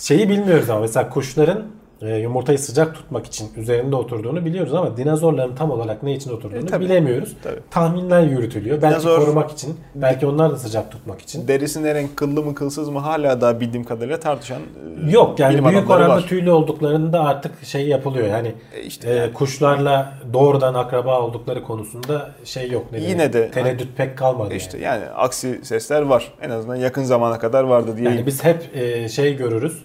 şeyi 0.00 0.28
bilmiyoruz 0.28 0.70
ama 0.70 0.80
mesela 0.80 1.08
kuşların 1.08 1.64
e, 2.02 2.16
yumurtayı 2.16 2.58
sıcak 2.58 2.94
tutmak 2.94 3.26
için 3.26 3.48
üzerinde 3.56 3.96
oturduğunu 3.96 4.44
biliyoruz 4.44 4.74
ama 4.74 4.96
dinozorların 4.96 5.54
tam 5.54 5.70
olarak 5.70 6.02
ne 6.02 6.14
için 6.14 6.30
oturduğunu 6.32 6.58
E, 6.62 6.66
tabii. 6.66 6.84
bilemiyoruz. 6.84 7.36
Tabii. 7.42 7.60
Tahminler 7.70 8.22
yürütülüyor. 8.22 8.82
Belki 8.82 8.94
Dinozor- 9.00 9.18
korumak 9.20 9.50
için, 9.50 9.76
belki 9.94 10.26
onlar 10.26 10.50
da 10.52 10.56
sıcak 10.56 10.90
tutmak 10.92 11.20
için. 11.20 11.48
derisi 11.48 11.82
ne 11.82 11.94
renk 11.94 12.16
kıllı 12.16 12.42
mı 12.42 12.54
kılsız 12.54 12.88
mı 12.88 12.98
hala 12.98 13.40
daha 13.40 13.60
bildiğim 13.60 13.84
kadarıyla 13.84 14.20
tartışan 14.20 14.60
e, 15.08 15.10
Yok 15.10 15.38
yani 15.38 15.64
büyük 15.64 15.90
oranda 15.90 16.08
var. 16.08 16.26
tüylü 16.28 16.50
olduklarında 16.50 17.20
artık 17.24 17.64
şey 17.64 17.88
yapılıyor. 17.88 18.26
Yani 18.26 18.52
E 18.76 18.82
işte 18.82 19.10
e, 19.10 19.14
yani. 19.14 19.32
kuşlarla 19.32 20.12
doğrudan 20.32 20.74
akraba 20.74 21.20
oldukları 21.20 21.62
konusunda 21.64 22.30
şey 22.44 22.70
yok. 22.70 22.84
Ne 22.92 23.00
Yine 23.00 23.32
de- 23.32 23.50
tereddüt 23.50 23.96
pek 23.96 24.18
kalmadı. 24.18 24.54
İşte 24.54 24.78
yani. 24.78 25.02
yani 25.02 25.10
aksi 25.14 25.60
sesler 25.64 26.02
var. 26.02 26.32
En 26.42 26.50
azından 26.50 26.76
yakın 26.76 27.02
zamana 27.02 27.38
kadar 27.38 27.64
vardı 27.64 27.96
diye. 27.96 28.10
Yani 28.10 28.26
biz 28.26 28.44
hep 28.44 28.76
e, 28.76 29.08
şey 29.08 29.36
görürüz. 29.36 29.82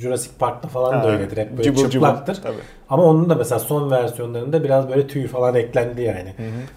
Jurassic 0.00 0.30
Park'ta 0.38 0.68
falan 0.68 0.92
Ha, 0.98 1.04
da 1.04 1.08
öyledir. 1.10 1.36
Hep 1.36 1.50
böyle 1.50 1.62
cıvıl, 1.62 1.90
çıplaktır. 1.90 2.38
tabii. 2.42 2.56
Ama 2.88 3.02
onun 3.04 3.30
da 3.30 3.34
mesela 3.34 3.58
son 3.58 3.90
versiyonlarında 3.90 4.64
biraz 4.64 4.88
böyle 4.88 5.06
tüy 5.06 5.26
falan 5.26 5.54
eklendi 5.54 6.02
yani. 6.02 6.34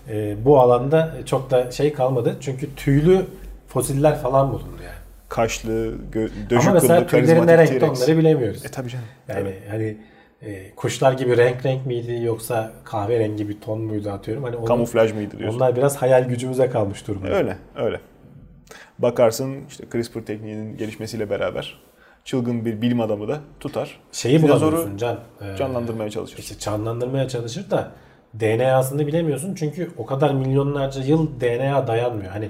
Ee, 0.09 0.35
bu 0.45 0.59
alanda 0.59 1.13
çok 1.25 1.51
da 1.51 1.71
şey 1.71 1.93
kalmadı. 1.93 2.35
Çünkü 2.41 2.75
tüylü 2.75 3.25
fosiller 3.67 4.19
falan 4.19 4.51
bulundu 4.51 4.83
yani. 4.83 4.95
Kaşlı, 5.29 5.93
gö- 6.13 6.29
döşük 6.49 6.67
Ama 6.67 6.71
mesela 6.73 7.07
kıllı, 7.07 7.21
tüylerin 7.21 7.47
ne 7.47 7.57
renkte 7.57 7.85
onları 7.85 8.17
bilemiyoruz. 8.17 8.65
E 8.65 8.67
tabii 8.71 8.89
canım. 8.89 9.05
Yani 9.27 9.53
hani 9.69 9.97
e, 10.41 10.75
kuşlar 10.75 11.13
gibi 11.13 11.37
renk 11.37 11.65
renk 11.65 11.85
miydi 11.85 12.19
yoksa 12.23 12.71
kahverengi 12.83 13.49
bir 13.49 13.61
ton 13.61 13.81
muydu 13.81 14.09
atıyorum. 14.11 14.43
Hani 14.43 14.55
onun- 14.55 14.65
Kamuflaj 14.65 15.13
mıydı 15.13 15.37
diyorsun. 15.39 15.57
onlar 15.59 15.75
biraz 15.75 15.95
hayal 15.97 16.23
gücümüze 16.23 16.69
kalmış 16.69 17.07
durumda. 17.07 17.27
Öyle, 17.27 17.57
öyle. 17.75 17.99
Bakarsın 18.99 19.55
işte 19.69 19.83
CRISPR 19.91 20.19
tekniğinin 20.19 20.77
gelişmesiyle 20.77 21.29
beraber 21.29 21.79
çılgın 22.25 22.65
bir 22.65 22.81
bilim 22.81 23.01
adamı 23.01 23.27
da 23.27 23.39
tutar. 23.59 23.99
Şeyi 24.11 24.41
bulamıyorsun 24.41 24.97
Can. 24.97 25.19
Ee, 25.41 25.55
canlandırmaya 25.57 26.09
çalışır. 26.09 26.37
İşte 26.37 26.59
canlandırmaya 26.59 27.27
çalışır 27.27 27.69
da 27.71 27.91
DNA'sını 28.39 29.07
bilemiyorsun 29.07 29.55
çünkü 29.55 29.91
o 29.97 30.05
kadar 30.05 30.33
milyonlarca 30.33 31.03
yıl 31.03 31.27
DNA 31.41 31.87
dayanmıyor. 31.87 32.31
Hani 32.31 32.49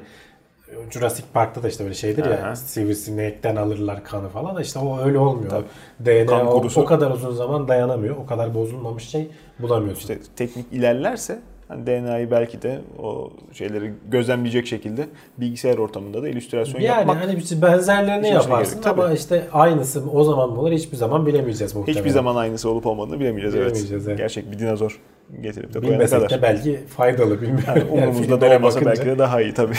Jurassic 0.91 1.27
Park'ta 1.33 1.63
da 1.63 1.67
işte 1.67 1.83
böyle 1.83 1.95
şeydir 1.95 2.25
ya 2.25 2.45
Aha. 2.45 2.55
sivrisinekten 2.55 3.55
alırlar 3.55 4.03
kanı 4.03 4.29
falan 4.29 4.55
da 4.55 4.61
işte 4.61 4.79
o 4.79 4.99
öyle 4.99 5.17
olmuyor. 5.17 5.49
Tabii. 5.49 5.65
DNA 6.05 6.25
Kan 6.25 6.47
o, 6.47 6.63
o 6.75 6.85
kadar 6.85 7.11
uzun 7.11 7.31
zaman 7.31 7.67
dayanamıyor. 7.67 8.17
O 8.17 8.25
kadar 8.25 8.55
bozulmamış 8.55 9.09
şey 9.09 9.27
bulamıyorsun. 9.59 10.01
İşte 10.01 10.19
teknik 10.35 10.65
ilerlerse 10.73 11.39
hani 11.73 11.87
DNA'yı 11.87 12.31
belki 12.31 12.61
de 12.61 12.79
o 13.03 13.29
şeyleri 13.53 13.93
gözlemleyecek 14.11 14.67
şekilde 14.67 15.07
bilgisayar 15.37 15.77
ortamında 15.77 16.23
da 16.23 16.29
illüstrasyon 16.29 16.81
yani 16.81 16.97
yapmak 16.97 17.23
hani 17.23 17.35
işte 17.35 17.61
benzerlerini 17.61 18.27
yaparsın 18.27 18.73
gerek, 18.73 18.83
tabii. 18.83 19.01
ama 19.01 19.13
işte 19.13 19.43
aynısı 19.53 20.11
o 20.11 20.23
zaman 20.23 20.49
mı 20.49 20.59
olur 20.59 20.71
hiçbir 20.71 20.97
zaman 20.97 21.25
bilemeyeceğiz 21.25 21.75
muhtemelen. 21.75 21.99
hiçbir 21.99 22.09
zaman 22.09 22.35
aynısı 22.35 22.69
olup 22.69 22.85
olmadığını 22.85 23.19
bilemeyeceğiz. 23.19 23.55
Bilemeyeceğiz, 23.55 23.91
evet. 23.91 24.03
evet. 24.07 24.17
Gerçek 24.17 24.51
bir 24.51 24.59
dinozor 24.59 24.99
getirip 25.41 25.73
de 25.73 25.79
koyana 25.79 26.05
kadar. 26.05 26.29
de 26.29 26.41
belki 26.41 26.79
faydalı 26.97 27.41
bilmiyorum. 27.41 27.63
Yani 27.67 27.83
Umurumuzda 27.91 28.41
da 28.41 28.45
olmasa 28.45 28.75
bakınca. 28.75 28.85
belki 28.85 29.05
de 29.05 29.19
daha 29.19 29.41
iyi 29.41 29.53
tabii. 29.53 29.73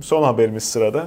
Son 0.00 0.22
haberimiz 0.22 0.64
sırada. 0.64 1.06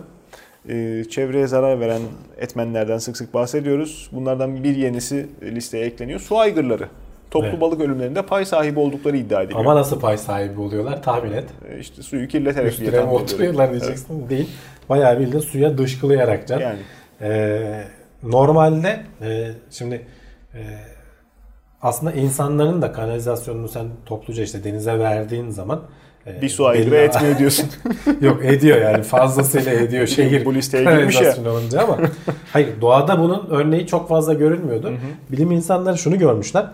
Ee, 0.69 1.03
çevreye 1.09 1.47
zarar 1.47 1.79
veren 1.79 2.01
etmenlerden 2.37 2.97
sık 2.97 3.17
sık 3.17 3.33
bahsediyoruz. 3.33 4.09
Bunlardan 4.11 4.63
bir 4.63 4.75
yenisi 4.75 5.27
listeye 5.43 5.85
ekleniyor. 5.85 6.19
Su 6.19 6.37
aygırları. 6.37 6.87
Toplu 7.33 7.47
Evet. 7.47 7.61
balık 7.61 7.81
ölümlerinde 7.81 8.21
pay 8.21 8.45
sahibi 8.45 8.79
oldukları 8.79 9.17
iddia 9.17 9.41
ediliyor. 9.41 9.59
Ama 9.59 9.75
nasıl 9.75 9.99
pay 9.99 10.17
sahibi 10.17 10.59
oluyorlar 10.61 11.03
tahmin 11.03 11.31
et. 11.31 11.45
Ee, 11.69 11.79
işte 11.79 12.01
suyu 12.01 12.27
kirleterek 12.27 12.55
diye 12.55 12.69
Üstüne 12.71 12.85
tahmin 12.91 13.07
ediyorum. 13.07 13.23
oturuyorlar 13.23 13.71
diyeceksin. 13.71 14.29
Değil. 14.29 14.49
Bayağı 14.89 15.19
bildiğin 15.19 15.39
suya 15.43 15.77
dışkılayarak 15.77 16.47
can. 16.47 16.59
Yani 16.59 16.79
Ee, 17.21 17.83
normalde 18.23 18.99
e, 19.21 19.51
şimdi 19.71 20.01
e, 20.53 20.59
aslında 21.81 22.11
insanların 22.11 22.81
da 22.81 22.91
kanalizasyonunu 22.91 23.67
sen 23.67 23.85
topluca 24.05 24.43
işte 24.43 24.63
denize 24.63 24.99
verdiğin 24.99 25.49
zaman 25.49 25.81
e, 26.27 26.41
bir 26.41 26.49
su 26.49 26.63
belli- 26.63 26.95
etmiyor 26.95 27.37
diyorsun. 27.37 27.65
Yok 28.21 28.45
ediyor 28.45 28.77
yani 28.81 29.03
fazlasıyla 29.03 29.71
ediyor 29.73 30.07
şehir 30.17 30.45
Bu 30.45 30.53
listeye 30.53 30.83
girmiş 30.83 31.21
ya. 31.21 31.35
olunca 31.51 31.81
ama 31.81 31.97
hayır 32.53 32.81
doğada 32.81 33.19
bunun 33.19 33.47
örneği 33.49 33.87
çok 33.87 34.09
fazla 34.09 34.33
görülmüyordu. 34.33 34.93
Bilim 35.31 35.51
insanları 35.51 35.97
şunu 35.97 36.17
görmüşler. 36.19 36.65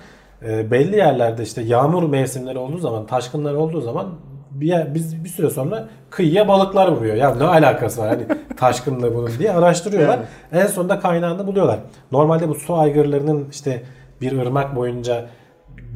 E, 0.46 0.72
belli 0.72 0.96
yerlerde 0.96 1.44
işte 1.44 1.62
yağmur 1.62 2.10
mevsimleri 2.10 2.58
olduğu 2.58 2.78
zaman, 2.78 3.06
taşkınlar 3.06 3.54
olduğu 3.54 3.82
zaman 3.82 4.08
bir 4.52 4.68
yer, 4.68 4.96
biz 4.96 5.24
bir 5.24 5.30
süre 5.30 5.50
sonra 5.50 5.90
kıyıya 6.10 6.48
balıklar 6.48 6.88
vuruyor. 6.88 7.16
Ya 7.16 7.36
ne 7.36 7.44
alakası 7.44 8.02
var 8.02 8.10
hani 8.10 8.24
taşkınla 8.58 9.16
bunun 9.16 9.32
diye 9.40 9.52
araştırıyorlar. 9.52 10.20
En 10.52 10.68
sonunda 10.68 11.00
kaynağını 11.00 11.48
buluyorlar. 11.48 11.80
Normalde 12.12 12.50
bu 12.50 12.56
su 12.56 12.76
aygırlarının 12.76 13.48
işte 13.52 13.84
bir 14.22 14.32
ırmak 14.40 14.76
boyunca 14.76 15.26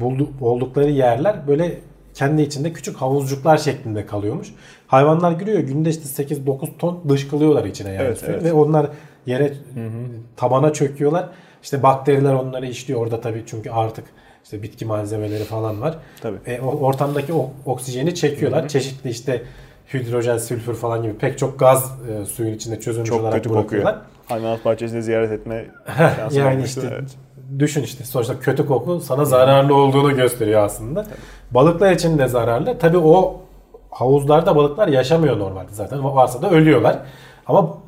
buldu, 0.00 0.28
oldukları 0.40 0.90
yerler 0.90 1.48
böyle 1.48 1.78
kendi 2.14 2.42
içinde 2.42 2.72
küçük 2.72 2.96
havuzcuklar 2.96 3.56
şeklinde 3.56 4.06
kalıyormuş. 4.06 4.48
Hayvanlar 4.86 5.32
giriyor 5.32 5.58
günde 5.58 5.90
işte 5.90 6.24
8-9 6.24 6.78
ton 6.78 7.02
dışkılıyorlar 7.08 7.64
içine 7.64 7.92
yani 7.92 8.06
Evet, 8.06 8.24
evet. 8.26 8.44
ve 8.44 8.52
onlar 8.52 8.86
yere 9.26 9.52
tabana 10.36 10.72
çöküyorlar. 10.72 11.28
İşte 11.62 11.82
bakteriler 11.82 12.34
onları 12.34 12.66
işliyor 12.66 13.00
orada 13.00 13.20
tabii 13.20 13.42
çünkü 13.46 13.70
artık 13.70 14.04
işte 14.44 14.62
bitki 14.62 14.84
malzemeleri 14.84 15.44
falan 15.44 15.80
var. 15.82 15.94
Tabii. 16.22 16.36
E, 16.46 16.60
o- 16.60 16.78
ortamdaki 16.86 17.32
o 17.32 17.50
oksijeni 17.66 18.14
çekiyorlar. 18.14 18.68
Çeşitli 18.68 19.10
işte 19.10 19.42
hidrojen, 19.94 20.38
sülfür 20.38 20.74
falan 20.74 21.02
gibi 21.02 21.14
pek 21.14 21.38
çok 21.38 21.58
gaz 21.58 21.92
e, 22.22 22.24
suyun 22.24 22.54
içinde 22.54 22.80
çözülmüş 22.80 23.08
Çok 23.10 23.20
olarak 23.20 23.34
kötü 23.34 23.48
kokuyor. 23.48 23.62
bırakıyorlar. 23.64 23.98
Hayvanat 24.28 24.64
bahçesinde 24.64 25.02
ziyaret 25.02 25.32
etme 25.32 25.64
şansım 26.16 26.38
yani 26.38 26.54
olmuştu, 26.56 26.80
işte 26.80 26.94
evet. 26.98 27.10
düşün 27.58 27.82
işte 27.82 28.04
sonuçta 28.04 28.40
kötü 28.40 28.66
koku 28.66 29.00
sana 29.00 29.24
zararlı 29.24 29.76
olduğunu 29.76 30.16
gösteriyor 30.16 30.64
aslında. 30.64 31.06
Balıklar 31.50 31.92
için 31.92 32.18
de 32.18 32.28
zararlı. 32.28 32.78
Tabii 32.78 32.98
o 32.98 33.40
havuzlarda 33.90 34.56
balıklar 34.56 34.88
yaşamıyor 34.88 35.38
normalde 35.38 35.72
zaten. 35.72 36.04
Varsa 36.04 36.42
da 36.42 36.50
ölüyorlar. 36.50 36.98
Ama 37.46 37.78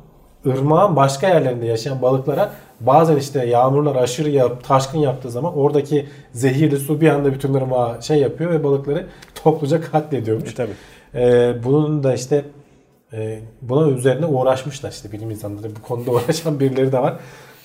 ırmağın 0.47 0.95
başka 0.95 1.27
yerlerinde 1.27 1.65
yaşayan 1.65 2.01
balıklara 2.01 2.49
bazen 2.79 3.15
işte 3.15 3.45
yağmurlar 3.45 3.95
aşırı 3.95 4.29
yağıp 4.29 4.63
taşkın 4.63 4.99
yaptığı 4.99 5.31
zaman 5.31 5.57
oradaki 5.57 6.05
zehirli 6.33 6.77
su 6.77 7.01
bir 7.01 7.07
anda 7.07 7.33
bütün 7.33 7.53
ırmağa 7.53 8.01
şey 8.01 8.17
yapıyor 8.19 8.51
ve 8.51 8.63
balıkları 8.63 9.05
topluca 9.35 9.81
katlediyormuş. 9.81 10.51
E, 10.51 10.55
tabii. 10.55 10.73
Ee, 11.15 11.53
bunun 11.63 12.03
da 12.03 12.13
işte 12.13 12.45
e, 13.13 13.39
buna 13.61 13.89
üzerine 13.89 14.25
uğraşmışlar 14.25 14.91
işte 14.91 15.11
bilim 15.11 15.31
insanları 15.31 15.67
bu 15.75 15.87
konuda 15.87 16.11
uğraşan 16.25 16.59
birileri 16.59 16.91
de 16.91 16.99
var. 16.99 17.15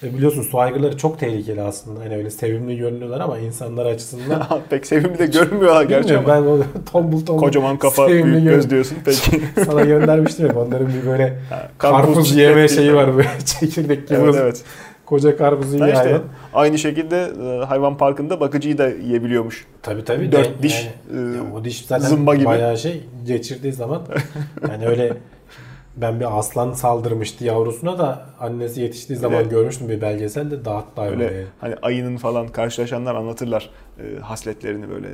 E, 0.03 0.15
biliyorsun 0.15 0.43
su 0.43 0.59
aygırları 0.59 0.97
çok 0.97 1.19
tehlikeli 1.19 1.63
aslında. 1.63 2.01
Hani 2.01 2.17
öyle 2.17 2.31
sevimli 2.31 2.77
görünüyorlar 2.77 3.21
ama 3.21 3.39
insanlar 3.39 3.87
açısından 3.87 4.47
Pek 4.71 4.87
sevimli 4.87 5.19
de 5.19 5.27
görünmüyorlar 5.27 5.85
gerçi 5.85 6.19
ama. 6.19 6.29
ben 6.29 6.43
o 6.43 6.59
tombul 6.93 7.27
tombul 7.27 7.43
Kocaman 7.43 7.77
kafa, 7.77 8.09
büyük 8.09 8.45
göz 8.45 8.71
diyorsun. 8.71 8.99
Peki. 9.05 9.41
Sana 9.67 9.85
göndermiştim 9.85 10.47
ya 10.47 10.55
onların 10.55 10.89
bir 10.89 11.07
böyle 11.07 11.39
karpuz 11.79 12.15
karpuz 12.15 12.37
yeme 12.37 12.69
şeyi 12.69 12.95
var 12.95 13.17
böyle 13.17 13.29
çekirdek 13.45 14.09
gibi. 14.09 14.19
evet 14.19 14.35
evet. 14.39 14.63
Koca 15.13 15.37
karpuzu 15.37 15.75
yiyor 15.75 15.89
işte 15.89 15.99
hayvan. 15.99 16.23
aynı 16.55 16.79
şekilde 16.79 17.33
e, 17.61 17.65
hayvan 17.65 17.97
parkında 17.97 18.41
bakıcıyı 18.41 18.79
da 18.79 18.89
yiyebiliyormuş. 18.89 19.67
Tabii 19.83 20.05
tabii. 20.05 20.33
Dört 20.33 20.59
de- 20.59 20.63
diş, 20.63 20.91
yani- 21.13 21.35
e, 21.35 21.37
ya 21.37 21.43
o 21.55 21.65
diş 21.65 21.85
zaten 21.87 22.07
zımba 22.09 22.35
gibi. 22.35 22.47
bayağı 22.47 22.79
şey 22.79 23.05
geçirdiği 23.27 23.73
zaman 23.73 24.03
yani 24.71 24.87
öyle 24.87 25.13
ben 25.97 26.21
bir 26.21 26.39
aslan 26.39 26.73
saldırmıştı 26.73 27.45
yavrusuna 27.45 27.99
da 27.99 28.27
annesi 28.41 28.81
yetiştiği 28.81 29.19
zaman 29.19 29.39
Öyle. 29.39 29.49
görmüştüm 29.49 29.89
bir 29.89 30.01
belgeselde 30.01 30.65
dağıttı 30.65 31.01
hayvanı. 31.01 31.23
Öyle 31.25 31.45
hani 31.61 31.75
ayının 31.83 32.17
falan 32.17 32.49
karşılaşanlar 32.49 33.15
anlatırlar 33.15 33.71
e, 33.99 34.21
hasletlerini 34.21 34.91
böyle 34.91 35.09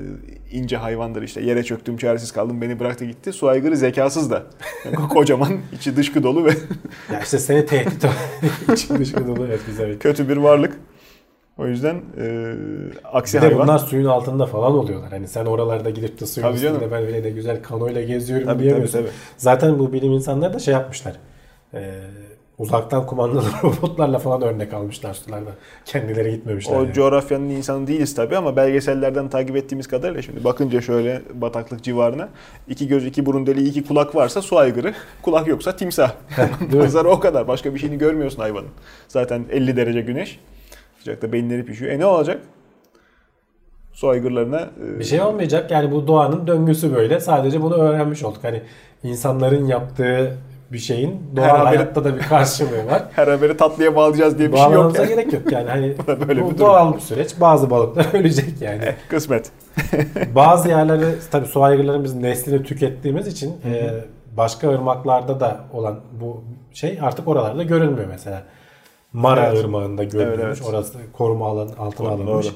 ince 0.53 0.76
hayvandır 0.76 1.22
işte 1.22 1.41
yere 1.41 1.64
çöktüm 1.64 1.97
çaresiz 1.97 2.33
kaldım 2.33 2.61
beni 2.61 2.81
bıraktı 2.81 3.05
gitti. 3.05 3.33
Su 3.33 3.49
aygırı 3.49 3.76
zekasız 3.76 4.31
da. 4.31 4.43
Yani 4.85 5.09
kocaman 5.09 5.49
içi 5.72 5.97
dışkı 5.97 6.22
dolu 6.22 6.45
ve 6.45 6.51
Ya 7.12 7.20
işte 7.20 7.39
seni 7.39 7.66
tehdit 7.66 8.05
için 8.72 8.99
dışkı 8.99 9.26
dolu 9.26 9.47
evet 9.47 9.61
güzel. 9.66 9.99
kötü 9.99 10.29
bir 10.29 10.37
varlık. 10.37 10.76
O 11.59 11.66
yüzden 11.66 11.95
e, 12.20 12.55
aksi 13.05 13.37
Bir 13.37 13.43
de 13.43 13.47
hayvan. 13.47 13.62
bunlar 13.62 13.79
suyun 13.79 14.05
altında 14.05 14.47
falan 14.47 14.72
oluyorlar. 14.72 15.11
Hani 15.11 15.29
sen 15.29 15.47
oralarda 15.47 15.91
gidip 15.91 16.20
de 16.20 16.26
suyun 16.26 16.49
Tabii 16.49 16.59
canım. 16.59 16.74
üstünde 16.76 16.93
ben 16.95 17.03
öyle 17.07 17.24
de 17.24 17.31
güzel 17.31 17.62
kanoyla 17.62 18.03
geziyorum 18.03 18.47
Tabii, 18.47 18.62
diyemiyorsun. 18.62 18.93
tabii, 18.99 19.07
tabii. 19.07 19.16
Zaten 19.37 19.79
bu 19.79 19.93
bilim 19.93 20.12
insanları 20.12 20.55
da 20.55 20.59
şey 20.59 20.74
yapmışlar. 20.74 21.16
Ee, 21.74 22.01
uzaktan 22.59 23.07
kumandalı 23.07 23.47
robotlarla 23.63 24.19
falan 24.19 24.43
örnek 24.43 24.75
almışlar 24.75 25.15
sularda. 25.15 25.51
Kendileri 25.85 26.31
gitmemişler. 26.31 26.77
O 26.77 26.83
yani. 26.83 26.93
coğrafyanın 26.93 27.49
insanı 27.49 27.87
değiliz 27.87 28.15
tabii 28.15 28.37
ama 28.37 28.57
belgesellerden 28.57 29.29
takip 29.29 29.57
ettiğimiz 29.57 29.87
kadarıyla 29.87 30.23
şimdi 30.23 30.45
bakınca 30.45 30.81
şöyle 30.81 31.23
bataklık 31.35 31.85
civarına 31.85 32.29
iki 32.69 32.89
göz, 32.89 33.07
iki 33.07 33.27
burun 33.27 33.47
deliği, 33.47 33.69
iki 33.69 33.87
kulak 33.87 34.15
varsa 34.15 34.43
su 34.43 34.59
aygırı, 34.59 34.95
kulak 35.23 35.49
yoksa 35.49 35.77
timsah. 35.77 36.13
Manzara 36.75 37.09
o 37.09 37.21
kadar. 37.21 37.49
Başka 37.49 37.75
bir 37.75 37.79
şeyini 37.79 37.99
görmüyorsun 37.99 38.39
hayvanın. 38.39 38.71
Zaten 39.09 39.45
50 39.51 39.77
derece 39.77 40.01
güneş. 40.01 40.41
Sıcakta 40.99 41.33
beyinleri 41.33 41.65
pişiyor. 41.65 41.93
E 41.93 41.99
ne 41.99 42.07
olacak? 42.07 42.41
Su 43.93 44.09
aygırlarına 44.09 44.61
e, 44.61 44.99
Bir 44.99 45.05
şey 45.05 45.21
olmayacak. 45.21 45.71
Yani 45.71 45.93
bu 45.93 46.07
doğanın 46.07 46.47
döngüsü 46.47 46.95
böyle. 46.95 47.21
Sadece 47.21 47.63
bunu 47.63 47.75
öğrenmiş 47.75 48.23
olduk. 48.23 48.45
Hani 48.45 48.63
insanların 49.03 49.67
yaptığı 49.67 50.39
bir 50.73 50.79
şeyin 50.79 51.23
doğal 51.37 51.45
Her 51.45 51.51
haberi- 51.51 51.64
hayatta 51.77 52.05
da 52.05 52.16
bir 52.16 52.21
karşılığı 52.23 52.87
var. 52.87 53.03
her 53.16 53.29
haberi 53.29 53.57
tatlıya 53.57 53.97
bağlayacağız 53.97 54.39
diye 54.39 54.53
bir 54.53 54.57
şey 54.57 54.71
yok. 54.73 54.97
Yani. 54.99 55.09
gerek 55.09 55.33
yok 55.33 55.53
yani. 55.53 55.69
Hani 55.71 55.95
Böyle 56.09 56.37
bir 56.37 56.43
bu 56.43 56.47
durum. 56.47 56.59
doğal 56.59 56.95
bir 56.95 57.01
süreç. 57.01 57.41
Bazı 57.41 57.71
balıklar 57.71 58.07
ölecek 58.14 58.62
yani. 58.62 58.95
Kısmet. 59.09 59.51
Bazı 60.35 60.69
yerlerde 60.69 61.14
tabii 61.31 61.47
su 61.47 61.62
aygırlarının 61.62 62.05
biz 62.05 62.14
neslini 62.14 62.62
tükettiğimiz 62.62 63.27
için 63.27 63.57
e, 63.64 63.91
başka 64.37 64.69
ırmaklarda 64.71 65.41
da 65.41 65.61
olan 65.73 66.01
bu 66.21 66.45
şey 66.73 66.99
artık 67.03 67.29
oralarda 67.29 67.62
görülmüyor 67.62 68.09
mesela. 68.11 68.43
Mara 69.12 69.47
Evet. 69.47 69.64
ırmağında 69.64 70.05
görülmüş. 70.05 70.39
Evet, 70.45 70.57
evet. 70.61 70.69
Orası 70.71 70.99
koruma 71.12 71.47
alanı 71.47 71.71
altına 71.79 72.09
alınmış. 72.09 72.47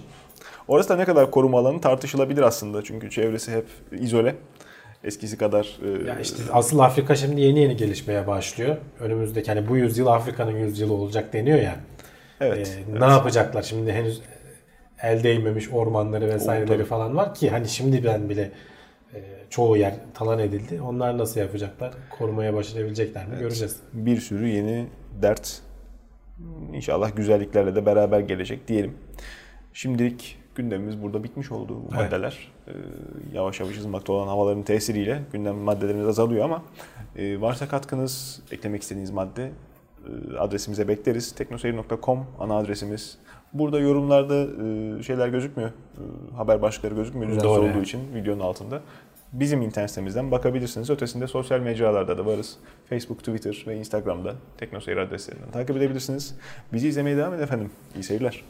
Orası 0.68 0.88
da 0.88 0.96
ne 0.96 1.04
kadar 1.04 1.30
koruma 1.30 1.58
alanı 1.58 1.80
tartışılabilir 1.80 2.42
aslında. 2.42 2.82
Çünkü 2.82 3.10
çevresi 3.10 3.52
hep 3.52 3.66
izole. 4.00 4.34
Eskisi 5.04 5.38
kadar 5.38 5.78
e, 6.04 6.08
Ya 6.08 6.18
işte 6.20 6.42
asıl 6.52 6.78
Afrika 6.78 7.14
şimdi 7.16 7.40
yeni 7.40 7.58
yeni 7.60 7.76
gelişmeye 7.76 8.26
başlıyor. 8.26 8.76
Önümüzdeki 9.00 9.48
hani 9.52 9.68
bu 9.68 9.76
yüzyıl 9.76 10.06
Afrika'nın 10.06 10.56
yüzyılı 10.56 10.92
olacak 10.92 11.32
deniyor 11.32 11.58
ya. 11.58 11.76
evet, 12.40 12.78
Ee, 12.96 13.00
Ne 13.00 13.04
yapacaklar 13.04 13.62
şimdi 13.62 13.92
henüz 13.92 14.22
el 15.02 15.22
değmemiş 15.22 15.68
ormanları 15.72 16.28
vesaireleri 16.28 16.84
falan 16.84 17.16
var 17.16 17.34
ki 17.34 17.50
hani 17.50 17.68
şimdiden 17.68 18.28
bile 18.28 18.50
e, 19.14 19.20
çoğu 19.50 19.76
yer 19.76 19.94
talan 20.14 20.38
edildi. 20.38 20.80
Onlar 20.80 21.18
nasıl 21.18 21.40
yapacaklar? 21.40 21.92
Korumaya 22.18 22.54
başarabilecekler 22.54 23.26
mi? 23.26 23.38
Göreceğiz. 23.38 23.76
bir 23.92 24.20
sürü 24.20 24.48
yeni 24.48 24.86
dert 25.22 25.60
inşallah 26.72 27.16
güzelliklerle 27.16 27.74
de 27.74 27.86
beraber 27.86 28.20
gelecek 28.20 28.68
diyelim. 28.68 28.94
Şimdilik 29.72 30.38
gündemimiz 30.54 31.02
burada 31.02 31.24
bitmiş 31.24 31.52
oldu 31.52 31.76
bu 31.76 31.88
Evet. 31.96 32.12
maddeler. 32.12 32.51
Ee, 32.68 32.72
yavaş 33.32 33.60
yavaş 33.60 33.76
ısınmakta 33.76 34.12
olan 34.12 34.28
havaların 34.28 34.62
tesiriyle 34.62 35.22
gündem 35.32 35.56
maddelerimiz 35.56 36.06
azalıyor 36.06 36.44
ama 36.44 36.62
e, 37.16 37.40
varsa 37.40 37.68
katkınız, 37.68 38.42
eklemek 38.50 38.82
istediğiniz 38.82 39.10
madde 39.10 39.50
e, 40.06 40.36
adresimize 40.36 40.88
bekleriz. 40.88 41.32
teknoseyir.com 41.32 42.26
ana 42.40 42.56
adresimiz. 42.56 43.18
Burada 43.52 43.78
yorumlarda 43.78 44.46
e, 44.98 45.02
şeyler 45.02 45.28
gözükmüyor. 45.28 45.70
Haber 46.36 46.62
başlıkları 46.62 46.94
gözükmüyor 46.94 47.30
düzensiz 47.30 47.50
Doğru 47.50 47.70
olduğu 47.70 47.82
için 47.82 48.14
videonun 48.14 48.40
altında. 48.40 48.82
Bizim 49.32 49.62
internet 49.62 49.90
sitemizden 49.90 50.30
bakabilirsiniz. 50.30 50.90
Ötesinde 50.90 51.26
sosyal 51.26 51.60
mecralarda 51.60 52.18
da 52.18 52.26
varız. 52.26 52.56
Facebook, 52.88 53.18
Twitter 53.18 53.64
ve 53.66 53.76
Instagram'da 53.76 54.34
Teknoseyir 54.58 54.98
adreslerinden 54.98 55.50
takip 55.50 55.76
edebilirsiniz. 55.76 56.34
Bizi 56.72 56.88
izlemeye 56.88 57.16
devam 57.16 57.34
edin 57.34 57.42
efendim. 57.42 57.70
İyi 57.94 58.02
seyirler. 58.02 58.44